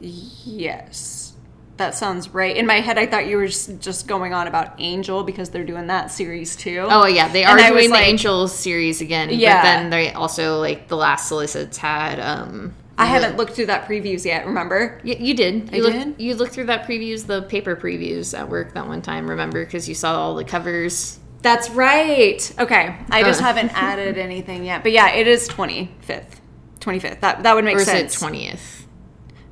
Yes. 0.00 1.32
That 1.76 1.94
sounds 1.94 2.28
right. 2.28 2.56
In 2.56 2.66
my 2.66 2.74
head, 2.80 2.98
I 2.98 3.06
thought 3.06 3.26
you 3.26 3.36
were 3.36 3.46
just 3.46 3.80
just 3.80 4.06
going 4.06 4.32
on 4.32 4.46
about 4.46 4.74
Angel 4.78 5.24
because 5.24 5.50
they're 5.50 5.64
doing 5.64 5.88
that 5.88 6.12
series 6.12 6.54
too. 6.54 6.86
Oh 6.88 7.06
yeah, 7.06 7.28
they 7.28 7.44
are 7.44 7.58
And 7.58 7.74
doing 7.74 7.88
the 7.88 7.94
like- 7.96 8.06
Angels 8.06 8.54
series 8.56 9.00
again. 9.00 9.30
Yeah. 9.32 9.56
But 9.56 9.62
then 9.62 9.90
they 9.90 10.12
also 10.12 10.60
like 10.60 10.86
the 10.88 10.96
last 10.96 11.26
solicits 11.28 11.76
had 11.76 12.20
um 12.20 12.74
I 12.96 13.06
haven't 13.06 13.36
looked 13.36 13.54
through 13.54 13.66
that 13.66 13.88
previews 13.88 14.24
yet. 14.24 14.46
Remember? 14.46 15.00
Y- 15.04 15.16
you 15.18 15.34
did. 15.34 15.70
I 15.72 15.76
You 15.76 15.82
looked, 15.82 15.96
did? 15.96 16.14
You 16.20 16.34
looked 16.36 16.52
through 16.52 16.66
that 16.66 16.86
previews, 16.86 17.26
the 17.26 17.42
paper 17.42 17.74
previews 17.74 18.38
at 18.38 18.48
work 18.48 18.74
that 18.74 18.86
one 18.86 19.02
time. 19.02 19.28
Remember, 19.28 19.64
because 19.64 19.88
you 19.88 19.94
saw 19.94 20.16
all 20.18 20.34
the 20.36 20.44
covers. 20.44 21.18
That's 21.42 21.68
right. 21.70 22.52
Okay, 22.58 22.96
I 23.10 23.22
just 23.22 23.40
haven't 23.40 23.70
added 23.74 24.16
anything 24.16 24.64
yet. 24.64 24.82
But 24.82 24.92
yeah, 24.92 25.10
it 25.10 25.26
is 25.26 25.46
twenty 25.48 25.90
fifth. 26.02 26.40
Twenty 26.80 27.00
fifth. 27.00 27.20
That 27.20 27.42
that 27.42 27.54
would 27.54 27.64
make 27.64 27.76
Or 27.76 27.80
is 27.80 27.86
sense. 27.86 28.18
twentieth? 28.18 28.86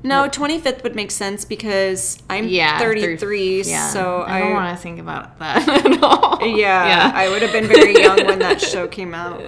no, 0.05 0.27
twenty 0.29 0.59
fifth 0.59 0.83
would 0.85 0.95
make 0.97 1.11
sense 1.11 1.45
because 1.45 2.19
I'm 2.31 2.49
Yeah, 2.49 2.79
thirty 2.79 3.17
three. 3.17 3.63
Yeah. 3.63 3.89
So 3.91 4.23
I 4.23 4.37
I, 4.37 4.41
don't 4.41 4.53
want 4.55 4.77
to 4.77 4.83
think 4.83 5.01
about 5.01 5.39
that 5.41 5.69
at 5.87 6.03
all. 6.03 6.39
yeah, 6.47 6.87
yeah, 6.87 7.13
I 7.15 7.29
would 7.29 7.43
have 7.43 7.53
been 7.53 7.67
very 7.67 7.95
young 8.01 8.25
when 8.27 8.39
that 8.39 8.61
show 8.73 8.89
came 8.89 9.15
out. 9.15 9.41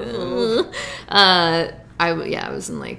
uh, 1.09 1.69
I 2.01 2.13
yeah, 2.25 2.49
I 2.49 2.51
was 2.53 2.69
in 2.69 2.81
like. 2.81 2.99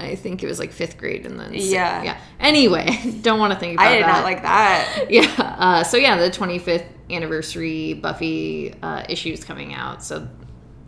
I 0.00 0.14
think 0.16 0.42
it 0.42 0.46
was 0.46 0.58
like 0.58 0.72
fifth 0.72 0.96
grade, 0.98 1.26
and 1.26 1.38
then 1.38 1.52
si- 1.52 1.72
Yeah. 1.72 2.02
yeah. 2.02 2.20
Anyway, 2.38 3.18
don't 3.22 3.38
want 3.38 3.52
to 3.52 3.58
think 3.58 3.74
about 3.74 3.84
that. 3.84 3.90
I 3.92 3.94
did 3.96 4.04
that. 4.04 4.12
not 4.12 4.24
like 4.24 4.42
that. 4.42 5.06
yeah 5.10 5.56
uh, 5.58 5.84
so 5.84 5.96
yeah 5.96 6.16
the 6.16 6.30
25th 6.30 6.86
anniversary 7.10 7.94
buffy 7.94 8.74
uh, 8.82 9.04
issue 9.08 9.30
is 9.32 9.42
coming 9.44 9.74
out 9.74 10.02
so 10.02 10.28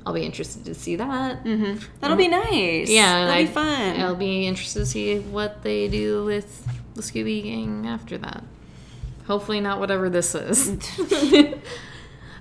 i'll 0.06 0.12
be 0.14 0.22
interested 0.22 0.64
to 0.64 0.72
see 0.74 0.94
that 0.96 1.42
That'll 2.00 2.16
be 2.16 2.28
nice. 2.28 2.88
yeah 2.88 3.26
that'll 3.26 3.34
I, 3.34 3.42
be 3.42 3.48
fun. 3.50 4.00
i'll 4.00 4.14
be 4.14 4.46
interested 4.46 4.80
to 4.80 4.86
see 4.86 5.18
what 5.18 5.62
they 5.64 5.88
do 5.88 6.24
with 6.24 6.64
the 6.94 7.02
scooby 7.02 7.42
gang 7.42 7.86
after 7.88 8.18
that 8.18 8.44
hopefully 9.26 9.60
not 9.60 9.80
whatever 9.80 10.08
this 10.08 10.34
is 10.36 10.76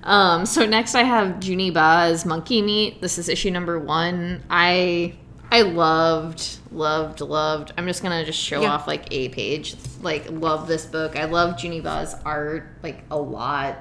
um, 0.04 0.46
so 0.46 0.66
next 0.66 0.96
i 0.96 1.04
have 1.04 1.36
Juni 1.40 1.74
Ba's 1.74 2.26
monkey 2.26 2.62
meat 2.62 3.02
this 3.02 3.18
is 3.18 3.30
issue 3.30 3.52
number 3.52 3.80
one 3.80 4.44
i 4.50 5.16
i 5.52 5.62
loved 5.62 6.58
loved 6.72 7.22
loved 7.22 7.72
i'm 7.78 7.86
just 7.86 8.02
gonna 8.02 8.26
just 8.26 8.40
show 8.40 8.62
Yeah. 8.62 8.74
off 8.74 8.88
like 8.88 9.06
a 9.12 9.30
page 9.30 9.76
like 10.02 10.30
love 10.32 10.68
this 10.68 10.86
book 10.86 11.16
i 11.18 11.26
love 11.26 11.56
Juni 11.58 11.84
Ba's 11.84 12.16
art 12.26 12.70
like 12.82 13.04
a 13.12 13.18
lot 13.18 13.78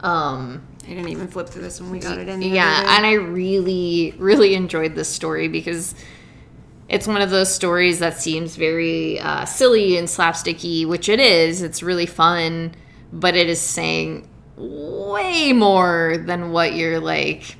um 0.00 0.66
I 0.84 0.88
didn't 0.88 1.08
even 1.08 1.28
flip 1.28 1.48
through 1.48 1.62
this 1.62 1.80
when 1.80 1.90
we 1.90 1.98
got 1.98 2.18
it 2.18 2.28
in. 2.28 2.42
yeah 2.42 2.96
and 2.96 3.06
i 3.06 3.12
really 3.12 4.14
really 4.18 4.54
enjoyed 4.54 4.94
this 4.94 5.08
story 5.08 5.48
because 5.48 5.94
it's 6.88 7.06
one 7.06 7.22
of 7.22 7.30
those 7.30 7.52
stories 7.54 8.00
that 8.00 8.18
seems 8.20 8.56
very 8.56 9.18
uh, 9.18 9.46
silly 9.46 9.96
and 9.96 10.06
slapsticky 10.06 10.86
which 10.86 11.08
it 11.08 11.20
is 11.20 11.62
it's 11.62 11.82
really 11.82 12.04
fun 12.06 12.74
but 13.12 13.34
it 13.34 13.48
is 13.48 13.60
saying 13.60 14.28
way 14.56 15.52
more 15.54 16.16
than 16.18 16.50
what 16.52 16.74
you're 16.74 17.00
like 17.00 17.56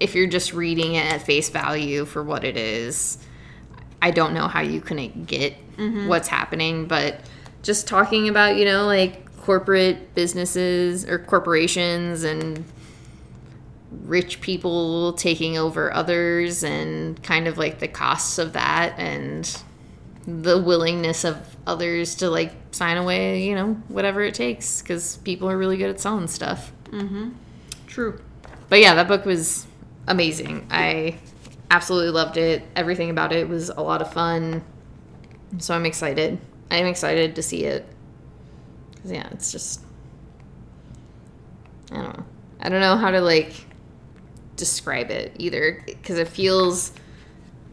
if 0.00 0.14
you're 0.14 0.26
just 0.26 0.52
reading 0.52 0.94
it 0.94 1.06
at 1.12 1.22
face 1.22 1.48
value 1.48 2.04
for 2.04 2.22
what 2.22 2.44
it 2.44 2.56
is 2.56 3.18
i 4.02 4.10
don't 4.10 4.34
know 4.34 4.48
how 4.48 4.60
you 4.60 4.80
couldn't 4.80 5.26
get 5.26 5.56
what's 5.76 6.28
happening, 6.28 6.86
but 6.86 7.20
just 7.62 7.86
talking 7.86 8.28
about, 8.28 8.56
you 8.56 8.64
know, 8.64 8.86
like 8.86 9.24
corporate 9.38 10.14
businesses 10.14 11.04
or 11.04 11.18
corporations 11.18 12.24
and 12.24 12.64
rich 14.04 14.40
people 14.40 15.12
taking 15.14 15.56
over 15.56 15.92
others 15.92 16.62
and 16.62 17.22
kind 17.22 17.46
of 17.46 17.58
like 17.58 17.78
the 17.78 17.88
costs 17.88 18.38
of 18.38 18.52
that 18.52 18.98
and 18.98 19.62
the 20.26 20.60
willingness 20.60 21.24
of 21.24 21.56
others 21.66 22.16
to 22.16 22.28
like 22.28 22.52
sign 22.72 22.96
away, 22.96 23.44
you 23.44 23.54
know, 23.54 23.74
whatever 23.88 24.22
it 24.22 24.34
takes 24.34 24.82
because 24.82 25.18
people 25.18 25.48
are 25.48 25.56
really 25.56 25.76
good 25.76 25.90
at 25.90 26.00
selling 26.00 26.26
stuff. 26.28 26.72
Mm-hmm. 26.86 27.30
True. 27.86 28.20
But 28.68 28.80
yeah, 28.80 28.94
that 28.94 29.06
book 29.06 29.24
was 29.24 29.65
amazing. 30.06 30.66
I 30.70 31.18
absolutely 31.70 32.10
loved 32.10 32.36
it. 32.36 32.62
Everything 32.74 33.10
about 33.10 33.32
it 33.32 33.48
was 33.48 33.70
a 33.70 33.80
lot 33.80 34.02
of 34.02 34.12
fun. 34.12 34.64
So 35.58 35.74
I'm 35.74 35.86
excited. 35.86 36.38
I'm 36.70 36.86
excited 36.86 37.34
to 37.36 37.42
see 37.42 37.64
it. 37.64 37.86
'Cause, 39.02 39.12
yeah, 39.12 39.28
it's 39.32 39.52
just 39.52 39.80
I 41.92 41.96
don't 41.96 42.16
know. 42.16 42.24
I 42.60 42.68
don't 42.68 42.80
know 42.80 42.96
how 42.96 43.10
to 43.10 43.20
like 43.20 43.52
describe 44.56 45.10
it 45.10 45.32
either 45.38 45.82
because 45.86 46.18
it 46.18 46.28
feels 46.28 46.92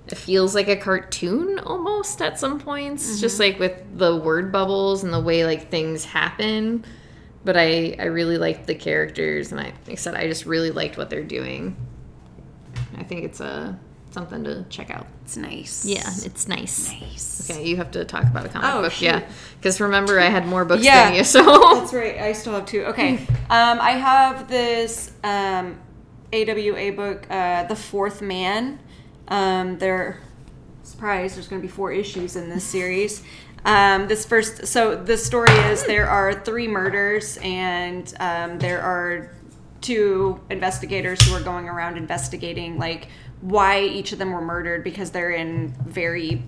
it 0.07 0.17
feels 0.17 0.53
like 0.53 0.67
a 0.67 0.75
cartoon 0.75 1.59
almost 1.59 2.21
at 2.21 2.37
some 2.37 2.59
points 2.59 3.05
mm-hmm. 3.09 3.21
just 3.21 3.39
like 3.39 3.57
with 3.57 3.73
the 3.97 4.17
word 4.17 4.51
bubbles 4.51 5.03
and 5.03 5.13
the 5.13 5.19
way 5.19 5.45
like 5.45 5.71
things 5.71 6.03
happen 6.03 6.83
but 7.45 7.55
i 7.55 7.95
i 7.99 8.03
really 8.03 8.37
liked 8.37 8.67
the 8.67 8.75
characters 8.75 9.51
and 9.51 9.61
i 9.61 9.63
like 9.63 9.91
I 9.91 9.95
said 9.95 10.15
i 10.15 10.27
just 10.27 10.45
really 10.45 10.71
liked 10.71 10.97
what 10.97 11.09
they're 11.09 11.23
doing 11.23 11.77
i 12.97 13.03
think 13.03 13.23
it's 13.23 13.39
a 13.39 13.77
something 14.11 14.43
to 14.43 14.63
check 14.69 14.91
out 14.91 15.07
It's 15.23 15.37
nice. 15.37 15.85
yeah 15.85 16.07
it's 16.23 16.47
nice 16.47 16.91
Nice. 17.01 17.49
okay 17.49 17.65
you 17.65 17.77
have 17.77 17.89
to 17.91 18.05
talk 18.05 18.23
about 18.23 18.45
a 18.45 18.49
comic 18.49 18.69
Oh, 18.71 18.81
book 18.83 19.01
yeah 19.01 19.27
because 19.57 19.81
remember 19.81 20.19
i 20.19 20.25
had 20.29 20.45
more 20.45 20.65
books 20.65 20.83
Yeah. 20.83 21.05
than 21.05 21.15
you 21.15 21.23
so 21.35 21.41
That's 21.79 21.93
right. 21.93 22.17
I 22.19 22.33
still 22.33 22.53
have 22.53 22.65
two. 22.67 22.83
Okay. 22.85 23.25
Um, 23.49 23.79
I 23.81 23.91
have 23.91 24.47
this 24.47 25.11
um, 25.23 25.77
AWA 26.31 26.91
book, 26.93 27.27
uh, 27.29 27.63
The 27.65 27.75
Fourth 27.75 28.19
Man. 28.21 28.79
Um, 29.27 29.77
there, 29.77 30.21
surprise, 30.81 31.35
there's 31.35 31.47
going 31.47 31.61
to 31.61 31.67
be 31.67 31.71
four 31.71 31.91
issues 31.91 32.35
in 32.35 32.49
this 32.49 32.63
series. 32.63 33.23
Um, 33.65 34.09
this 34.09 34.25
first, 34.25 34.67
so 34.67 34.93
the 34.95 35.15
story 35.17 35.53
is 35.71 35.85
there 35.85 36.09
are 36.09 36.33
three 36.33 36.67
murders, 36.67 37.37
and 37.41 38.13
um, 38.19 38.59
there 38.59 38.81
are 38.81 39.31
two 39.83 40.39
investigators 40.49 41.21
who 41.21 41.35
are 41.35 41.41
going 41.43 41.69
around 41.69 41.97
investigating 41.97 42.79
like 42.79 43.07
why 43.41 43.81
each 43.81 44.11
of 44.13 44.19
them 44.19 44.31
were 44.31 44.41
murdered 44.41 44.83
because 44.83 45.11
they're 45.11 45.31
in 45.31 45.75
very 45.85 46.41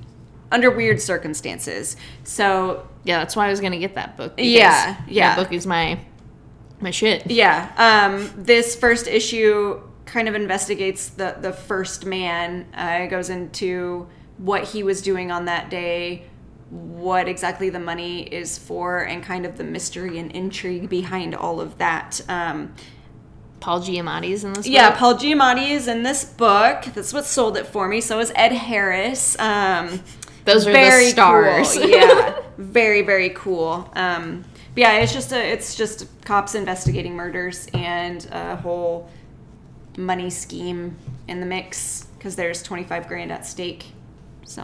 under 0.52 0.72
weird 0.72 1.02
circumstances. 1.02 1.98
So 2.24 2.88
yeah 3.04 3.20
that's 3.20 3.36
why 3.36 3.46
i 3.46 3.50
was 3.52 3.60
gonna 3.62 3.78
get 3.78 3.94
that 3.96 4.18
book 4.18 4.34
Yeah, 4.38 4.98
yeah. 5.08 5.36
that 5.36 5.44
book 5.44 5.54
is 5.54 5.68
my 5.68 6.00
my 6.80 6.90
shit 6.92 7.30
Yeah. 7.30 7.72
Um, 7.78 8.32
this 8.44 8.76
first 8.76 9.08
issue 9.08 9.82
kind 10.06 10.28
of 10.28 10.36
investigates 10.36 11.10
the 11.10 11.36
the 11.40 11.52
first 11.54 12.06
man. 12.06 12.66
Uh, 12.74 13.04
it 13.04 13.08
goes 13.10 13.30
into 13.30 14.08
what 14.38 14.64
he 14.66 14.84
was 14.84 15.02
doing 15.02 15.32
on 15.32 15.46
that 15.46 15.70
day, 15.70 16.26
what 16.70 17.28
exactly 17.28 17.70
the 17.70 17.80
money 17.80 18.24
is 18.24 18.58
for, 18.58 19.00
and 19.04 19.24
kind 19.24 19.46
of 19.46 19.58
the 19.58 19.64
mystery 19.64 20.20
and 20.20 20.32
intrigue 20.34 20.90
behind 20.90 21.34
all 21.34 21.62
of 21.62 21.78
that. 21.78 22.22
Um, 22.28 22.74
paul 23.60 23.82
giamatti's 23.82 24.44
in 24.44 24.54
this 24.54 24.68
yeah, 24.68 24.92
book? 24.92 25.00
Paul 25.00 25.16
Giamatti 25.16 25.72
is 25.72 25.88
in 25.88 26.04
this 26.04 26.24
book. 26.26 26.84
That's 26.94 27.14
what 27.14 27.26
sold 27.26 27.58
it 27.58 27.68
for 27.68 27.88
me. 27.88 28.02
So 28.02 28.20
is 28.20 28.32
Ed 28.36 28.52
Harris. 28.52 29.38
Um, 29.40 30.02
Those 30.46 30.68
are 30.68 30.74
the 30.74 31.10
stars. 31.10 31.74
Cool. 31.74 31.90
Yeah, 31.90 32.40
very 32.58 33.02
very 33.02 33.30
cool. 33.30 33.90
Um, 33.96 34.46
but 34.74 34.82
yeah, 34.82 34.98
it's 34.98 35.14
just 35.14 35.32
a 35.32 35.44
it's 35.44 35.76
just 35.76 36.08
cops 36.26 36.56
investigating 36.56 37.16
murders 37.16 37.68
and 37.74 38.28
a 38.32 38.56
whole 38.58 39.10
money 39.98 40.30
scheme 40.30 40.98
in 41.28 41.40
the 41.40 41.46
mix 41.46 42.08
because 42.18 42.36
there's 42.36 42.62
25 42.62 43.08
grand 43.08 43.32
at 43.32 43.46
stake. 43.46 43.86
So 44.46 44.62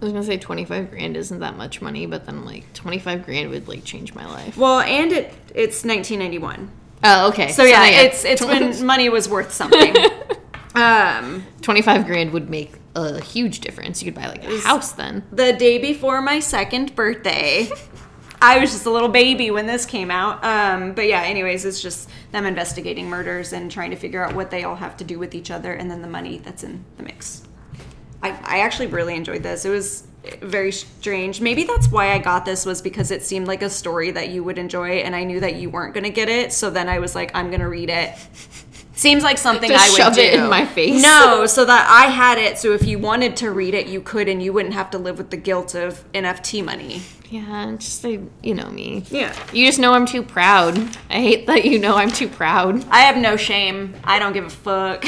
I 0.00 0.04
was 0.04 0.12
gonna 0.12 0.24
say 0.24 0.36
twenty 0.36 0.64
five 0.64 0.90
grand 0.90 1.16
isn't 1.16 1.40
that 1.40 1.56
much 1.56 1.82
money, 1.82 2.06
but 2.06 2.24
then 2.26 2.44
like 2.44 2.72
twenty 2.72 2.98
five 2.98 3.24
grand 3.24 3.50
would 3.50 3.66
like 3.66 3.84
change 3.84 4.14
my 4.14 4.26
life. 4.26 4.56
well, 4.56 4.80
and 4.80 5.10
it 5.10 5.32
it's 5.54 5.84
1991. 5.84 6.70
Oh, 7.04 7.28
okay. 7.28 7.52
So 7.52 7.64
yeah, 7.64 7.86
it's 7.86 8.24
it's 8.24 8.42
when 8.42 8.84
money 8.86 9.08
was 9.08 9.28
worth 9.28 9.52
something. 9.52 9.94
um, 10.74 11.44
twenty 11.62 11.82
five 11.82 12.06
grand 12.06 12.32
would 12.32 12.50
make 12.50 12.74
a 12.94 13.20
huge 13.20 13.60
difference. 13.60 14.02
You 14.02 14.10
could 14.10 14.20
buy 14.20 14.28
like 14.28 14.44
a 14.44 14.58
house 14.60 14.92
then. 14.92 15.24
the 15.30 15.52
day 15.52 15.78
before 15.78 16.20
my 16.20 16.40
second 16.40 16.94
birthday. 16.96 17.68
I 18.40 18.58
was 18.58 18.70
just 18.70 18.86
a 18.86 18.90
little 18.90 19.08
baby 19.08 19.50
when 19.50 19.66
this 19.66 19.84
came 19.84 20.10
out. 20.10 20.44
Um, 20.44 20.92
but 20.92 21.06
yeah, 21.06 21.22
anyways, 21.22 21.64
it's 21.64 21.80
just 21.80 22.08
them 22.30 22.46
investigating 22.46 23.08
murders 23.08 23.52
and 23.52 23.70
trying 23.70 23.90
to 23.90 23.96
figure 23.96 24.24
out 24.24 24.34
what 24.34 24.50
they 24.50 24.62
all 24.64 24.76
have 24.76 24.96
to 24.98 25.04
do 25.04 25.18
with 25.18 25.34
each 25.34 25.50
other 25.50 25.72
and 25.72 25.90
then 25.90 26.02
the 26.02 26.08
money 26.08 26.38
that's 26.38 26.62
in 26.62 26.84
the 26.96 27.02
mix. 27.02 27.42
I, 28.22 28.30
I 28.44 28.60
actually 28.60 28.88
really 28.88 29.14
enjoyed 29.14 29.42
this. 29.42 29.64
It 29.64 29.70
was 29.70 30.06
very 30.36 30.72
strange. 30.72 31.40
Maybe 31.40 31.64
that's 31.64 31.90
why 31.90 32.12
I 32.12 32.18
got 32.18 32.44
this 32.44 32.64
was 32.66 32.82
because 32.82 33.10
it 33.10 33.22
seemed 33.22 33.46
like 33.46 33.62
a 33.62 33.70
story 33.70 34.10
that 34.12 34.28
you 34.30 34.44
would 34.44 34.58
enjoy 34.58 34.98
and 34.98 35.14
I 35.14 35.24
knew 35.24 35.40
that 35.40 35.56
you 35.56 35.70
weren't 35.70 35.94
going 35.94 36.04
to 36.04 36.10
get 36.10 36.28
it. 36.28 36.52
So 36.52 36.70
then 36.70 36.88
I 36.88 36.98
was 36.98 37.14
like, 37.14 37.30
I'm 37.34 37.48
going 37.48 37.60
to 37.60 37.68
read 37.68 37.90
it. 37.90 38.14
Seems 38.98 39.22
like 39.22 39.38
something 39.38 39.70
Just 39.70 39.86
I 39.86 39.92
would 39.92 39.96
shove 39.96 40.14
do. 40.14 40.20
it 40.20 40.34
in 40.34 40.48
my 40.48 40.66
face. 40.66 41.00
No, 41.00 41.46
so 41.46 41.64
that 41.64 41.88
I 41.88 42.10
had 42.10 42.36
it. 42.36 42.58
So 42.58 42.72
if 42.72 42.84
you 42.84 42.98
wanted 42.98 43.36
to 43.36 43.52
read 43.52 43.74
it, 43.74 43.86
you 43.86 44.00
could, 44.00 44.28
and 44.28 44.42
you 44.42 44.52
wouldn't 44.52 44.74
have 44.74 44.90
to 44.90 44.98
live 44.98 45.18
with 45.18 45.30
the 45.30 45.36
guilt 45.36 45.76
of 45.76 46.04
NFT 46.12 46.64
money. 46.64 47.02
Yeah, 47.30 47.76
just 47.78 48.02
like 48.02 48.20
you 48.42 48.54
know 48.54 48.68
me. 48.70 49.04
Yeah. 49.08 49.36
You 49.52 49.66
just 49.66 49.78
know 49.78 49.92
I'm 49.92 50.06
too 50.06 50.22
proud. 50.24 50.76
I 51.10 51.20
hate 51.20 51.46
that 51.46 51.64
you 51.64 51.78
know 51.78 51.94
I'm 51.94 52.10
too 52.10 52.26
proud. 52.26 52.84
I 52.88 53.02
have 53.02 53.16
no 53.16 53.36
shame. 53.36 53.94
I 54.02 54.18
don't 54.18 54.32
give 54.32 54.46
a 54.46 54.50
fuck. 54.50 55.04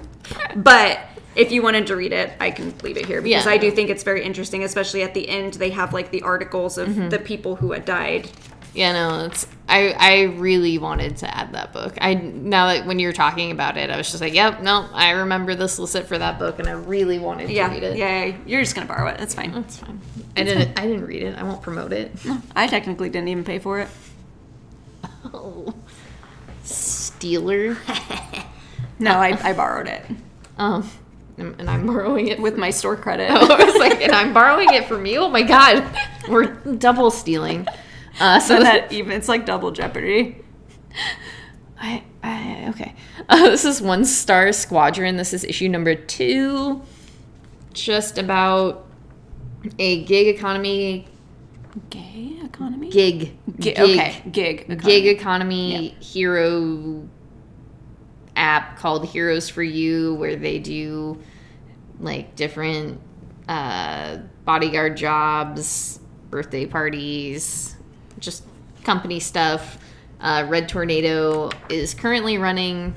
but 0.56 1.00
if 1.40 1.50
you 1.52 1.62
wanted 1.62 1.86
to 1.88 1.96
read 1.96 2.12
it, 2.12 2.32
I 2.40 2.50
can 2.50 2.74
leave 2.82 2.96
it 2.96 3.06
here 3.06 3.20
because 3.22 3.46
Yeah. 3.46 3.52
I 3.52 3.58
do 3.58 3.70
think 3.70 3.90
it's 3.90 4.02
very 4.02 4.22
interesting, 4.22 4.62
especially 4.64 5.02
at 5.02 5.14
the 5.14 5.28
end. 5.28 5.54
They 5.54 5.70
have 5.70 5.92
like 5.92 6.10
the 6.10 6.22
articles 6.22 6.78
of 6.78 6.88
Mm-hmm. 6.88 7.08
the 7.08 7.18
people 7.18 7.56
who 7.56 7.72
had 7.72 7.84
died. 7.84 8.28
Yeah, 8.72 8.92
no, 8.92 9.24
it's 9.26 9.48
I 9.68 9.90
I 9.98 10.22
really 10.38 10.78
wanted 10.78 11.16
to 11.18 11.36
add 11.36 11.52
that 11.54 11.72
book. 11.72 11.94
I 12.00 12.14
now 12.14 12.66
that 12.68 12.86
when 12.86 13.00
you 13.00 13.08
were 13.08 13.12
talking 13.12 13.50
about 13.50 13.76
it, 13.76 13.90
I 13.90 13.96
was 13.96 14.08
just 14.10 14.20
like, 14.20 14.32
yep, 14.32 14.62
no, 14.62 14.86
I 14.92 15.10
remember 15.10 15.56
this 15.56 15.76
listed 15.80 16.06
for 16.06 16.16
that 16.18 16.38
book, 16.38 16.60
and 16.60 16.68
I 16.68 16.72
really 16.72 17.18
wanted 17.18 17.48
to 17.48 17.64
read 17.64 17.82
it. 17.82 17.96
yeah. 17.96 18.36
You're 18.46 18.62
just 18.62 18.76
gonna 18.76 18.86
borrow 18.86 19.08
it. 19.08 19.18
That's 19.18 19.34
fine. 19.34 19.50
That's 19.52 19.76
fine. 19.78 20.00
I 20.36 20.44
didn't. 20.44 20.78
I 20.78 20.86
didn't 20.86 21.04
read 21.04 21.22
it. 21.24 21.36
I 21.36 21.42
won't 21.42 21.62
promote 21.62 21.92
it. 21.92 22.12
I 22.54 22.68
technically 22.68 23.08
didn't 23.10 23.26
even 23.28 23.42
pay 23.42 23.58
for 23.58 23.80
it. 23.80 23.88
Oh, 25.34 25.74
stealer. 26.64 27.76
No, 29.02 29.12
I, 29.12 29.28
I 29.42 29.54
borrowed 29.54 29.86
it 29.88 30.04
Um, 30.58 30.86
and 31.40 31.70
I'm 31.70 31.86
borrowing 31.86 32.28
it 32.28 32.40
with 32.40 32.56
my 32.56 32.70
store 32.70 32.96
credit. 32.96 33.30
I 33.30 33.64
was 33.64 33.76
like, 33.76 34.00
and 34.00 34.12
I'm 34.12 34.32
borrowing 34.32 34.72
it 34.74 34.86
from 34.86 35.06
you. 35.06 35.20
Oh 35.20 35.28
my 35.28 35.42
god, 35.42 35.84
we're 36.28 36.46
double 36.76 37.10
stealing. 37.10 37.66
Uh, 38.20 38.38
so 38.40 38.58
that 38.60 38.92
even 38.92 39.12
it's 39.12 39.28
like 39.28 39.46
double 39.46 39.70
jeopardy. 39.70 40.36
I, 41.80 42.04
I 42.22 42.66
okay. 42.70 42.94
Uh, 43.28 43.36
this 43.50 43.64
is 43.64 43.80
one 43.80 44.04
star 44.04 44.52
squadron. 44.52 45.16
This 45.16 45.32
is 45.32 45.44
issue 45.44 45.68
number 45.68 45.94
two. 45.94 46.82
Just 47.72 48.18
about 48.18 48.86
a 49.78 50.04
gig 50.04 50.26
economy 50.28 51.06
Gay 51.88 52.38
economy. 52.42 52.90
gig 52.90 53.36
Gi- 53.58 53.72
gig, 53.74 53.78
okay, 53.78 54.22
gig 54.32 54.60
economy. 54.62 54.82
gig 54.82 55.06
economy 55.06 55.88
hero 56.00 57.08
app 58.36 58.76
called 58.78 59.06
Heroes 59.06 59.48
for 59.48 59.62
You, 59.62 60.14
where 60.14 60.36
they 60.36 60.58
do 60.58 61.20
like 61.98 62.34
different 62.36 63.00
uh, 63.48 64.18
bodyguard 64.44 64.96
jobs, 64.96 66.00
birthday 66.30 66.66
parties, 66.66 67.76
just 68.18 68.44
company 68.84 69.20
stuff. 69.20 69.78
Uh, 70.20 70.46
Red 70.48 70.68
Tornado 70.68 71.50
is 71.68 71.94
currently 71.94 72.38
running. 72.38 72.94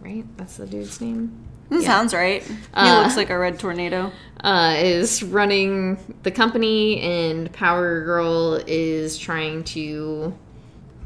Right, 0.00 0.24
that's 0.36 0.56
the 0.58 0.66
dude's 0.66 1.00
name. 1.00 1.42
Yeah. 1.70 1.80
Sounds 1.80 2.14
right. 2.14 2.42
He 2.44 2.54
Uh, 2.74 3.02
looks 3.02 3.16
like 3.16 3.28
a 3.30 3.36
red 3.38 3.58
tornado. 3.58 4.12
uh, 4.44 4.76
is 4.78 5.22
running 5.24 5.98
the 6.22 6.30
company, 6.30 7.00
and 7.00 7.50
Power 7.52 8.04
Girl 8.04 8.60
is 8.68 9.18
trying 9.18 9.64
to 9.64 10.32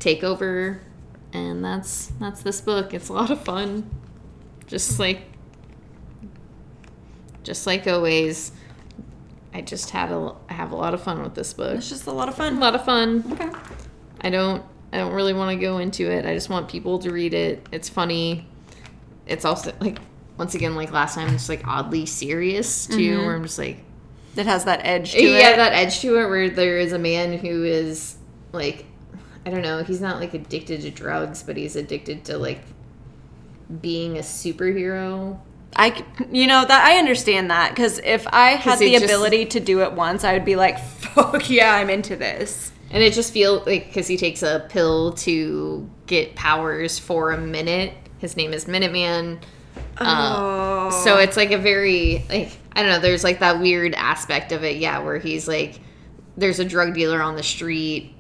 take 0.01 0.22
over, 0.22 0.81
and 1.33 1.64
that's 1.64 2.12
that's 2.20 2.43
this 2.43 2.61
book. 2.61 2.93
It's 2.95 3.09
a 3.09 3.12
lot 3.12 3.31
of 3.31 3.43
fun, 3.45 3.89
just 4.66 4.99
like 4.99 5.22
just 7.43 7.66
like 7.66 7.87
always. 7.87 8.53
I 9.53 9.62
just 9.62 9.91
had 9.91 10.12
a 10.12 10.35
I 10.49 10.53
have 10.53 10.70
a 10.70 10.76
lot 10.76 10.95
of 10.95 11.03
fun 11.03 11.22
with 11.22 11.35
this 11.35 11.53
book. 11.53 11.76
It's 11.76 11.89
just 11.89 12.07
a 12.07 12.12
lot 12.12 12.28
of 12.28 12.37
fun. 12.37 12.57
A 12.57 12.61
lot 12.61 12.74
of 12.74 12.85
fun. 12.85 13.24
Okay. 13.33 13.51
I 14.20 14.31
don't 14.31 14.62
I 14.93 14.99
don't 14.99 15.12
really 15.12 15.33
want 15.33 15.51
to 15.51 15.61
go 15.61 15.78
into 15.78 16.09
it. 16.11 16.24
I 16.24 16.35
just 16.35 16.49
want 16.49 16.68
people 16.68 17.01
to 17.01 17.11
read 17.11 17.35
it. 17.35 17.66
It's 17.72 17.89
funny. 17.89 18.47
It's 19.26 19.45
also 19.45 19.72
like 19.81 19.99
once 20.37 20.55
again 20.55 20.76
like 20.76 20.93
last 20.93 21.16
time 21.16 21.35
it's 21.35 21.49
like 21.49 21.66
oddly 21.66 22.07
serious 22.07 22.87
too 22.87 23.18
Mhm. 23.18 23.26
where 23.26 23.35
I'm 23.35 23.43
just 23.43 23.59
like 23.59 23.83
It 24.37 24.47
has 24.47 24.64
that 24.66 24.81
edge 24.85 25.12
to 25.12 25.20
yeah, 25.22 25.51
it. 25.51 25.57
that 25.57 25.72
edge 25.72 26.01
to 26.01 26.16
it 26.18 26.28
where 26.28 26.49
there 26.49 26.78
is 26.78 26.93
a 26.93 26.99
man 26.99 27.37
who 27.39 27.64
is 27.64 28.16
like, 28.53 28.87
I 29.47 29.51
don't 29.51 29.62
know, 29.62 29.82
he's 29.82 30.01
not 30.01 30.20
like 30.20 30.34
addicted 30.34 30.82
to 30.82 30.91
drugs, 30.91 31.43
but 31.43 31.57
he's 31.57 31.76
addicted 31.76 32.24
to 32.26 32.36
like 32.38 32.61
being 33.80 34.16
a 34.16 34.20
superhero. 34.20 35.38
I, 35.76 36.05
you 36.32 36.47
know, 36.49 36.64
that 36.64 36.84
I 36.84 36.99
understand 36.99 37.51
that 37.51 37.70
because 37.70 38.01
if 38.01 38.26
I 38.28 38.51
had 38.51 38.78
the 38.78 38.91
just- 38.93 39.05
ability 39.05 39.47
to 39.47 39.61
do 39.61 39.82
it 39.82 39.93
once, 39.93 40.24
I 40.24 40.32
would 40.32 40.45
be 40.45 40.57
like, 40.57 40.78
"Fuck 40.80 41.49
yeah, 41.49 41.74
I'm 41.76 41.88
into 41.91 42.16
this." 42.16 42.72
And 42.91 43.03
it 43.05 43.12
just 43.12 43.32
feels 43.32 43.66
like 43.66 43.86
because 43.86 44.09
he 44.09 44.16
takes 44.16 44.43
a 44.43 44.66
pill 44.68 45.12
to 45.12 45.88
get 46.07 46.34
powers 46.34 46.99
for 46.99 47.30
a 47.30 47.38
minute. 47.38 47.95
His 48.18 48.36
name 48.36 48.53
is 48.53 48.64
Minuteman. 48.64 49.41
Uh, 49.97 50.36
Oh. 50.93 51.03
So 51.05 51.18
it's 51.18 51.36
like 51.36 51.53
a 51.53 51.59
very 51.59 52.24
like 52.28 52.51
I 52.72 52.82
don't 52.82 52.91
know. 52.91 52.99
There's 52.99 53.22
like 53.22 53.38
that 53.38 53.61
weird 53.61 53.95
aspect 53.95 54.51
of 54.51 54.64
it, 54.64 54.76
yeah, 54.78 54.99
where 54.99 55.18
he's 55.18 55.47
like, 55.47 55.78
there's 56.36 56.59
a 56.59 56.64
drug 56.64 56.95
dealer 56.95 57.22
on 57.22 57.36
the 57.36 57.43
street, 57.45 58.12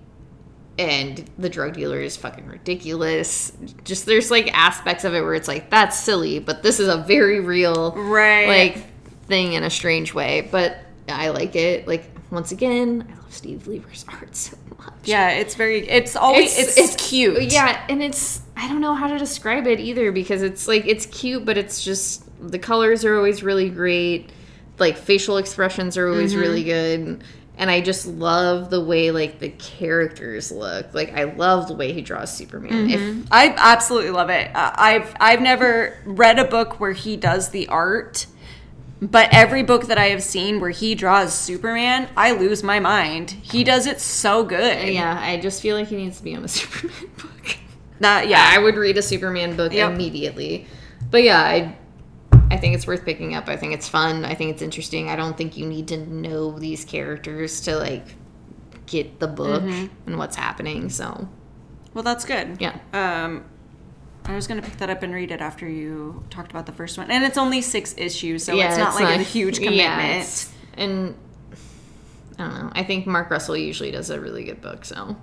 and 0.80 1.28
the 1.38 1.48
drug 1.50 1.74
dealer 1.74 2.00
is 2.00 2.16
fucking 2.16 2.46
ridiculous. 2.46 3.52
Just 3.84 4.06
there's 4.06 4.30
like 4.30 4.50
aspects 4.56 5.04
of 5.04 5.14
it 5.14 5.20
where 5.20 5.34
it's 5.34 5.48
like 5.48 5.70
that's 5.70 5.98
silly, 5.98 6.38
but 6.38 6.62
this 6.62 6.80
is 6.80 6.88
a 6.88 6.96
very 6.98 7.40
real 7.40 7.92
Right. 7.92 8.48
like 8.48 9.26
thing 9.26 9.52
in 9.52 9.62
a 9.62 9.70
strange 9.70 10.14
way. 10.14 10.48
But 10.50 10.78
I 11.08 11.28
like 11.28 11.54
it. 11.54 11.86
Like 11.86 12.04
once 12.30 12.52
again, 12.52 13.06
I 13.10 13.14
love 13.20 13.34
Steve 13.34 13.66
Lieber's 13.66 14.04
art 14.08 14.34
so 14.34 14.56
much. 14.78 14.94
Yeah, 15.04 15.30
it's 15.30 15.54
very. 15.54 15.88
It's 15.88 16.16
always. 16.16 16.56
It's, 16.58 16.78
it's, 16.78 17.08
cute. 17.08 17.52
Yeah, 17.52 17.84
and 17.88 18.02
it's 18.02 18.40
I 18.56 18.68
don't 18.68 18.80
know 18.80 18.94
how 18.94 19.08
to 19.08 19.18
describe 19.18 19.66
it 19.66 19.80
either 19.80 20.12
because 20.12 20.42
it's 20.42 20.66
like 20.66 20.86
it's 20.86 21.06
cute, 21.06 21.44
but 21.44 21.58
it's 21.58 21.84
just 21.84 22.24
the 22.40 22.58
colors 22.58 23.04
are 23.04 23.16
always 23.16 23.42
really 23.42 23.68
great. 23.68 24.30
Like 24.78 24.96
facial 24.96 25.36
expressions 25.36 25.96
are 25.98 26.08
always 26.08 26.32
Mm-hmm. 26.32 26.40
really 26.40 26.64
good. 26.64 27.24
And 27.56 27.70
I 27.70 27.82
just 27.82 28.06
love 28.06 28.70
the 28.70 28.82
way 28.82 29.10
like 29.10 29.38
the 29.38 29.50
characters 29.50 30.50
look. 30.50 30.94
Like 30.94 31.12
I 31.12 31.24
love 31.24 31.68
the 31.68 31.74
way 31.74 31.92
he 31.92 32.00
draws 32.00 32.34
Superman. 32.34 32.88
If 32.88 33.26
I 33.30 33.54
absolutely 33.56 34.10
love 34.12 34.30
it. 34.30 34.54
Uh, 34.54 34.72
I've 34.74 35.14
I've 35.20 35.42
never 35.42 35.98
read 36.06 36.38
a 36.38 36.44
book 36.46 36.80
where 36.80 36.92
he 36.92 37.16
does 37.18 37.50
the 37.50 37.68
art, 37.68 38.26
but 39.02 39.28
every 39.32 39.62
book 39.62 39.88
that 39.88 39.98
I 39.98 40.06
have 40.06 40.22
seen 40.22 40.58
where 40.58 40.70
he 40.70 40.94
draws 40.94 41.34
Superman, 41.34 42.08
I 42.16 42.32
lose 42.32 42.62
my 42.62 42.80
mind. 42.80 43.30
He 43.30 43.62
does 43.62 43.86
it 43.86 44.00
so 44.00 44.42
good. 44.42 44.88
yeah, 44.94 45.18
I 45.20 45.38
just 45.38 45.60
feel 45.60 45.76
like 45.76 45.88
he 45.88 45.96
needs 45.96 46.16
to 46.16 46.24
be 46.24 46.34
on 46.34 46.44
a 46.44 46.48
Superman 46.58 47.10
book. 47.18 47.56
That 48.00 48.28
Yeah, 48.28 48.42
I 48.54 48.58
would 48.58 48.76
read 48.76 48.96
a 48.96 49.02
Superman 49.02 49.54
book 49.56 49.74
Yep. 49.74 49.92
immediately. 49.92 50.66
But 51.10 51.24
yeah, 51.24 51.40
I 51.42 51.76
I 52.50 52.56
think 52.56 52.74
it's 52.74 52.86
worth 52.86 53.04
picking 53.04 53.34
up. 53.34 53.48
I 53.48 53.56
think 53.56 53.74
it's 53.74 53.88
fun. 53.88 54.24
I 54.24 54.34
think 54.34 54.50
it's 54.50 54.62
interesting. 54.62 55.08
I 55.08 55.16
don't 55.16 55.36
think 55.36 55.56
you 55.56 55.66
need 55.66 55.88
to 55.88 55.96
know 55.98 56.58
these 56.58 56.84
characters 56.84 57.60
to 57.62 57.76
like 57.76 58.16
get 58.86 59.20
the 59.20 59.28
book 59.28 59.62
Mm-hmm. 59.62 59.86
and 60.08 60.18
what's 60.18 60.34
happening. 60.36 60.88
So 60.90 61.28
Well, 61.94 62.02
that's 62.02 62.24
good. 62.24 62.56
yeah, 62.60 62.78
Um, 62.92 63.44
I 64.24 64.34
was 64.34 64.46
gonna 64.46 64.62
pick 64.62 64.76
that 64.78 64.90
up 64.90 65.02
and 65.04 65.14
read 65.14 65.30
it 65.30 65.40
after 65.40 65.68
you 65.68 66.24
talked 66.30 66.50
about 66.50 66.66
the 66.66 66.72
first 66.72 66.98
one, 66.98 67.10
and 67.10 67.24
it's 67.24 67.38
only 67.38 67.62
six 67.62 67.94
issues, 67.96 68.44
so 68.44 68.54
yeah, 68.54 68.68
it's 68.68 68.78
not 68.78 68.94
like 68.96 69.20
a 69.20 69.22
huge 69.22 69.58
commitment. 69.62 69.78
yeah, 70.76 70.82
and 70.84 71.14
I 72.38 72.42
don't 72.48 72.54
know. 72.54 72.70
I 72.74 72.82
think 72.84 73.06
Mark 73.06 73.30
Russell 73.30 73.56
usually 73.56 73.90
does 73.92 74.10
a 74.10 74.20
really 74.20 74.44
good 74.44 74.60
book. 74.60 74.84
So 74.84 75.16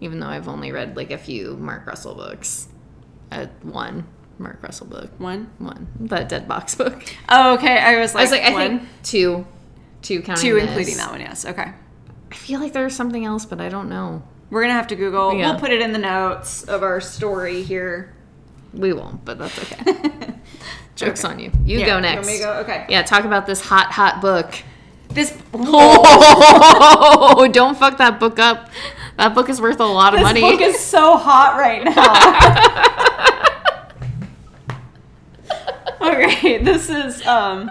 even 0.00 0.18
though 0.20 0.26
I've 0.28 0.48
only 0.48 0.72
read 0.72 0.96
like 0.96 1.10
a 1.10 1.18
few 1.18 1.56
Mark 1.56 1.86
Russell 1.86 2.14
books, 2.14 2.68
at 3.30 3.50
one 3.64 4.06
Mark 4.38 4.62
Russell 4.62 4.86
book, 4.86 5.10
one. 5.18 5.50
one 5.58 5.86
the 6.00 6.20
Dead 6.24 6.46
Box 6.48 6.74
book. 6.74 7.02
Oh, 7.28 7.54
okay. 7.54 7.78
I 7.78 8.00
was 8.00 8.14
like, 8.14 8.20
I 8.20 8.24
was 8.24 8.30
like, 8.32 8.42
I 8.42 8.52
one, 8.52 8.78
think 8.80 8.88
two, 9.02 9.46
two 10.02 10.22
counting 10.22 10.42
two, 10.42 10.54
this. 10.54 10.64
including 10.68 10.96
that 10.96 11.10
one. 11.10 11.20
Yes. 11.20 11.44
Okay. 11.44 11.72
I 12.30 12.34
feel 12.34 12.60
like 12.60 12.72
there's 12.72 12.94
something 12.96 13.24
else, 13.24 13.44
but 13.46 13.60
I 13.60 13.68
don't 13.68 13.88
know. 13.88 14.22
We're 14.50 14.62
gonna 14.62 14.74
have 14.74 14.88
to 14.88 14.96
Google. 14.96 15.34
Yeah. 15.34 15.50
We'll 15.50 15.60
put 15.60 15.70
it 15.70 15.80
in 15.80 15.92
the 15.92 15.98
notes 15.98 16.64
of 16.64 16.82
our 16.82 17.00
story 17.00 17.62
here. 17.62 18.12
We 18.72 18.92
won't, 18.92 19.24
but 19.24 19.38
that's 19.38 19.56
okay. 19.58 20.34
Joke's 20.96 21.24
on 21.24 21.38
you. 21.38 21.50
You 21.64 21.78
Yeah, 21.80 21.86
go 21.86 21.94
you 21.96 22.00
next. 22.02 22.26
to 22.32 22.38
go? 22.38 22.52
Okay. 22.60 22.86
Yeah, 22.88 23.02
talk 23.02 23.24
about 23.24 23.46
this 23.46 23.60
hot, 23.60 23.90
hot 23.92 24.20
book. 24.20 24.54
This. 25.08 25.36
Oh, 25.52 27.48
don't 27.52 27.76
fuck 27.78 27.98
that 27.98 28.18
book 28.18 28.38
up. 28.40 28.68
That 29.16 29.34
book 29.34 29.48
is 29.48 29.60
worth 29.60 29.78
a 29.80 29.84
lot 29.84 30.12
of 30.14 30.18
This 30.20 30.24
money. 30.24 30.40
book 30.40 30.60
is 30.60 30.78
so 30.80 31.16
hot 31.16 31.56
right 31.56 31.84
now. 31.84 33.40
okay, 36.12 36.58
this 36.62 36.90
is 36.90 37.26
um, 37.26 37.70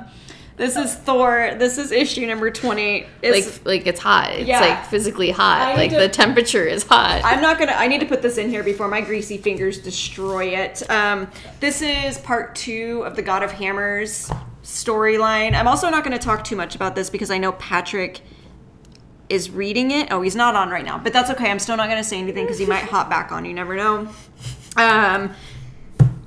this 0.55 0.75
is 0.75 0.95
Thor. 0.95 1.55
This 1.57 1.77
is 1.77 1.91
issue 1.91 2.25
number 2.25 2.51
twenty. 2.51 3.07
It's, 3.21 3.57
like, 3.59 3.65
like 3.65 3.87
it's 3.87 3.99
hot. 3.99 4.31
It's 4.33 4.47
Yeah. 4.47 4.59
like 4.59 4.85
physically 4.85 5.31
hot. 5.31 5.75
Like 5.75 5.91
need 5.91 5.99
the 5.99 6.09
temperature 6.09 6.65
is 6.65 6.83
hot. 6.83 7.21
I'm 7.23 7.41
not 7.41 7.59
gonna. 7.59 7.73
I 7.73 7.87
need 7.87 7.99
to 8.01 8.05
put 8.07 8.21
this 8.21 8.37
in 8.37 8.49
here 8.49 8.63
before 8.63 8.87
my 8.87 9.01
greasy 9.01 9.37
fingers 9.37 9.79
destroy 9.79 10.45
it. 10.47 10.87
Um, 10.89 11.29
this 11.59 11.81
is 11.81 12.17
part 12.19 12.55
two 12.55 13.03
of 13.05 13.15
the 13.15 13.21
God 13.21 13.43
of 13.43 13.51
Hammers 13.51 14.29
storyline. 14.63 15.53
I'm 15.53 15.67
also 15.67 15.89
not 15.89 16.03
going 16.03 16.17
to 16.17 16.23
talk 16.23 16.43
too 16.43 16.55
much 16.55 16.75
about 16.75 16.95
this 16.95 17.09
because 17.09 17.29
I 17.29 17.37
know 17.37 17.51
Patrick 17.53 18.21
is 19.29 19.49
reading 19.49 19.91
it. 19.91 20.11
Oh, 20.11 20.21
he's 20.21 20.35
not 20.35 20.55
on 20.55 20.69
right 20.69 20.85
now, 20.85 20.97
but 20.97 21.13
that's 21.13 21.29
okay. 21.31 21.49
I'm 21.49 21.59
still 21.59 21.77
not 21.77 21.87
going 21.89 22.01
to 22.01 22.07
say 22.07 22.17
anything 22.17 22.45
because 22.45 22.59
he 22.59 22.65
might 22.65 22.83
hop 22.83 23.09
back 23.09 23.31
on. 23.31 23.45
You 23.45 23.53
never 23.53 23.75
know. 23.75 24.07
Um, 24.77 25.33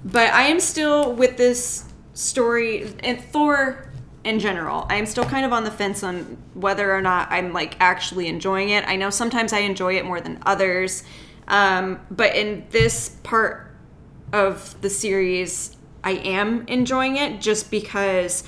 but 0.05 0.33
I 0.33 0.43
am 0.45 0.61
still 0.61 1.13
with 1.13 1.37
this 1.37 1.85
story 2.17 2.93
and 3.01 3.21
Thor 3.21 3.91
in 4.25 4.41
general. 4.41 4.87
I 4.91 4.97
am 4.97 5.07
still 5.07 5.25
kind 5.25 5.47
of 5.47 5.53
on 5.53 5.65
the 5.65 5.71
fence 5.71 6.03
on 6.03 6.37
whether 6.55 6.93
or 6.93 7.01
not 7.01 7.31
I'm 7.31 7.53
like 7.53 7.77
actually 7.79 8.27
enjoying 8.27 8.71
it. 8.71 8.85
I 8.89 8.97
know 8.97 9.11
sometimes 9.11 9.53
I 9.53 9.61
enjoy 9.61 9.97
it 9.97 10.05
more 10.05 10.21
than 10.21 10.39
others. 10.45 11.05
Um, 11.47 12.01
but 12.11 12.35
in 12.35 12.67
this 12.71 13.11
part 13.23 13.71
of 14.33 14.81
the 14.81 14.91
series, 14.91 15.77
I 16.03 16.13
am 16.13 16.67
enjoying 16.67 17.17
it 17.17 17.41
just 17.41 17.71
because 17.71 18.43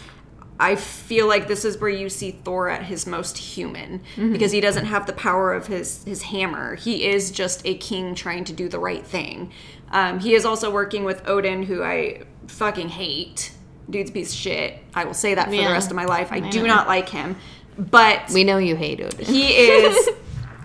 I 0.60 0.74
feel 0.74 1.28
like 1.28 1.46
this 1.46 1.64
is 1.64 1.78
where 1.78 1.90
you 1.90 2.08
see 2.08 2.32
Thor 2.32 2.68
at 2.68 2.84
his 2.84 3.06
most 3.06 3.38
human 3.38 4.02
because 4.32 4.50
he 4.50 4.60
doesn't 4.60 4.86
have 4.86 5.06
the 5.06 5.12
power 5.12 5.52
of 5.52 5.68
his 5.68 6.02
his 6.02 6.22
hammer. 6.22 6.74
He 6.74 7.04
is 7.06 7.30
just 7.30 7.64
a 7.64 7.74
king 7.76 8.16
trying 8.16 8.42
to 8.44 8.52
do 8.52 8.68
the 8.68 8.80
right 8.80 9.06
thing. 9.06 9.52
Um, 9.92 10.18
he 10.18 10.34
is 10.34 10.44
also 10.44 10.70
working 10.70 11.04
with 11.04 11.28
Odin, 11.28 11.62
who 11.62 11.84
I 11.84 12.24
fucking 12.48 12.88
hate. 12.88 13.52
Dude's 13.90 14.10
a 14.10 14.12
piece 14.12 14.32
of 14.32 14.38
shit. 14.38 14.78
I 14.94 15.04
will 15.04 15.14
say 15.14 15.34
that 15.34 15.48
for 15.48 15.54
Yeah. 15.54 15.68
the 15.68 15.72
rest 15.72 15.90
of 15.90 15.96
my 15.96 16.04
life. 16.04 16.30
I, 16.32 16.36
I 16.36 16.40
do 16.50 16.60
know. 16.62 16.66
not 16.66 16.86
like 16.88 17.08
him, 17.08 17.36
but 17.78 18.30
we 18.32 18.44
know 18.44 18.58
you 18.58 18.76
hate 18.76 19.00
Odin. 19.00 19.24
he 19.24 19.48
is. 19.52 20.08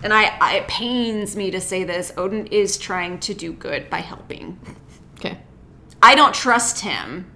And 0.04 0.14
I, 0.14 0.36
I, 0.42 0.56
it 0.58 0.68
pains 0.68 1.38
me 1.38 1.50
to 1.52 1.62
say 1.62 1.86
this. 1.86 2.12
Odin 2.18 2.48
is 2.48 2.78
trying 2.78 3.20
to 3.22 3.34
do 3.34 3.54
good 3.54 3.90
by 3.90 4.00
helping. 4.00 4.60
okay. 5.18 5.38
I 6.02 6.14
don't 6.16 6.36
trust 6.36 6.82
him. 6.82 7.32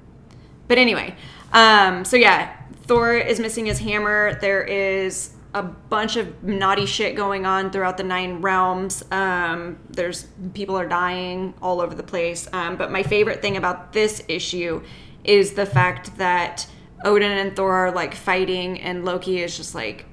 But 0.67 0.77
anyway, 0.77 1.15
um, 1.53 2.03
so 2.03 2.17
yeah, 2.17 2.57
Thor 2.81 3.13
is 3.15 3.39
missing 3.39 3.67
his 3.67 3.79
hammer. 3.79 4.37
There 4.41 4.63
is 4.65 5.29
a 5.53 5.63
bunch 5.63 6.17
of 6.17 6.43
naughty 6.43 6.85
shit 6.85 7.15
going 7.15 7.45
on 7.45 7.71
throughout 7.71 7.95
the 7.95 8.03
nine 8.03 8.41
realms. 8.41 9.01
Um, 9.11 9.79
there's 9.89 10.27
people 10.53 10.77
are 10.77 10.89
dying 10.89 11.53
all 11.61 11.79
over 11.79 11.95
the 11.95 12.03
place. 12.03 12.49
Um, 12.51 12.75
but 12.75 12.91
my 12.91 13.01
favorite 13.01 13.41
thing 13.41 13.55
about 13.55 13.93
this 13.93 14.21
issue 14.27 14.83
is 15.27 15.53
the 15.53 15.65
fact 15.65 16.17
that 16.17 16.65
Odin 17.05 17.31
and 17.31 17.55
Thor 17.55 17.73
are 17.73 17.91
like 17.91 18.15
fighting, 18.15 18.81
and 18.81 19.05
Loki 19.05 19.41
is 19.41 19.55
just 19.55 19.75
like, 19.75 20.05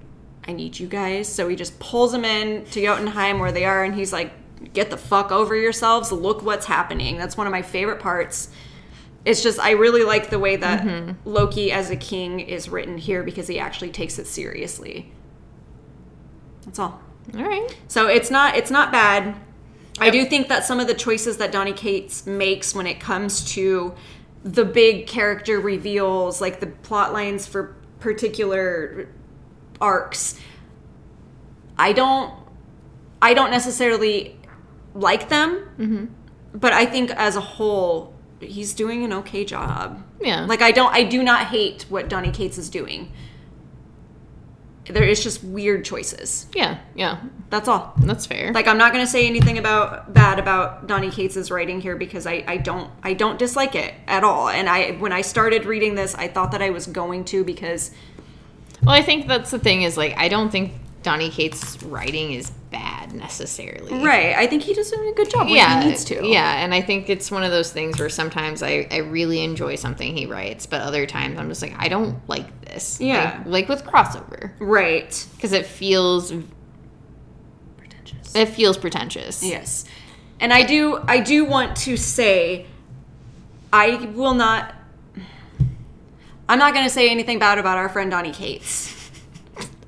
I 0.46 0.52
need 0.52 0.78
you 0.78 0.86
guys. 0.86 1.32
So 1.32 1.48
he 1.48 1.56
just 1.56 1.78
pulls 1.78 2.12
them 2.12 2.24
in 2.24 2.66
to 2.66 2.82
Jotunheim 2.82 3.38
where 3.38 3.52
they 3.52 3.64
are, 3.64 3.84
and 3.84 3.94
he's 3.94 4.12
like, 4.12 4.32
get 4.74 4.90
the 4.90 4.96
fuck 4.96 5.32
over 5.32 5.56
yourselves. 5.56 6.12
Look 6.12 6.42
what's 6.42 6.66
happening. 6.66 7.16
That's 7.16 7.36
one 7.36 7.46
of 7.46 7.50
my 7.52 7.62
favorite 7.62 8.00
parts. 8.00 8.50
It's 9.24 9.42
just, 9.42 9.58
I 9.58 9.70
really 9.70 10.04
like 10.04 10.28
the 10.28 10.38
way 10.38 10.56
that 10.56 10.82
mm-hmm. 10.82 11.12
Loki 11.24 11.72
as 11.72 11.88
a 11.90 11.96
king 11.96 12.40
is 12.40 12.68
written 12.68 12.98
here 12.98 13.22
because 13.22 13.46
he 13.48 13.58
actually 13.58 13.90
takes 13.90 14.18
it 14.18 14.26
seriously. 14.26 15.12
That's 16.66 16.78
all. 16.78 17.00
All 17.34 17.42
right. 17.42 17.74
So 17.88 18.06
it's 18.06 18.30
not 18.30 18.56
it's 18.56 18.70
not 18.70 18.92
bad. 18.92 19.34
I 19.98 20.10
do 20.10 20.26
think 20.26 20.48
that 20.48 20.64
some 20.64 20.80
of 20.80 20.88
the 20.88 20.94
choices 20.94 21.36
that 21.38 21.52
Donny 21.52 21.72
Cates 21.72 22.26
makes 22.26 22.74
when 22.74 22.86
it 22.86 23.00
comes 23.00 23.44
to 23.52 23.94
the 24.44 24.64
big 24.64 25.06
character 25.06 25.58
reveals, 25.58 26.40
like 26.40 26.60
the 26.60 26.66
plot 26.66 27.12
lines 27.12 27.46
for 27.46 27.74
particular 27.98 29.08
arcs, 29.80 30.38
I 31.78 31.92
don't 31.92 32.32
I 33.20 33.32
don't 33.34 33.50
necessarily 33.50 34.38
like 34.94 35.30
them. 35.30 35.66
Mm-hmm. 35.78 36.04
But 36.54 36.72
I 36.72 36.84
think 36.84 37.10
as 37.10 37.34
a 37.34 37.40
whole, 37.40 38.14
he's 38.38 38.74
doing 38.74 39.02
an 39.02 39.12
okay 39.14 39.44
job. 39.44 40.04
Yeah. 40.20 40.44
Like 40.44 40.60
I 40.60 40.70
don't 40.70 40.94
I 40.94 41.04
do 41.04 41.22
not 41.22 41.46
hate 41.46 41.86
what 41.88 42.08
Donny 42.08 42.30
Cates 42.30 42.58
is 42.58 42.68
doing. 42.68 43.10
There 44.86 45.04
is 45.04 45.22
just 45.22 45.42
weird 45.42 45.84
choices. 45.84 46.46
Yeah. 46.54 46.78
Yeah. 46.94 47.20
That's 47.50 47.68
all. 47.68 47.94
That's 47.98 48.26
fair. 48.26 48.52
Like 48.52 48.66
I'm 48.66 48.78
not 48.78 48.92
gonna 48.92 49.06
say 49.06 49.26
anything 49.26 49.58
about 49.58 50.12
bad 50.12 50.38
about 50.38 50.86
Donny 50.86 51.10
Cates' 51.10 51.50
writing 51.50 51.80
here 51.80 51.96
because 51.96 52.26
I, 52.26 52.44
I 52.46 52.58
don't 52.58 52.90
I 53.02 53.14
don't 53.14 53.38
dislike 53.38 53.74
it 53.74 53.94
at 54.06 54.24
all. 54.24 54.48
And 54.48 54.68
I 54.68 54.92
when 54.92 55.12
I 55.12 55.22
started 55.22 55.64
reading 55.64 55.94
this, 55.94 56.14
I 56.14 56.28
thought 56.28 56.52
that 56.52 56.60
I 56.62 56.70
was 56.70 56.86
going 56.86 57.24
to 57.26 57.44
because 57.44 57.92
Well, 58.82 58.94
I 58.94 59.02
think 59.02 59.26
that's 59.26 59.50
the 59.50 59.58
thing 59.58 59.82
is 59.82 59.96
like 59.96 60.14
I 60.18 60.28
don't 60.28 60.50
think 60.50 60.72
Donny 61.04 61.30
Cates' 61.30 61.80
writing 61.84 62.32
is 62.32 62.50
bad 62.72 63.12
necessarily. 63.12 63.92
Right. 64.04 64.34
I 64.34 64.48
think 64.48 64.62
he 64.64 64.74
does 64.74 64.90
a 64.92 64.96
good 65.14 65.30
job 65.30 65.46
when 65.46 65.54
Yeah, 65.54 65.82
he 65.82 65.88
needs 65.90 66.04
to. 66.06 66.26
yeah, 66.26 66.64
and 66.64 66.74
I 66.74 66.80
think 66.80 67.08
it's 67.08 67.30
one 67.30 67.44
of 67.44 67.52
those 67.52 67.70
things 67.70 68.00
where 68.00 68.08
sometimes 68.08 68.62
I, 68.62 68.88
I 68.90 68.96
really 68.98 69.44
enjoy 69.44 69.76
something 69.76 70.16
he 70.16 70.26
writes, 70.26 70.66
but 70.66 70.80
other 70.80 71.06
times 71.06 71.38
I'm 71.38 71.48
just 71.48 71.62
like 71.62 71.74
I 71.78 71.86
don't 71.88 72.18
like 72.28 72.64
this. 72.64 73.00
Yeah. 73.00 73.36
like, 73.44 73.68
like 73.68 73.68
with 73.68 73.84
crossover 73.84 74.50
Right. 74.58 75.26
because 75.36 75.52
it 75.52 75.66
feels 75.66 76.32
Pretentious. 77.76 78.34
it 78.34 78.48
feels 78.48 78.76
pretentious. 78.78 79.42
Yes. 79.44 79.84
And 80.40 80.52
I 80.52 80.62
do 80.64 80.98
I 81.06 81.20
do 81.20 81.44
want 81.44 81.76
to 81.78 81.96
say 81.96 82.66
I 83.72 83.96
will 84.14 84.34
not 84.34 84.74
I'm 86.48 86.58
not 86.58 86.74
going 86.74 86.84
to 86.84 86.90
say 86.90 87.08
anything 87.10 87.38
bad 87.38 87.58
about 87.58 87.78
our 87.78 87.88
friend 87.88 88.10
Donny 88.10 88.32
Cates. 88.32 88.93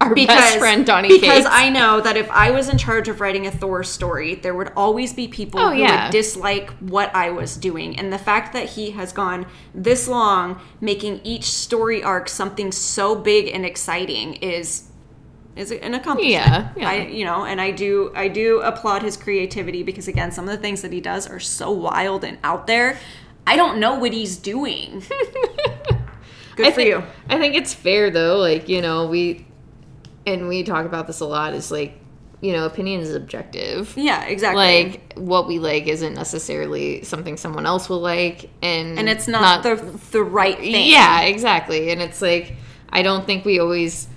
Our 0.00 0.14
Because, 0.14 0.36
best 0.36 0.58
friend 0.58 0.84
Donny 0.84 1.08
because 1.08 1.44
Cates. 1.44 1.48
I 1.50 1.70
know 1.70 2.00
that 2.02 2.16
if 2.18 2.30
I 2.30 2.50
was 2.50 2.68
in 2.68 2.76
charge 2.76 3.08
of 3.08 3.20
writing 3.20 3.46
a 3.46 3.50
Thor 3.50 3.82
story, 3.82 4.34
there 4.34 4.54
would 4.54 4.70
always 4.76 5.14
be 5.14 5.26
people 5.26 5.58
Oh, 5.58 5.70
who 5.70 5.78
yeah. 5.80 6.04
would 6.06 6.12
dislike 6.12 6.70
what 6.80 7.14
I 7.14 7.30
was 7.30 7.56
doing. 7.56 7.98
And 7.98 8.12
the 8.12 8.18
fact 8.18 8.52
that 8.52 8.70
he 8.70 8.90
has 8.90 9.12
gone 9.12 9.46
this 9.74 10.06
long 10.06 10.60
making 10.82 11.20
each 11.24 11.44
story 11.44 12.02
arc 12.02 12.28
something 12.28 12.72
so 12.72 13.14
big 13.14 13.48
and 13.48 13.64
exciting 13.64 14.34
is 14.34 14.90
is 15.56 15.70
an 15.70 15.94
accomplishment. 15.94 16.32
Yeah, 16.34 16.68
yeah. 16.76 16.88
I 16.90 16.96
you 17.06 17.24
know, 17.24 17.46
and 17.46 17.58
I 17.58 17.70
do 17.70 18.12
I 18.14 18.28
do 18.28 18.60
applaud 18.60 19.02
his 19.02 19.16
creativity 19.16 19.82
because 19.82 20.08
again, 20.08 20.30
some 20.30 20.44
of 20.44 20.50
the 20.50 20.60
things 20.60 20.82
that 20.82 20.92
he 20.92 21.00
does 21.00 21.26
are 21.26 21.40
so 21.40 21.70
wild 21.70 22.22
and 22.24 22.36
out 22.44 22.66
there. 22.66 22.98
I 23.46 23.56
don't 23.56 23.78
know 23.80 23.94
what 23.98 24.12
he's 24.12 24.36
doing. 24.36 25.02
Good 26.56 26.66
I 26.66 26.70
for 26.70 26.76
think, 26.76 26.88
you. 26.88 27.02
I 27.28 27.38
think 27.38 27.54
it's 27.54 27.72
fair 27.74 28.10
though. 28.10 28.36
Like 28.38 28.68
you 28.68 28.80
know, 28.82 29.06
we 29.06 29.46
and 30.26 30.48
we 30.48 30.62
talk 30.62 30.84
about 30.86 31.06
this 31.06 31.20
a 31.20 31.26
lot. 31.26 31.54
Is 31.54 31.70
like 31.70 31.98
you 32.40 32.52
know, 32.52 32.66
opinion 32.66 33.00
is 33.00 33.14
objective. 33.14 33.94
Yeah, 33.96 34.24
exactly. 34.24 34.62
Like 34.62 35.14
what 35.14 35.46
we 35.46 35.58
like 35.58 35.86
isn't 35.86 36.14
necessarily 36.14 37.02
something 37.02 37.36
someone 37.36 37.66
else 37.66 37.88
will 37.88 38.00
like, 38.00 38.50
and 38.62 38.98
and 38.98 39.08
it's 39.08 39.26
not, 39.26 39.62
the 39.62 39.76
the 40.10 40.22
right 40.22 40.58
thing. 40.58 40.90
yeah, 40.90 41.22
exactly. 41.22 41.90
And 41.90 42.02
it's 42.02 42.20
like 42.20 42.56
I 42.90 43.02
don't 43.02 43.24
think 43.24 43.44
we 43.44 43.58
always, 43.58 44.08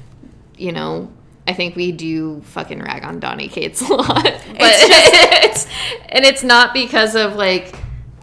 you 0.58 0.72
know. 0.72 1.12
I 1.48 1.54
think 1.54 1.76
we 1.76 1.92
do 1.92 2.42
fucking 2.42 2.80
rag 2.80 3.04
on 3.04 3.20
Donny 3.20 3.48
Cates 3.48 3.82
a 3.82 3.92
lot, 3.92 4.06
but 4.24 4.44
it's, 4.54 5.66
and 6.10 6.24
it's 6.24 6.44
not 6.44 6.74
because 6.74 7.16
of 7.16 7.36
like 7.36 7.74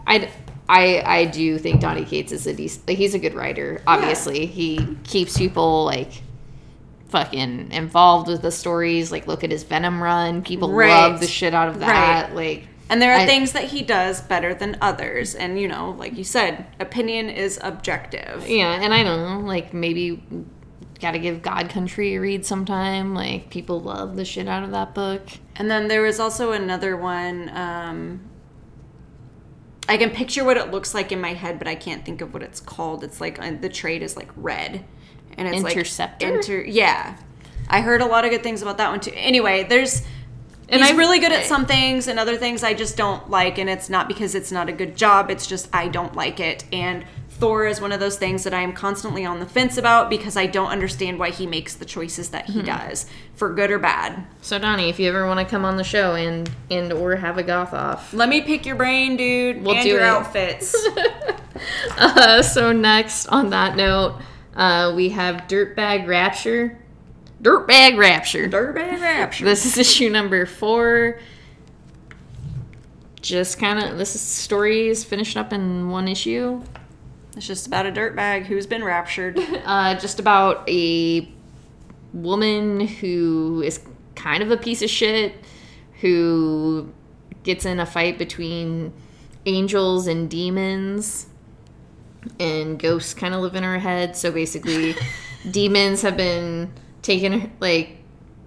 I. 0.05 0.29
I, 0.69 1.01
I 1.05 1.25
do 1.25 1.57
think 1.59 1.79
Donny 1.79 2.03
Cates 2.03 2.33
is 2.33 2.45
a 2.45 2.53
decent 2.53 2.89
like 2.89 2.97
he's 2.97 3.13
a 3.13 3.19
good 3.19 3.33
writer. 3.33 3.81
Obviously, 3.87 4.45
he 4.45 4.97
keeps 5.05 5.37
people 5.37 5.85
like 5.85 6.21
fucking 7.09 7.71
involved 7.71 8.27
with 8.27 8.41
the 8.41 8.51
stories. 8.51 9.11
Like 9.11 9.27
look 9.27 9.43
at 9.43 9.51
his 9.51 9.63
Venom 9.63 10.01
run, 10.01 10.41
people 10.41 10.71
Right. 10.71 10.89
love 10.89 11.19
the 11.19 11.27
shit 11.27 11.53
out 11.53 11.69
of 11.69 11.79
that. 11.79 12.27
Right. 12.29 12.35
Like 12.35 12.67
And 12.89 13.01
there 13.01 13.11
are 13.13 13.19
I- 13.21 13.25
things 13.25 13.51
that 13.53 13.65
he 13.65 13.81
does 13.81 14.21
better 14.21 14.53
than 14.53 14.77
others. 14.81 15.35
And, 15.35 15.59
you 15.59 15.67
know, 15.67 15.91
like 15.97 16.17
you 16.17 16.23
said, 16.23 16.65
opinion 16.79 17.29
is 17.29 17.59
objective. 17.63 18.47
Yeah, 18.47 18.71
and 18.81 18.93
I 18.93 19.03
don't 19.03 19.21
know, 19.41 19.47
like 19.47 19.73
maybe 19.73 20.23
got 20.99 21.11
to 21.11 21.19
give 21.19 21.41
God 21.41 21.69
Country 21.69 22.15
a 22.15 22.21
read 22.21 22.45
sometime. 22.45 23.13
Like 23.13 23.49
people 23.49 23.79
love 23.81 24.15
the 24.15 24.25
shit 24.25 24.47
out 24.47 24.63
of 24.63 24.71
that 24.71 24.93
book. 24.95 25.21
And 25.55 25.69
then 25.69 25.87
there 25.87 26.01
was 26.01 26.19
also 26.19 26.51
another 26.53 26.95
one. 26.97 27.49
Um, 27.53 28.21
I 29.89 29.95
can 29.97 30.09
picture 30.09 30.43
what 30.43 30.57
it 30.57 30.71
looks 30.71 30.93
like 30.93 31.11
in 31.11 31.21
my 31.21 31.33
head, 31.33 31.59
but 31.59 31.67
I 31.67 31.75
can't 31.75 32.03
think 32.03 32.19
of 32.21 32.33
what 32.33 32.43
it's 32.43 32.59
called. 32.59 33.03
It's 33.03 33.21
like 33.21 33.39
uh, 33.41 33.51
the 33.61 33.69
trade 33.69 34.03
is 34.03 34.17
like 34.17 34.29
red. 34.35 34.83
And 35.37 35.47
it's 35.47 35.57
Interceptor? 35.63 36.25
like. 36.25 36.35
Inter- 36.35 36.65
yeah. 36.65 37.17
I 37.69 37.81
heard 37.81 38.01
a 38.01 38.05
lot 38.05 38.25
of 38.25 38.31
good 38.31 38.43
things 38.43 38.61
about 38.61 38.77
that 38.79 38.89
one 38.89 38.99
too. 38.99 39.11
Anyway, 39.13 39.63
there's. 39.63 40.01
And 40.69 40.81
he's 40.81 40.89
I've- 40.91 40.97
really 40.97 41.19
good 41.19 41.31
at 41.31 41.45
some 41.45 41.65
things 41.65 42.07
and 42.07 42.19
other 42.19 42.35
things 42.35 42.61
I 42.63 42.73
just 42.73 42.97
don't 42.97 43.29
like. 43.29 43.57
And 43.57 43.69
it's 43.69 43.89
not 43.89 44.07
because 44.09 44.35
it's 44.35 44.51
not 44.51 44.67
a 44.67 44.73
good 44.73 44.97
job, 44.97 45.29
it's 45.29 45.47
just 45.47 45.69
I 45.73 45.87
don't 45.87 46.13
like 46.15 46.39
it. 46.41 46.65
And 46.73 47.05
Thor 47.29 47.67
is 47.67 47.79
one 47.79 47.91
of 47.91 47.99
those 47.99 48.17
things 48.17 48.43
that 48.45 48.53
I 48.53 48.61
am 48.61 48.73
constantly 48.73 49.23
on 49.25 49.39
the 49.39 49.45
fence 49.45 49.77
about 49.77 50.09
because 50.09 50.35
I 50.35 50.45
don't 50.47 50.69
understand 50.69 51.19
why 51.19 51.29
he 51.29 51.45
makes 51.45 51.75
the 51.75 51.85
choices 51.85 52.29
that 52.29 52.47
Mm-hmm. 52.47 52.59
he 52.59 52.65
does, 52.65 53.05
for 53.35 53.53
good 53.53 53.69
or 53.71 53.77
bad. 53.79 54.25
So 54.41 54.57
Donny, 54.59 54.89
if 54.89 54.99
you 54.99 55.07
ever 55.07 55.25
want 55.27 55.39
to 55.39 55.45
come 55.45 55.63
on 55.63 55.77
the 55.77 55.83
show 55.85 56.15
and 56.15 56.49
and 56.71 56.91
or 56.91 57.15
have 57.15 57.37
a 57.37 57.43
goth 57.43 57.73
off. 57.73 58.11
Let 58.13 58.27
me 58.27 58.41
pick 58.41 58.65
your 58.65 58.75
brain, 58.75 59.15
dude. 59.17 59.61
We'll 59.63 59.75
and 59.75 59.83
do 59.83 59.89
your 59.89 59.99
it. 60.01 60.03
outfits. 60.05 60.75
Uh, 61.97 62.41
so 62.43 62.71
next 62.71 63.25
on 63.27 63.49
that 63.49 63.75
note, 63.75 64.19
uh, 64.57 64.91
we 64.95 65.09
have 65.09 65.47
Dirtbag 65.47 66.07
Rapture. 66.07 66.79
Dirtbag 67.41 67.97
Rapture. 67.97 68.47
Dirtbag 68.49 68.99
Rapture. 68.99 69.45
This 69.45 69.65
is 69.65 69.77
issue 69.77 70.09
number 70.09 70.45
four. 70.47 71.19
Just 73.21 73.59
kind 73.59 73.83
of 73.83 73.97
this 73.97 74.15
is, 74.15 74.21
story 74.21 74.87
is 74.87 75.03
finished 75.03 75.37
up 75.37 75.53
in 75.53 75.89
one 75.89 76.07
issue. 76.07 76.63
It's 77.35 77.45
just 77.45 77.67
about 77.67 77.85
a 77.85 77.91
dirtbag 77.91 78.45
who's 78.45 78.65
been 78.65 78.83
raptured. 78.83 79.39
Uh, 79.67 79.95
just 79.95 80.17
about 80.19 80.67
a 80.69 81.29
woman 82.13 82.87
who 82.87 83.61
is 83.63 83.81
kind 84.15 84.41
of 84.41 84.49
a 84.49 84.55
piece 84.55 84.81
of 84.81 84.89
shit 84.89 85.35
who 85.99 86.91
gets 87.43 87.65
in 87.65 87.81
a 87.81 87.85
fight 87.85 88.17
between 88.17 88.93
angels 89.45 90.07
and 90.07 90.29
demons 90.29 91.27
and 92.39 92.79
ghosts 92.79 93.13
kind 93.13 93.33
of 93.33 93.41
live 93.41 93.55
in 93.55 93.63
her 93.63 93.79
head. 93.79 94.15
So 94.15 94.31
basically 94.31 94.95
demons 95.51 96.01
have 96.01 96.17
been 96.17 96.71
taking 97.01 97.51
like 97.59 97.97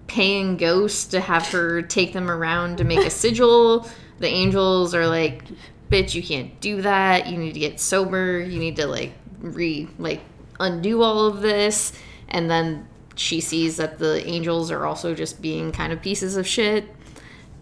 paying 0.07 0.57
ghosts 0.57 1.05
to 1.05 1.19
have 1.21 1.47
her 1.47 1.81
take 1.81 2.13
them 2.13 2.29
around 2.29 2.77
to 2.77 2.83
make 2.83 2.99
a 2.99 3.09
sigil. 3.21 3.87
The 4.19 4.27
angels 4.27 4.93
are 4.93 5.07
like 5.07 5.43
bitch 5.89 6.15
you 6.15 6.23
can't 6.23 6.59
do 6.61 6.81
that. 6.81 7.27
You 7.27 7.37
need 7.37 7.53
to 7.53 7.59
get 7.59 7.79
sober. 7.79 8.39
You 8.39 8.59
need 8.59 8.77
to 8.77 8.87
like 8.87 9.13
re 9.39 9.87
like 9.99 10.21
undo 10.59 11.01
all 11.01 11.27
of 11.27 11.41
this. 11.41 11.93
And 12.29 12.49
then 12.49 12.87
she 13.15 13.41
sees 13.41 13.77
that 13.77 13.99
the 13.99 14.25
angels 14.27 14.71
are 14.71 14.85
also 14.85 15.13
just 15.13 15.41
being 15.41 15.71
kind 15.71 15.91
of 15.91 16.01
pieces 16.01 16.37
of 16.37 16.47
shit. 16.47 16.85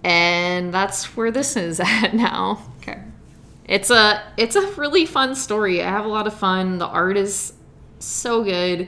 And 0.04 0.74
that's 0.74 1.18
where 1.18 1.32
this 1.32 1.56
is 1.58 1.80
at 1.84 2.14
now. 2.14 2.62
Okay. 2.82 3.00
It's 3.70 3.92
a 3.92 4.24
it's 4.36 4.56
a 4.56 4.66
really 4.72 5.06
fun 5.06 5.36
story. 5.36 5.84
I 5.84 5.90
have 5.90 6.04
a 6.04 6.10
lot 6.10 6.26
of 6.26 6.34
fun. 6.34 6.80
The 6.80 6.88
art 6.88 7.16
is 7.18 7.54
so 8.00 8.44
good. 8.44 8.88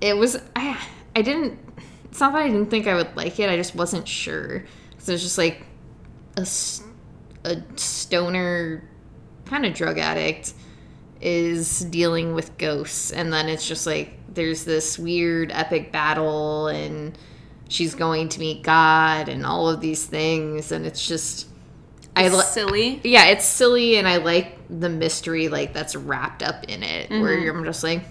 It 0.00 0.16
was 0.16 0.36
I 0.56 0.76
I 1.14 1.22
didn't 1.22 1.60
it's 2.04 2.18
not 2.18 2.32
that 2.32 2.42
I 2.42 2.48
didn't 2.48 2.68
think 2.68 2.88
I 2.88 2.94
would 2.94 3.16
like 3.16 3.38
it. 3.38 3.48
I 3.48 3.56
just 3.56 3.76
wasn't 3.76 4.08
sure. 4.08 4.64
So 4.98 5.12
it's 5.12 5.22
just 5.22 5.38
like 5.38 5.64
a 6.36 6.44
a 7.44 7.62
stoner 7.76 8.82
kind 9.44 9.64
of 9.64 9.72
drug 9.72 9.98
addict 9.98 10.54
is 11.20 11.80
dealing 11.84 12.34
with 12.34 12.58
ghosts 12.58 13.12
and 13.12 13.32
then 13.32 13.48
it's 13.48 13.66
just 13.66 13.86
like 13.86 14.18
there's 14.34 14.64
this 14.64 14.98
weird 14.98 15.52
epic 15.52 15.92
battle 15.92 16.66
and 16.66 17.16
she's 17.68 17.94
going 17.94 18.28
to 18.30 18.40
meet 18.40 18.64
God 18.64 19.28
and 19.28 19.46
all 19.46 19.68
of 19.68 19.80
these 19.80 20.04
things 20.04 20.72
and 20.72 20.84
it's 20.84 21.06
just 21.06 21.46
I 22.16 22.28
li- 22.28 22.42
silly. 22.42 23.00
yeah, 23.04 23.26
it's 23.26 23.44
silly, 23.44 23.96
and 23.96 24.08
I 24.08 24.16
like 24.16 24.58
the 24.68 24.88
mystery 24.88 25.48
like 25.48 25.72
that's 25.72 25.94
wrapped 25.94 26.42
up 26.42 26.64
in 26.64 26.82
it. 26.82 27.10
Where 27.10 27.36
Mm-hmm. 27.36 27.44
you're 27.44 27.64
just 27.64 27.84
like, 27.84 28.04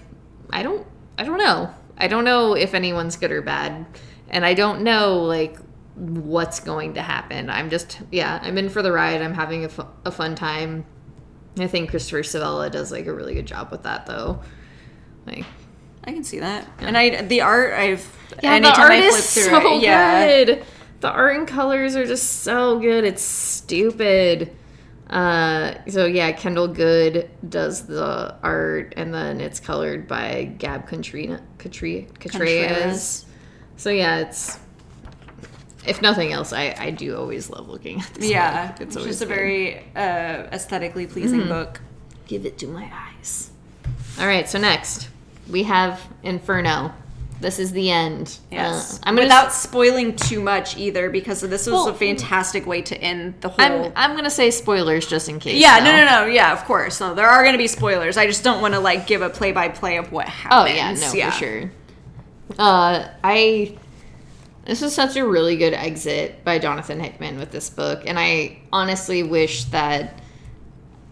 I 0.50 0.62
don't, 0.62 0.86
I 1.18 1.24
don't 1.24 1.38
know, 1.38 1.74
I 1.98 2.06
don't 2.08 2.24
know 2.24 2.54
if 2.54 2.72
anyone's 2.74 3.16
good 3.16 3.32
or 3.32 3.42
bad, 3.42 3.84
and 4.30 4.46
I 4.46 4.54
don't 4.54 4.82
know 4.82 5.22
like 5.22 5.58
what's 5.96 6.60
going 6.60 6.94
to 6.94 7.02
happen. 7.02 7.48
I'm 7.50 7.70
just, 7.70 8.00
yeah, 8.12 8.38
I'm 8.42 8.58
in 8.58 8.68
for 8.68 8.82
the 8.82 8.92
ride. 8.92 9.22
I'm 9.22 9.34
having 9.34 9.64
a, 9.64 9.68
fu- 9.68 9.86
a 10.04 10.10
fun 10.10 10.34
time. 10.34 10.84
I 11.58 11.66
think 11.66 11.88
Christopher 11.90 12.20
Sebela 12.22 12.70
does 12.70 12.92
like 12.92 13.06
a 13.06 13.14
really 13.14 13.34
good 13.34 13.46
job 13.46 13.70
with 13.70 13.82
that, 13.84 14.04
though. 14.06 14.42
Like, 15.26 15.46
I 16.04 16.12
can 16.12 16.22
see 16.22 16.38
that. 16.40 16.68
And 16.78 16.96
I 16.96 17.22
the 17.22 17.40
art 17.40 17.72
I've 17.72 18.16
yeah, 18.42 18.52
anytime 18.52 18.74
the 18.76 18.80
art 18.82 18.90
I 18.92 19.00
flip 19.08 19.18
is 19.18 19.34
through 19.34 19.42
so 19.44 19.74
it, 19.76 19.82
yeah. 19.82 20.44
good. 20.44 20.64
The 21.00 21.10
art 21.10 21.36
and 21.36 21.46
colors 21.46 21.94
are 21.96 22.06
just 22.06 22.40
so 22.42 22.78
good. 22.78 23.04
It's 23.04 23.22
stupid. 23.22 24.50
Uh, 25.10 25.74
so 25.88 26.04
yeah, 26.06 26.32
Kendall 26.32 26.68
Goode 26.68 27.30
does 27.48 27.86
the 27.86 28.34
art, 28.42 28.94
and 28.96 29.14
then 29.14 29.40
it's 29.40 29.60
colored 29.60 30.08
by 30.08 30.44
Gab 30.58 30.86
Katrina 30.88 31.40
Katri. 31.58 32.12
Contreras. 32.18 33.24
So 33.76 33.90
yeah, 33.90 34.18
it's 34.20 34.58
if 35.86 36.02
nothing 36.02 36.32
else, 36.32 36.52
I 36.52 36.74
I 36.78 36.90
do 36.90 37.16
always 37.16 37.50
love 37.50 37.68
looking 37.68 38.00
at 38.00 38.14
this. 38.14 38.28
Yeah, 38.28 38.72
book. 38.72 38.80
it's, 38.80 38.96
always 38.96 39.12
just 39.12 39.22
a 39.22 39.26
very 39.26 39.78
uh, 39.94 40.48
aesthetically 40.50 41.06
pleasing 41.06 41.40
Mm-hmm. 41.40 41.48
book. 41.50 41.80
give 42.26 42.44
it 42.46 42.58
to 42.58 42.66
my 42.66 42.90
eyes. 42.92 43.50
All 44.18 44.26
right, 44.26 44.48
so 44.48 44.58
next 44.58 45.08
we 45.48 45.62
have 45.64 46.00
Inferno. 46.24 46.92
This 47.40 47.58
is 47.58 47.72
the 47.72 47.90
end. 47.90 48.38
Yes, 48.50 48.96
Uh, 48.96 49.00
I'm 49.04 49.14
gonna 49.14 49.26
without 49.26 49.52
spoiling 49.52 50.16
too 50.16 50.40
much 50.40 50.76
either, 50.78 51.10
because 51.10 51.42
this 51.42 51.66
was 51.66 51.72
Well, 51.74 51.88
a 51.88 51.94
fantastic 51.94 52.66
way 52.66 52.80
to 52.82 52.96
end 52.96 53.34
the 53.42 53.50
whole. 53.50 53.60
I'm 53.62 53.92
I'm 53.94 54.16
gonna 54.16 54.30
say 54.30 54.50
spoilers 54.50 55.06
just 55.06 55.28
in 55.28 55.38
case. 55.38 55.60
yeah, 55.60 55.80
though. 55.80 55.84
no, 55.84 56.04
no, 56.04 56.20
no. 56.22 56.26
Yeah, 56.32 56.52
of 56.52 56.64
course. 56.64 56.98
No, 56.98 57.14
there 57.14 57.28
are 57.28 57.42
going 57.42 57.52
to 57.52 57.58
be 57.58 57.66
spoilers. 57.66 58.16
I 58.16 58.26
just 58.26 58.42
don't 58.42 58.62
want 58.62 58.72
to 58.74 58.80
like 58.80 59.06
give 59.06 59.20
a 59.20 59.28
play 59.28 59.52
by 59.52 59.68
play 59.68 59.98
of 59.98 60.12
what 60.12 60.26
happened. 60.28 60.72
Oh 60.72 60.74
yeah, 60.74 60.92
no, 60.92 61.30
for 61.30 61.30
sure. 61.38 61.70
Uh, 62.58 63.08
I. 63.22 63.76
This 64.64 64.82
is 64.82 64.94
such 64.94 65.16
a 65.16 65.24
really 65.26 65.56
good 65.56 65.74
exit 65.74 66.42
by 66.42 66.58
Jonathan 66.58 66.98
Hickman 66.98 67.38
with 67.38 67.52
this 67.52 67.70
book, 67.70 68.02
and 68.06 68.18
I 68.18 68.58
honestly 68.72 69.22
wish 69.22 69.64
that. 69.66 70.20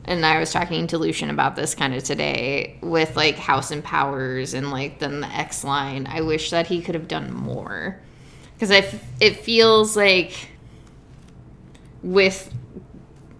And 0.07 0.25
I 0.25 0.39
was 0.39 0.53
talking 0.53 0.87
to 0.89 0.99
Lucian 0.99 1.31
about 1.31 1.57
this 1.57 1.75
kind 1.75 1.95
of 1.95 2.05
today 2.05 2.77
with 2.83 3.17
like 3.17 3.37
House 3.37 3.71
and 3.71 3.83
Powers 3.83 4.53
and 4.53 4.71
like 4.71 4.99
then 4.99 5.21
the 5.21 5.29
X 5.29 5.65
line. 5.65 6.07
I 6.07 6.21
wish 6.21 6.51
that 6.51 6.67
he 6.67 6.83
could 6.83 6.95
have 6.95 7.09
done 7.09 7.33
more 7.33 8.01
because 8.55 8.71
I 8.71 8.79
f- 8.79 9.05
it 9.21 9.37
feels 9.41 9.97
like 9.97 10.51
with 12.03 12.53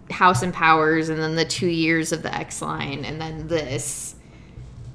House 0.09 0.41
and 0.41 0.53
Powers 0.53 1.09
and 1.09 1.19
then 1.19 1.35
the 1.35 1.45
two 1.45 1.67
years 1.67 2.11
of 2.11 2.23
the 2.23 2.33
X 2.33 2.61
line 2.61 3.05
and 3.05 3.21
then 3.21 3.47
this, 3.47 4.15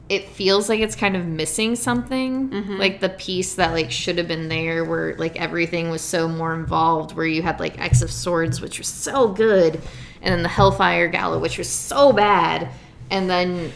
it 0.08 0.28
feels 0.28 0.68
like 0.68 0.80
it's 0.80 0.96
kind 0.96 1.14
of 1.14 1.24
missing 1.24 1.76
something. 1.76 2.50
Mm-hmm. 2.50 2.76
Like 2.78 3.00
the 3.00 3.10
piece 3.10 3.54
that 3.54 3.72
like 3.72 3.92
should 3.92 4.18
have 4.18 4.26
been 4.26 4.48
there 4.48 4.84
where 4.84 5.14
like 5.16 5.36
everything 5.36 5.88
was 5.88 6.02
so 6.02 6.26
more 6.26 6.52
involved 6.52 7.14
where 7.14 7.26
you 7.26 7.42
had 7.42 7.60
like 7.60 7.78
X 7.80 8.02
of 8.02 8.10
Swords, 8.10 8.60
which 8.60 8.78
was 8.78 8.88
so 8.88 9.28
good, 9.28 9.80
and 10.22 10.34
then 10.34 10.42
the 10.42 10.48
Hellfire 10.48 11.08
Gala, 11.08 11.38
which 11.38 11.58
was 11.58 11.68
so 11.68 12.12
bad. 12.12 12.68
And 13.10 13.28
then 13.28 13.72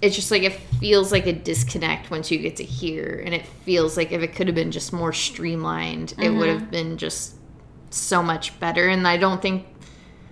it's 0.00 0.14
just 0.14 0.30
like 0.30 0.42
it 0.42 0.52
feels 0.52 1.10
like 1.10 1.26
a 1.26 1.32
disconnect 1.32 2.10
once 2.10 2.30
you 2.30 2.38
get 2.38 2.56
to 2.56 2.64
here 2.64 3.22
and 3.24 3.34
it 3.34 3.44
feels 3.64 3.96
like 3.96 4.12
if 4.12 4.22
it 4.22 4.34
could 4.34 4.46
have 4.46 4.54
been 4.54 4.70
just 4.70 4.92
more 4.92 5.12
streamlined 5.12 6.14
it 6.18 6.30
would 6.30 6.48
have 6.48 6.70
been 6.70 6.96
just 6.96 7.34
so 7.90 8.22
much 8.22 8.58
better 8.60 8.88
and 8.88 9.08
i 9.08 9.16
don't 9.16 9.42
think 9.42 9.66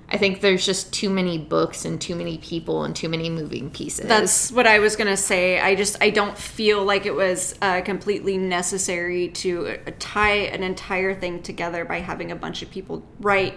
i 0.09 0.17
think 0.17 0.41
there's 0.41 0.65
just 0.65 0.93
too 0.93 1.11
many 1.11 1.37
books 1.37 1.85
and 1.85 2.01
too 2.01 2.15
many 2.15 2.39
people 2.39 2.85
and 2.85 2.95
too 2.95 3.09
many 3.09 3.29
moving 3.29 3.71
pieces 3.71 4.07
That's 4.07 4.53
what 4.53 4.67
I 4.67 4.79
was 4.79 4.95
gonna 4.95 5.17
say. 5.17 5.59
I 5.59 5.75
just 5.75 5.97
I 6.01 6.11
don't 6.11 6.39
feel 6.39 6.85
like 6.85 7.07
it 7.07 7.15
was 7.15 7.57
uh, 7.61 7.81
completely 7.81 8.39
necessary 8.39 9.29
to 9.29 9.79
tie 9.99 10.35
an 10.35 10.63
entire 10.63 11.13
thing 11.13 11.43
together 11.43 11.85
by 11.85 11.99
having 11.99 12.31
a 12.31 12.37
bunch 12.37 12.63
of 12.63 12.71
people 12.71 13.03
write 13.19 13.55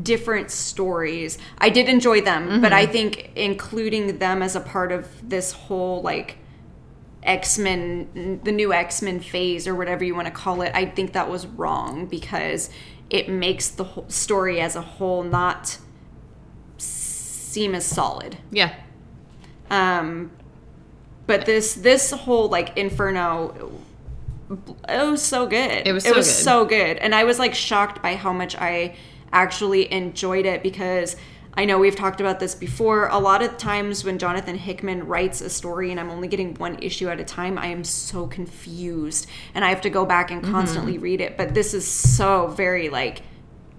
different 0.00 0.50
stories. 0.50 1.38
I 1.58 1.68
did 1.70 1.88
enjoy 1.88 2.20
them, 2.20 2.60
but 2.60 2.72
I 2.72 2.86
think 2.86 3.30
including 3.36 4.18
them 4.18 4.42
as 4.42 4.56
a 4.56 4.60
part 4.60 4.92
of 4.92 5.08
this 5.28 5.52
whole 5.52 6.00
like 6.02 6.38
X 7.22 7.58
Men, 7.58 8.40
the 8.44 8.52
new 8.52 8.72
X 8.72 9.02
Men 9.02 9.20
phase 9.20 9.66
or 9.66 9.74
whatever 9.74 10.04
you 10.04 10.14
want 10.14 10.26
to 10.26 10.32
call 10.32 10.62
it, 10.62 10.72
I 10.74 10.86
think 10.86 11.12
that 11.12 11.28
was 11.28 11.46
wrong 11.46 12.06
because 12.06 12.70
it 13.10 13.28
makes 13.28 13.68
the 13.68 13.84
whole 13.84 14.08
story 14.08 14.60
as 14.60 14.76
a 14.76 14.80
whole 14.80 15.22
not 15.22 15.78
seem 16.78 17.74
as 17.74 17.84
solid. 17.84 18.38
yeah 18.50 18.74
Um, 19.70 20.30
but 21.26 21.46
this 21.46 21.74
this 21.74 22.12
whole 22.12 22.48
like 22.48 22.76
Inferno, 22.78 23.72
it 24.88 25.10
was 25.10 25.22
so 25.22 25.46
good. 25.46 25.86
It 25.86 25.92
was 25.92 26.06
it 26.06 26.14
was 26.16 26.26
good. 26.26 26.44
so 26.44 26.64
good, 26.64 26.96
and 26.98 27.14
I 27.14 27.24
was 27.24 27.38
like 27.38 27.54
shocked 27.54 28.02
by 28.02 28.14
how 28.14 28.32
much 28.32 28.56
I 28.56 28.96
actually 29.32 29.90
enjoyed 29.92 30.46
it 30.46 30.62
because. 30.62 31.16
I 31.52 31.64
know 31.64 31.80
we've 31.80 31.96
talked 31.96 32.20
about 32.20 32.38
this 32.38 32.54
before. 32.54 33.08
A 33.08 33.18
lot 33.18 33.42
of 33.42 33.58
times 33.58 34.04
when 34.04 34.20
Jonathan 34.20 34.54
Hickman 34.56 35.08
writes 35.08 35.40
a 35.40 35.50
story 35.50 35.90
and 35.90 35.98
I'm 35.98 36.08
only 36.08 36.28
getting 36.28 36.54
one 36.54 36.78
issue 36.80 37.08
at 37.08 37.18
a 37.18 37.24
time, 37.24 37.58
I 37.58 37.66
am 37.66 37.82
so 37.82 38.28
confused 38.28 39.26
and 39.52 39.64
I 39.64 39.70
have 39.70 39.80
to 39.80 39.90
go 39.90 40.06
back 40.06 40.30
and 40.30 40.44
constantly 40.44 40.92
Mm-hmm. 40.94 41.02
read 41.02 41.20
it. 41.20 41.36
But 41.36 41.52
this 41.52 41.74
is 41.74 41.86
so 41.86 42.46
very 42.46 42.88
like 42.88 43.22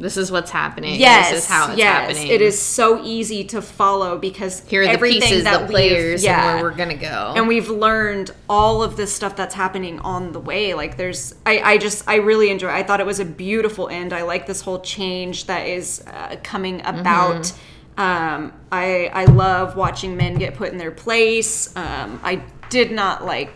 this 0.02 0.18
is 0.18 0.32
what's 0.32 0.52
happening. 0.52 0.99
Yes, 0.99 1.30
this 1.30 1.43
is 1.43 1.49
how 1.49 1.70
it's 1.70 1.78
yes, 1.78 2.08
happening. 2.08 2.28
It 2.28 2.41
is 2.41 2.60
so 2.60 3.04
easy 3.04 3.43
to 3.45 3.62
follow 3.62 4.18
because 4.18 4.62
here 4.68 4.82
are 4.82 4.86
the 4.86 4.91
everything 4.91 5.22
pieces 5.22 5.43
that 5.43 5.62
the 5.62 5.68
players 5.68 6.24
yeah, 6.24 6.52
and 6.52 6.62
where 6.62 6.72
we're 6.72 6.78
gonna 6.78 6.95
go. 6.95 7.34
And 7.36 7.47
we've 7.47 7.70
learned 7.70 8.32
all 8.49 8.84
of 8.84 8.97
this 8.97 9.14
stuff 9.14 9.36
that's 9.36 9.56
happening 9.56 9.99
on 9.99 10.32
the 10.32 10.39
way. 10.39 10.74
Like 10.74 10.97
there's 10.97 11.36
i, 11.45 11.60
I 11.60 11.78
just 11.78 12.08
i 12.08 12.16
really 12.16 12.49
enjoy 12.49 12.70
i 12.70 12.84
thought 12.84 12.99
it 12.99 13.06
was 13.06 13.20
a 13.20 13.26
beautiful 13.26 13.88
end. 13.89 14.14
I 14.14 14.24
like 14.24 14.47
this 14.47 14.62
whole 14.62 14.80
change 14.80 15.45
that 15.45 15.68
is 15.68 16.04
uh, 16.08 16.38
coming 16.43 16.82
about. 16.86 17.43
Mm-hmm. 17.43 18.02
um, 18.02 18.54
I, 18.72 19.12
I 19.14 19.26
love 19.26 19.76
watching 19.76 20.16
men 20.16 20.36
get 20.36 20.56
put 20.56 20.72
in 20.72 20.78
their 20.78 20.91
place. 20.91 21.76
Um, 21.76 22.20
i 22.24 22.41
did 22.70 22.91
not 22.91 23.26
like 23.26 23.52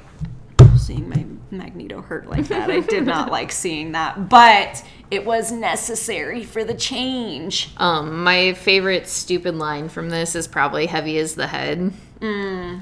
seeing 0.78 1.10
my 1.10 1.26
magneto 1.52 2.02
hurt 2.02 2.28
like 2.30 2.48
that. 2.50 2.70
I 2.70 2.82
did 2.82 3.06
not 3.06 3.32
like 3.38 3.52
seeing 3.52 3.94
that. 3.94 4.30
But 4.30 4.84
it 5.12 5.26
was 5.26 5.52
necessary 5.52 6.44
for 6.44 6.64
the 6.64 6.74
change. 6.74 7.72
Um 7.78 8.24
my 8.24 8.54
favorite 8.54 9.08
stupid 9.08 9.56
line 9.56 9.90
from 9.90 10.10
this 10.10 10.36
is 10.36 10.48
probably 10.48 10.88
heavy 10.88 11.18
as 11.18 11.36
the 11.36 11.48
head. 11.48 11.94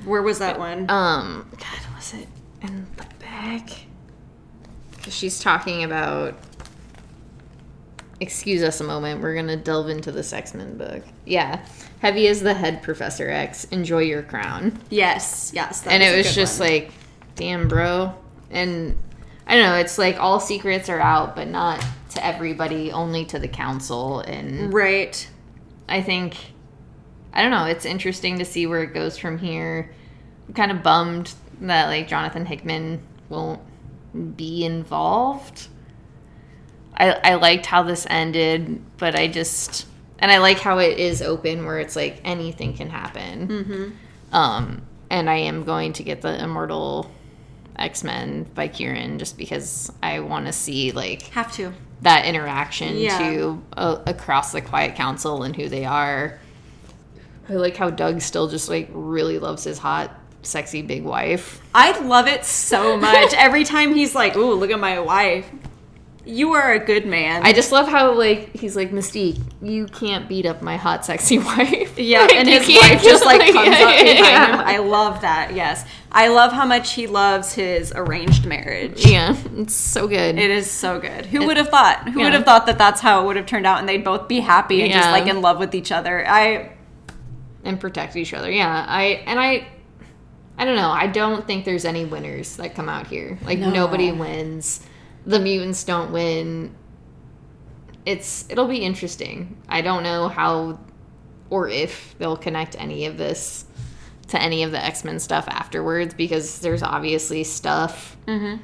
Where 0.05 0.21
was 0.21 0.39
that 0.39 0.57
one? 0.57 0.89
Um 0.89 1.49
god 1.51 1.95
was 1.95 2.13
it 2.13 2.27
in 2.61 2.87
the 2.95 3.05
back? 3.19 3.69
She's 5.09 5.39
talking 5.39 5.83
about 5.83 6.35
excuse 8.19 8.63
us 8.63 8.79
a 8.79 8.83
moment 8.85 9.21
we're 9.21 9.35
gonna 9.35 9.57
delve 9.57 9.89
into 9.89 10.11
this 10.11 10.31
x-men 10.31 10.77
book. 10.77 11.03
Yeah 11.25 11.65
heavy 11.99 12.27
as 12.27 12.41
the 12.41 12.53
head 12.53 12.83
professor 12.83 13.29
x. 13.29 13.63
Enjoy 13.65 13.99
your 13.99 14.23
crown. 14.23 14.79
Yes 14.89 15.51
yes 15.53 15.85
and 15.87 16.01
is 16.03 16.13
it 16.13 16.17
was 16.17 16.35
just 16.35 16.59
one. 16.59 16.69
like 16.69 16.91
damn 17.35 17.67
bro. 17.67 18.13
And 18.49 18.97
i 19.45 19.55
don't 19.55 19.63
know 19.63 19.75
it's 19.75 19.97
like 19.97 20.17
all 20.19 20.39
secrets 20.39 20.87
are 20.87 21.01
out 21.01 21.35
but 21.35 21.47
not 21.49 21.83
to 22.13 22.25
everybody 22.25 22.91
only 22.91 23.25
to 23.25 23.39
the 23.39 23.47
council 23.47 24.19
and 24.21 24.73
right 24.73 25.27
I 25.87 26.01
think 26.01 26.37
I 27.33 27.41
don't 27.41 27.51
know. 27.51 27.65
It's 27.65 27.85
interesting 27.85 28.39
to 28.39 28.45
see 28.45 28.67
where 28.67 28.83
it 28.83 28.93
goes 28.93 29.17
from 29.17 29.39
here. 29.39 29.89
I'm 30.47 30.53
kind 30.53 30.71
of 30.71 30.83
bummed 30.83 31.33
that 31.61 31.87
like 31.87 32.07
Jonathan 32.07 32.45
Hickman 32.45 33.01
won't 33.29 33.61
be 34.37 34.65
involved. 34.65 35.67
I 36.95 37.11
I 37.11 37.35
liked 37.35 37.65
how 37.65 37.83
this 37.83 38.05
ended, 38.09 38.81
but 38.97 39.15
I 39.15 39.27
just 39.27 39.87
and 40.19 40.31
I 40.31 40.37
like 40.37 40.59
how 40.59 40.77
it 40.77 40.99
is 40.99 41.21
open 41.21 41.65
where 41.65 41.79
it's 41.79 41.95
like 41.95 42.21
anything 42.23 42.75
can 42.75 42.89
happen. 42.89 43.47
Mm-hmm. 43.47 44.35
Um, 44.35 44.83
and 45.09 45.29
I 45.29 45.35
am 45.35 45.63
going 45.63 45.93
to 45.93 46.03
get 46.03 46.21
the 46.21 46.41
Immortal 46.41 47.11
X 47.77 48.03
Men 48.03 48.43
by 48.53 48.67
Kieron 48.67 49.17
just 49.17 49.37
because 49.37 49.91
I 50.03 50.19
want 50.19 50.45
to 50.45 50.53
see 50.53 50.91
like 50.91 51.23
have 51.29 51.51
to 51.53 51.73
that 52.03 52.25
interaction 52.25 52.95
Yeah. 52.95 53.17
to 53.17 53.63
uh, 53.75 53.97
across 54.05 54.51
the 54.51 54.61
quiet 54.61 54.95
council 54.95 55.43
and 55.43 55.55
who 55.55 55.67
they 55.69 55.83
are 55.85 56.39
i 57.49 57.53
like 57.53 57.75
how 57.75 57.89
doug 57.89 58.21
still 58.21 58.47
just 58.47 58.69
like 58.69 58.89
really 58.93 59.39
loves 59.39 59.63
his 59.65 59.77
hot 59.77 60.11
sexy 60.41 60.81
big 60.81 61.03
wife 61.03 61.61
I 61.75 61.97
love 62.01 62.27
it 62.27 62.45
so 62.45 62.97
much. 62.97 63.33
Every 63.37 63.63
time 63.63 63.95
he's 63.95 64.13
like, 64.13 64.35
"Ooh, 64.35 64.53
look 64.53 64.69
at 64.69 64.79
my 64.79 64.99
wife." 64.99 65.49
You 66.25 66.53
are 66.53 66.71
a 66.71 66.79
good 66.79 67.05
man. 67.05 67.43
i 67.43 67.51
just 67.51 67.71
love 67.73 67.87
how 67.89 68.13
like 68.13 68.55
he's 68.55 68.75
like 68.77 68.91
mystique 68.91 69.41
you 69.61 69.87
can't 69.87 70.29
beat 70.29 70.45
up 70.45 70.61
my 70.61 70.77
hot 70.77 71.05
sexy 71.05 71.37
wife 71.49 71.97
yeah, 71.99 72.21
Like, 72.21 72.33
and 72.35 72.47
his 72.47 72.67
wife 72.67 73.03
just 73.03 73.25
like 73.25 73.41
comes 73.53 73.67
Yeah, 73.67 73.73
up 73.85 73.89
behind 73.99 74.19
yeah. 74.19 74.53
him. 74.53 74.59
I 74.67 74.77
love 74.77 75.21
that. 75.21 75.53
Yes, 75.53 75.85
I 76.11 76.29
love 76.29 76.51
how 76.53 76.65
much 76.65 76.93
he 76.93 77.07
loves 77.07 77.53
his 77.53 77.91
arranged 77.95 78.45
marriage. 78.45 79.05
yeah 79.05 79.35
it's 79.57 79.73
so 79.75 80.07
good 80.07 80.37
It 80.39 80.49
is 80.49 80.69
so 80.71 80.99
good. 80.99 81.25
Who 81.27 81.45
would 81.45 81.57
have 81.57 81.67
thought? 81.69 82.07
Who 82.09 82.19
Yeah. 82.19 82.25
would 82.27 82.33
have 82.33 82.45
thought 82.45 82.65
that 82.67 82.77
that's 82.77 83.01
how 83.01 83.21
it 83.21 83.25
would 83.27 83.35
have 83.35 83.45
turned 83.45 83.65
out, 83.67 83.79
and 83.79 83.89
they'd 83.89 84.03
both 84.03 84.27
be 84.29 84.39
happy 84.39 84.81
and 84.81 84.91
just 84.93 85.09
like 85.11 85.27
in 85.27 85.41
love 85.41 85.59
with 85.59 85.75
each 85.75 85.91
other? 85.91 86.25
I 86.27 86.71
and 87.65 87.79
protect 87.79 88.17
each 88.17 88.33
other 88.33 88.51
yeah 88.51 88.85
i 88.89 89.03
and 89.25 89.39
i 89.39 89.65
i 90.57 90.65
don't 90.65 90.75
know 90.75 90.89
i 90.89 91.07
don't 91.07 91.47
think 91.47 91.63
there's 91.63 91.85
any 91.85 92.03
winners 92.03 92.57
that 92.57 92.75
come 92.75 92.89
out 92.89 93.07
here 93.07 93.39
like 93.45 93.57
No. 93.57 93.69
nobody 93.69 94.11
wins 94.11 94.85
the 95.25 95.39
mutants 95.39 95.83
don't 95.83 96.11
win 96.11 96.73
it's 98.05 98.45
it'll 98.49 98.67
be 98.67 98.77
interesting 98.79 99.55
i 99.69 99.81
don't 99.81 100.03
know 100.03 100.27
how 100.27 100.77
or 101.49 101.67
if 101.69 102.15
they'll 102.17 102.35
connect 102.37 102.75
any 102.79 103.05
of 103.05 103.17
this 103.17 103.65
to 104.27 104.41
any 104.41 104.63
of 104.63 104.71
the 104.71 104.83
x-men 104.83 105.19
stuff 105.19 105.47
afterwards 105.47 106.13
because 106.13 106.59
there's 106.59 106.83
obviously 106.83 107.43
stuff 107.43 108.17
Mm-hmm. 108.27 108.61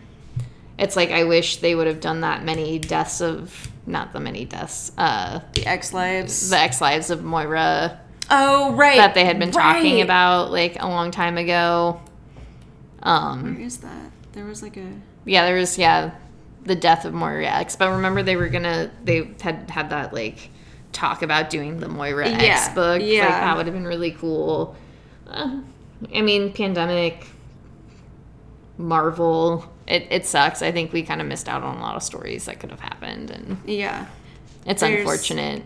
it's 0.78 0.96
like 0.96 1.12
i 1.12 1.24
wish 1.24 1.58
they 1.58 1.76
would 1.76 1.88
have 1.88 2.00
done 2.02 2.22
that 2.22 2.44
many 2.44 2.80
deaths 2.80 3.22
of 3.22 3.70
not 3.86 4.12
the 4.14 4.20
many 4.20 4.46
deaths 4.46 4.92
uh 4.98 5.40
the 5.54 5.66
X 5.66 5.94
lives. 5.94 6.50
the 6.50 6.58
x 6.58 6.82
lives 6.82 7.10
of 7.10 7.24
moira 7.24 8.00
Oh 8.32 8.74
right, 8.74 8.98
that 8.98 9.16
they 9.16 9.26
had 9.26 9.40
been 9.40 9.50
talking 9.50 10.02
about 10.02 10.52
like 10.52 10.80
a 10.80 10.86
long 10.88 11.10
time 11.10 11.36
ago. 11.40 12.00
Um, 13.02 13.56
Where 13.56 13.66
is 13.66 13.78
that? 13.78 14.12
There 14.34 14.46
was 14.46 14.62
like 14.62 14.78
a. 14.78 14.88
yeah, 15.26 15.46
there 15.46 15.56
was 15.56 15.80
yeah, 15.80 16.12
the 16.64 16.76
death 16.76 17.06
of 17.06 17.14
Moira 17.14 17.46
X. 17.46 17.76
But 17.76 17.92
remember, 17.92 18.24
they 18.24 18.36
were 18.36 18.50
gonna 18.50 18.92
they 19.04 19.32
had 19.42 19.70
had 19.70 19.90
that 19.92 20.14
like 20.14 20.50
talk 20.92 21.22
about 21.22 21.50
doing 21.50 21.80
the 21.80 21.88
Moira 21.88 22.28
X 22.30 22.44
Yeah, 22.44 22.74
book. 22.74 23.00
Like, 23.02 23.10
yeah. 23.10 23.28
that 23.30 23.58
would 23.58 23.66
have 23.68 23.76
been 23.76 23.88
really 23.88 24.12
cool. 24.12 24.76
Uh, 25.28 25.62
I 26.14 26.22
mean, 26.22 26.54
pandemic, 26.54 27.26
Marvel. 28.78 29.70
It, 29.88 30.08
it 30.12 30.26
sucks. 30.26 30.62
I 30.62 30.72
think 30.72 30.94
we 30.94 31.04
kind 31.04 31.22
of 31.22 31.28
missed 31.28 31.50
out 31.50 31.64
on 31.64 31.78
a 31.78 31.82
lot 31.82 31.96
of 31.96 32.04
stories 32.04 32.46
that 32.46 32.60
could 32.60 32.70
have 32.72 32.80
happened, 32.80 33.32
and 33.32 33.58
Yeah. 33.66 34.06
it's 34.66 34.82
There's- 34.82 35.00
unfortunate. 35.00 35.64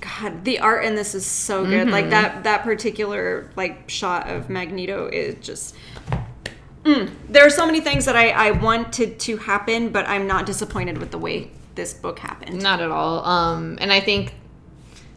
God, 0.00 0.44
the 0.44 0.58
art 0.58 0.84
in 0.84 0.96
this 0.96 1.14
is 1.14 1.24
so 1.24 1.64
good. 1.64 1.84
Mm-hmm. 1.86 1.90
Like 1.90 2.10
that 2.10 2.44
that 2.44 2.62
particular 2.62 3.48
like 3.56 3.88
shot 3.88 4.28
of 4.28 4.50
Magneto 4.50 5.08
is 5.10 5.36
just 5.40 5.74
There 6.84 7.46
are 7.46 7.50
so 7.50 7.64
many 7.66 7.80
things 7.80 8.04
that 8.04 8.14
I, 8.16 8.30
I 8.30 8.50
wanted 8.50 9.18
to 9.20 9.36
happen, 9.38 9.88
but 9.90 10.06
I'm 10.06 10.26
not 10.26 10.44
disappointed 10.46 10.98
with 10.98 11.10
the 11.10 11.18
way 11.18 11.50
this 11.74 11.94
book 11.94 12.18
happened. 12.18 12.62
Not 12.62 12.80
at 12.80 12.90
all. 12.90 13.24
Um, 13.24 13.78
and 13.80 13.90
I 13.92 14.00
think 14.00 14.34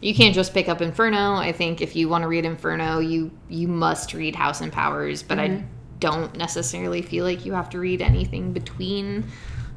you 0.00 0.14
can't 0.14 0.34
just 0.34 0.54
pick 0.54 0.68
up 0.68 0.80
Inferno. 0.80 1.34
I 1.34 1.52
think 1.52 1.80
if 1.82 1.94
you 1.94 2.08
want 2.08 2.22
to 2.22 2.28
read 2.28 2.44
Inferno, 2.44 3.00
you 3.00 3.30
you 3.48 3.68
must 3.68 4.14
read 4.14 4.34
House 4.34 4.60
and 4.60 4.72
Powers. 4.72 5.22
But 5.22 5.38
I 5.38 5.64
don't 6.00 6.36
necessarily 6.36 7.02
feel 7.02 7.24
like 7.24 7.44
you 7.44 7.52
have 7.52 7.68
to 7.70 7.78
read 7.78 8.00
anything 8.00 8.52
between. 8.52 9.24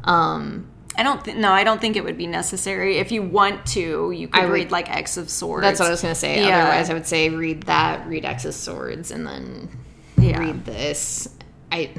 Um, 0.04 0.68
I 0.98 1.04
don't 1.04 1.24
think 1.24 1.38
no, 1.40 1.52
I 1.52 1.64
don't 1.64 1.82
think 1.82 1.96
it 1.98 2.04
would 2.04 2.18
be 2.18 2.28
necessary. 2.28 2.98
If 3.00 3.12
you 3.12 3.22
want 3.22 3.66
to, 3.68 4.12
you 4.12 4.28
could 4.28 4.44
would- 4.44 4.52
read 4.52 4.72
like 4.72 4.90
X 4.90 5.18
of 5.18 5.30
Swords. 5.30 5.64
that's 5.64 5.80
what 5.80 5.88
I 5.88 5.92
was 5.92 6.02
gonna 6.02 6.16
say. 6.16 6.46
Yeah. 6.46 6.60
Otherwise, 6.64 6.90
I 6.90 6.94
would 6.94 7.08
say 7.08 7.30
read 7.30 7.64
that, 7.64 8.08
read 8.08 8.24
X 8.26 8.46
of 8.46 8.54
Swords, 8.54 9.12
and 9.12 9.26
then 9.28 9.70
Yeah. 10.18 10.40
read 10.40 10.66
this. 10.66 11.28
I 11.72 11.92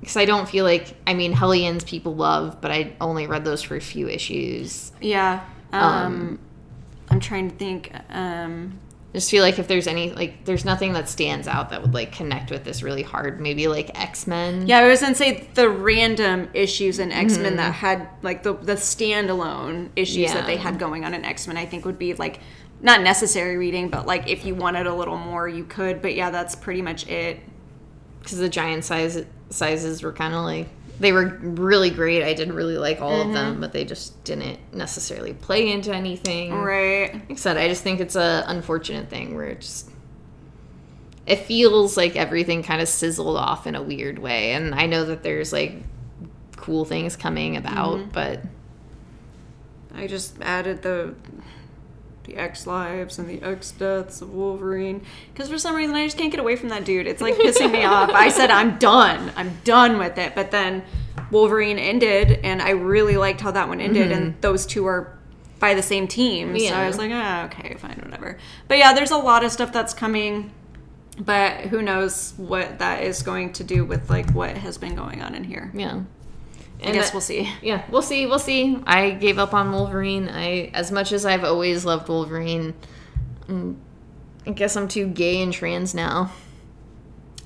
because 0.00 0.16
I 0.16 0.24
don't 0.24 0.48
feel 0.48 0.64
like 0.64 0.94
I 1.06 1.14
mean 1.14 1.32
Hellions 1.32 1.84
people 1.84 2.14
love, 2.14 2.60
but 2.60 2.70
I 2.70 2.94
only 3.00 3.26
read 3.26 3.44
those 3.44 3.62
for 3.62 3.76
a 3.76 3.80
few 3.80 4.08
issues. 4.08 4.92
Yeah. 5.00 5.44
Um, 5.72 6.38
I'm 7.08 7.20
trying 7.20 7.50
to 7.50 7.56
think. 7.56 7.92
Um, 8.08 8.78
just 9.12 9.30
feel 9.30 9.42
like 9.42 9.58
if 9.58 9.66
there's 9.66 9.86
any 9.86 10.12
like 10.12 10.44
there's 10.44 10.64
nothing 10.64 10.92
that 10.92 11.08
stands 11.08 11.48
out 11.48 11.70
that 11.70 11.82
would 11.82 11.94
like 11.94 12.12
connect 12.12 12.50
with 12.52 12.62
this 12.62 12.80
really 12.82 13.02
hard 13.02 13.40
maybe 13.40 13.66
like 13.66 13.90
x-men 14.00 14.68
yeah, 14.68 14.78
I 14.78 14.86
was 14.86 15.00
gonna 15.00 15.16
say 15.16 15.48
the 15.54 15.68
random 15.68 16.48
issues 16.54 17.00
in 17.00 17.10
X 17.10 17.36
Men 17.36 17.56
that 17.56 17.74
had 17.74 18.08
like 18.22 18.42
the 18.42 18.54
the 18.54 18.74
standalone 18.74 19.90
issues 19.96 20.32
that 20.32 20.46
they 20.46 20.56
had 20.56 20.78
going 20.78 21.04
on 21.04 21.14
in 21.14 21.24
X 21.24 21.46
Men. 21.48 21.56
I 21.56 21.66
think 21.66 21.84
would 21.84 21.98
be 21.98 22.14
like 22.14 22.40
not 22.82 23.02
necessary 23.02 23.56
reading, 23.56 23.88
but 23.88 24.06
like 24.06 24.28
if 24.28 24.44
you 24.44 24.54
wanted 24.54 24.86
a 24.86 24.94
little 24.94 25.18
more, 25.18 25.48
you 25.48 25.64
could. 25.64 26.00
But 26.00 26.14
yeah, 26.14 26.30
that's 26.30 26.54
pretty 26.54 26.82
much 26.82 27.06
it. 27.08 27.40
Because 28.20 28.38
the 28.38 28.48
giant 28.48 28.84
size 28.84 29.24
sizes 29.50 30.02
were 30.02 30.12
kind 30.12 30.34
of 30.34 30.44
like 30.44 30.68
they 30.98 31.12
were 31.12 31.38
really 31.40 31.88
great. 31.88 32.22
I 32.22 32.34
did 32.34 32.52
really 32.52 32.76
like 32.76 33.00
all 33.00 33.22
of 33.22 33.32
them 33.32 33.52
mm-hmm. 33.52 33.60
but 33.60 33.72
they 33.72 33.84
just 33.84 34.22
didn't 34.24 34.58
necessarily 34.74 35.32
play 35.32 35.70
into 35.70 35.94
anything. 35.94 36.52
Right. 36.54 37.14
like 37.14 37.30
i 37.30 37.34
said 37.34 37.56
i 37.56 37.68
just 37.68 37.82
think 37.82 38.00
it's 38.00 38.16
a 38.16 38.44
unfortunate 38.46 39.08
thing 39.08 39.34
where 39.34 39.46
it 39.46 39.60
just 39.60 39.90
it 41.26 41.40
feels 41.40 41.96
like 41.96 42.16
everything 42.16 42.62
kind 42.62 42.82
of 42.82 42.88
sizzled 42.88 43.36
off 43.36 43.66
in 43.66 43.74
a 43.74 43.82
weird 43.82 44.18
way. 44.18 44.52
And 44.52 44.74
i 44.74 44.86
know 44.86 45.04
that 45.06 45.22
there's 45.22 45.52
like 45.52 45.74
cool 46.56 46.84
things 46.84 47.16
coming 47.16 47.56
about 47.56 47.98
mm-hmm. 47.98 48.10
but 48.10 48.42
I 49.94 50.06
just 50.06 50.40
added 50.40 50.82
the 50.82 51.14
the 52.24 52.36
X 52.36 52.66
lives 52.66 53.18
and 53.18 53.28
the 53.28 53.42
X 53.42 53.72
deaths 53.72 54.20
of 54.20 54.32
Wolverine 54.34 55.04
because 55.32 55.48
for 55.48 55.58
some 55.58 55.74
reason 55.74 55.94
I 55.96 56.04
just 56.06 56.18
can't 56.18 56.30
get 56.30 56.40
away 56.40 56.56
from 56.56 56.68
that 56.68 56.84
dude. 56.84 57.06
It's 57.06 57.22
like 57.22 57.34
pissing 57.34 57.72
me 57.72 57.84
off. 57.84 58.10
I 58.10 58.28
said 58.28 58.50
I'm 58.50 58.78
done. 58.78 59.32
I'm 59.36 59.58
done 59.64 59.98
with 59.98 60.18
it. 60.18 60.34
But 60.34 60.50
then 60.50 60.82
Wolverine 61.30 61.78
ended, 61.78 62.40
and 62.44 62.60
I 62.60 62.70
really 62.70 63.16
liked 63.16 63.40
how 63.40 63.50
that 63.52 63.68
one 63.68 63.80
ended. 63.80 64.10
And 64.12 64.40
those 64.40 64.66
two 64.66 64.84
are 64.86 65.16
by 65.60 65.74
the 65.74 65.82
same 65.82 66.08
team, 66.08 66.56
so 66.58 66.64
Yeah. 66.64 66.80
I 66.80 66.86
was 66.86 66.98
like, 66.98 67.10
ah, 67.12 67.44
okay, 67.44 67.74
fine, 67.74 68.00
whatever. 68.02 68.38
But 68.66 68.78
yeah, 68.78 68.92
there's 68.94 69.10
a 69.10 69.18
lot 69.18 69.44
of 69.44 69.52
stuff 69.52 69.72
that's 69.72 69.92
coming. 69.94 70.52
But 71.18 71.66
who 71.66 71.82
knows 71.82 72.32
what 72.38 72.78
that 72.78 73.02
is 73.02 73.22
going 73.22 73.52
to 73.54 73.64
do 73.64 73.84
with 73.84 74.08
like 74.08 74.30
what 74.32 74.56
has 74.56 74.78
been 74.78 74.94
going 74.94 75.20
on 75.22 75.34
in 75.34 75.44
here? 75.44 75.70
yeah 75.74 76.00
I 76.82 76.92
guess 76.92 77.12
we'll 77.12 77.20
see. 77.20 77.52
Yeah, 77.62 77.84
we'll 77.90 78.02
see. 78.02 78.26
We'll 78.26 78.38
see. 78.38 78.82
I 78.86 79.10
gave 79.10 79.38
up 79.38 79.52
on 79.54 79.72
Wolverine. 79.72 80.28
I, 80.28 80.70
as 80.72 80.90
much 80.90 81.12
as 81.12 81.26
I've 81.26 81.44
always 81.44 81.84
loved 81.84 82.08
Wolverine, 82.08 82.74
mm, 83.46 83.76
I 84.46 84.50
guess 84.50 84.76
I'm 84.76 84.88
too 84.88 85.06
gay 85.06 85.42
and 85.42 85.52
trans 85.52 85.94
now. 85.94 86.32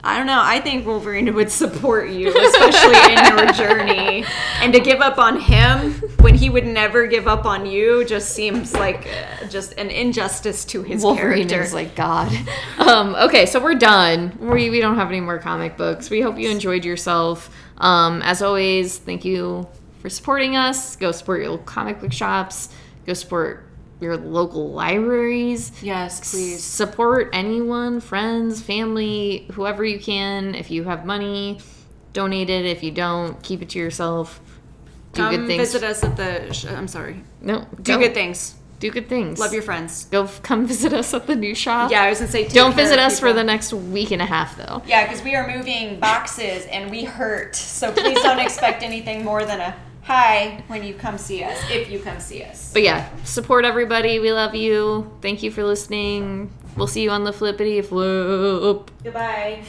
I 0.07 0.19
don't 0.19 0.27
know. 0.27 0.41
I 0.43 0.61
think 0.61 0.87
Wolverine 0.87 1.35
would 1.35 1.51
support 1.51 2.11
you, 2.11 2.29
especially 2.47 3.15
in 3.15 3.39
your 3.39 3.53
journey. 3.53 4.25
And 4.61 4.71
to 4.75 4.81
give 4.81 5.01
up 5.01 5.17
on 5.17 5.41
him 5.41 5.95
when 6.21 6.35
he 6.35 6.51
would 6.51 6.67
never 6.67 7.07
give 7.07 7.27
up 7.27 7.47
on 7.47 7.65
you 7.65 8.05
just 8.05 8.35
seems 8.35 8.75
like 8.75 9.09
uh, 9.09 9.47
just 9.47 9.73
an 9.79 9.89
injustice 9.89 10.67
to 10.67 10.83
his 10.83 11.03
Wolverine 11.03 11.49
character. 11.49 11.63
is 11.63 11.73
like 11.73 11.95
God. 11.97 12.31
Um, 12.79 13.15
okay, 13.15 13.47
so 13.47 13.59
we're 13.61 13.77
done. 13.77 14.37
We 14.39 14.69
we 14.69 14.81
don't 14.81 14.97
have 14.97 15.09
any 15.09 15.21
more 15.21 15.39
comic 15.39 15.79
books. 15.79 16.11
We 16.11 16.21
hope 16.21 16.39
you 16.39 16.51
enjoyed 16.51 16.85
yourself. 16.85 17.51
Um, 17.79 18.23
as 18.23 18.43
always, 18.43 18.99
thank 18.99 19.25
you 19.25 19.67
for 20.01 20.09
supporting 20.09 20.57
us. 20.57 20.97
Go 20.97 21.13
support 21.13 21.43
your 21.43 21.59
comic 21.59 22.01
book 22.01 22.13
shops. 22.13 22.69
Go 23.07 23.15
support 23.15 23.67
your 24.01 24.17
local 24.17 24.71
libraries. 24.73 25.73
yes, 25.83 26.31
please. 26.33 26.63
support 26.63 27.31
anyone, 27.33 28.01
friends, 28.01 28.61
family, 28.61 29.47
whoever 29.53 29.85
you 29.85 29.99
can. 29.99 30.55
If 30.55 30.71
you 30.71 30.85
have 30.85 31.07
money, 31.07 31.59
donate 32.13 32.51
it. 32.51 32.67
If 32.67 32.83
you 32.83 32.91
don't, 32.91 33.41
keep 33.43 33.63
it 33.63 33.71
to 33.71 33.79
yourself. 33.79 34.41
Do 35.13 35.23
Come 35.23 35.37
good 35.37 35.47
things. 35.47 35.61
visit 35.73 35.85
us 35.85 36.03
at 36.03 36.17
the. 36.17 36.53
Sh- 36.53 36.67
I'm 36.67 36.89
sorry. 36.89 37.23
No, 37.41 37.61
Do 37.77 37.83
don't. 37.83 38.01
good 38.01 38.15
things. 38.15 38.57
Do 38.85 38.91
good 38.91 39.09
things. 39.09 39.41
Love 39.41 39.55
your 39.55 39.63
friends. 39.63 40.05
Go 40.11 40.25
f- 40.25 40.43
come 40.43 40.67
visit 40.75 40.93
us 40.93 41.15
at 41.15 41.27
the 41.27 41.35
new 41.35 41.55
shop. 41.55 41.91
Yeah, 41.91 42.03
I 42.03 42.11
was 42.11 42.19
gonna 42.19 42.31
say. 42.31 42.47
Don't 42.49 42.77
visit 42.77 42.99
us 42.99 43.19
for 43.19 43.33
the 43.33 43.43
next 43.43 43.73
week 43.73 44.11
and 44.11 44.21
a 44.21 44.27
half 44.27 44.59
though. 44.59 44.83
Yeah, 44.87 45.09
because 45.09 45.25
we 45.25 45.35
are 45.35 45.49
moving 45.49 45.99
boxes 45.99 46.67
and 46.67 46.91
we 46.91 47.05
hurt. 47.05 47.57
So 47.57 47.91
please 47.93 48.21
don't 48.21 48.41
expect 48.41 48.83
anything 48.91 49.25
more 49.25 49.47
than 49.47 49.63
a 49.63 49.75
hi 50.03 50.63
when 50.67 50.85
you 50.85 50.93
come 50.93 51.17
see 51.17 51.43
us. 51.43 51.59
If 51.71 51.89
you 51.89 51.99
come 51.99 52.21
see 52.21 52.43
us. 52.43 52.75
But 52.75 52.83
yeah, 52.83 53.09
support 53.25 53.65
everybody. 53.65 54.19
We 54.19 54.33
love 54.33 54.55
you. 54.55 55.11
Thank 55.23 55.43
you 55.43 55.51
for 55.51 55.65
listening. 55.65 56.53
We'll 56.77 56.87
see 56.87 57.05
you 57.05 57.11
on 57.11 57.25
the 57.25 57.33
flippity 57.33 57.81
flip. 57.81 58.91
Goodbye. 59.03 59.65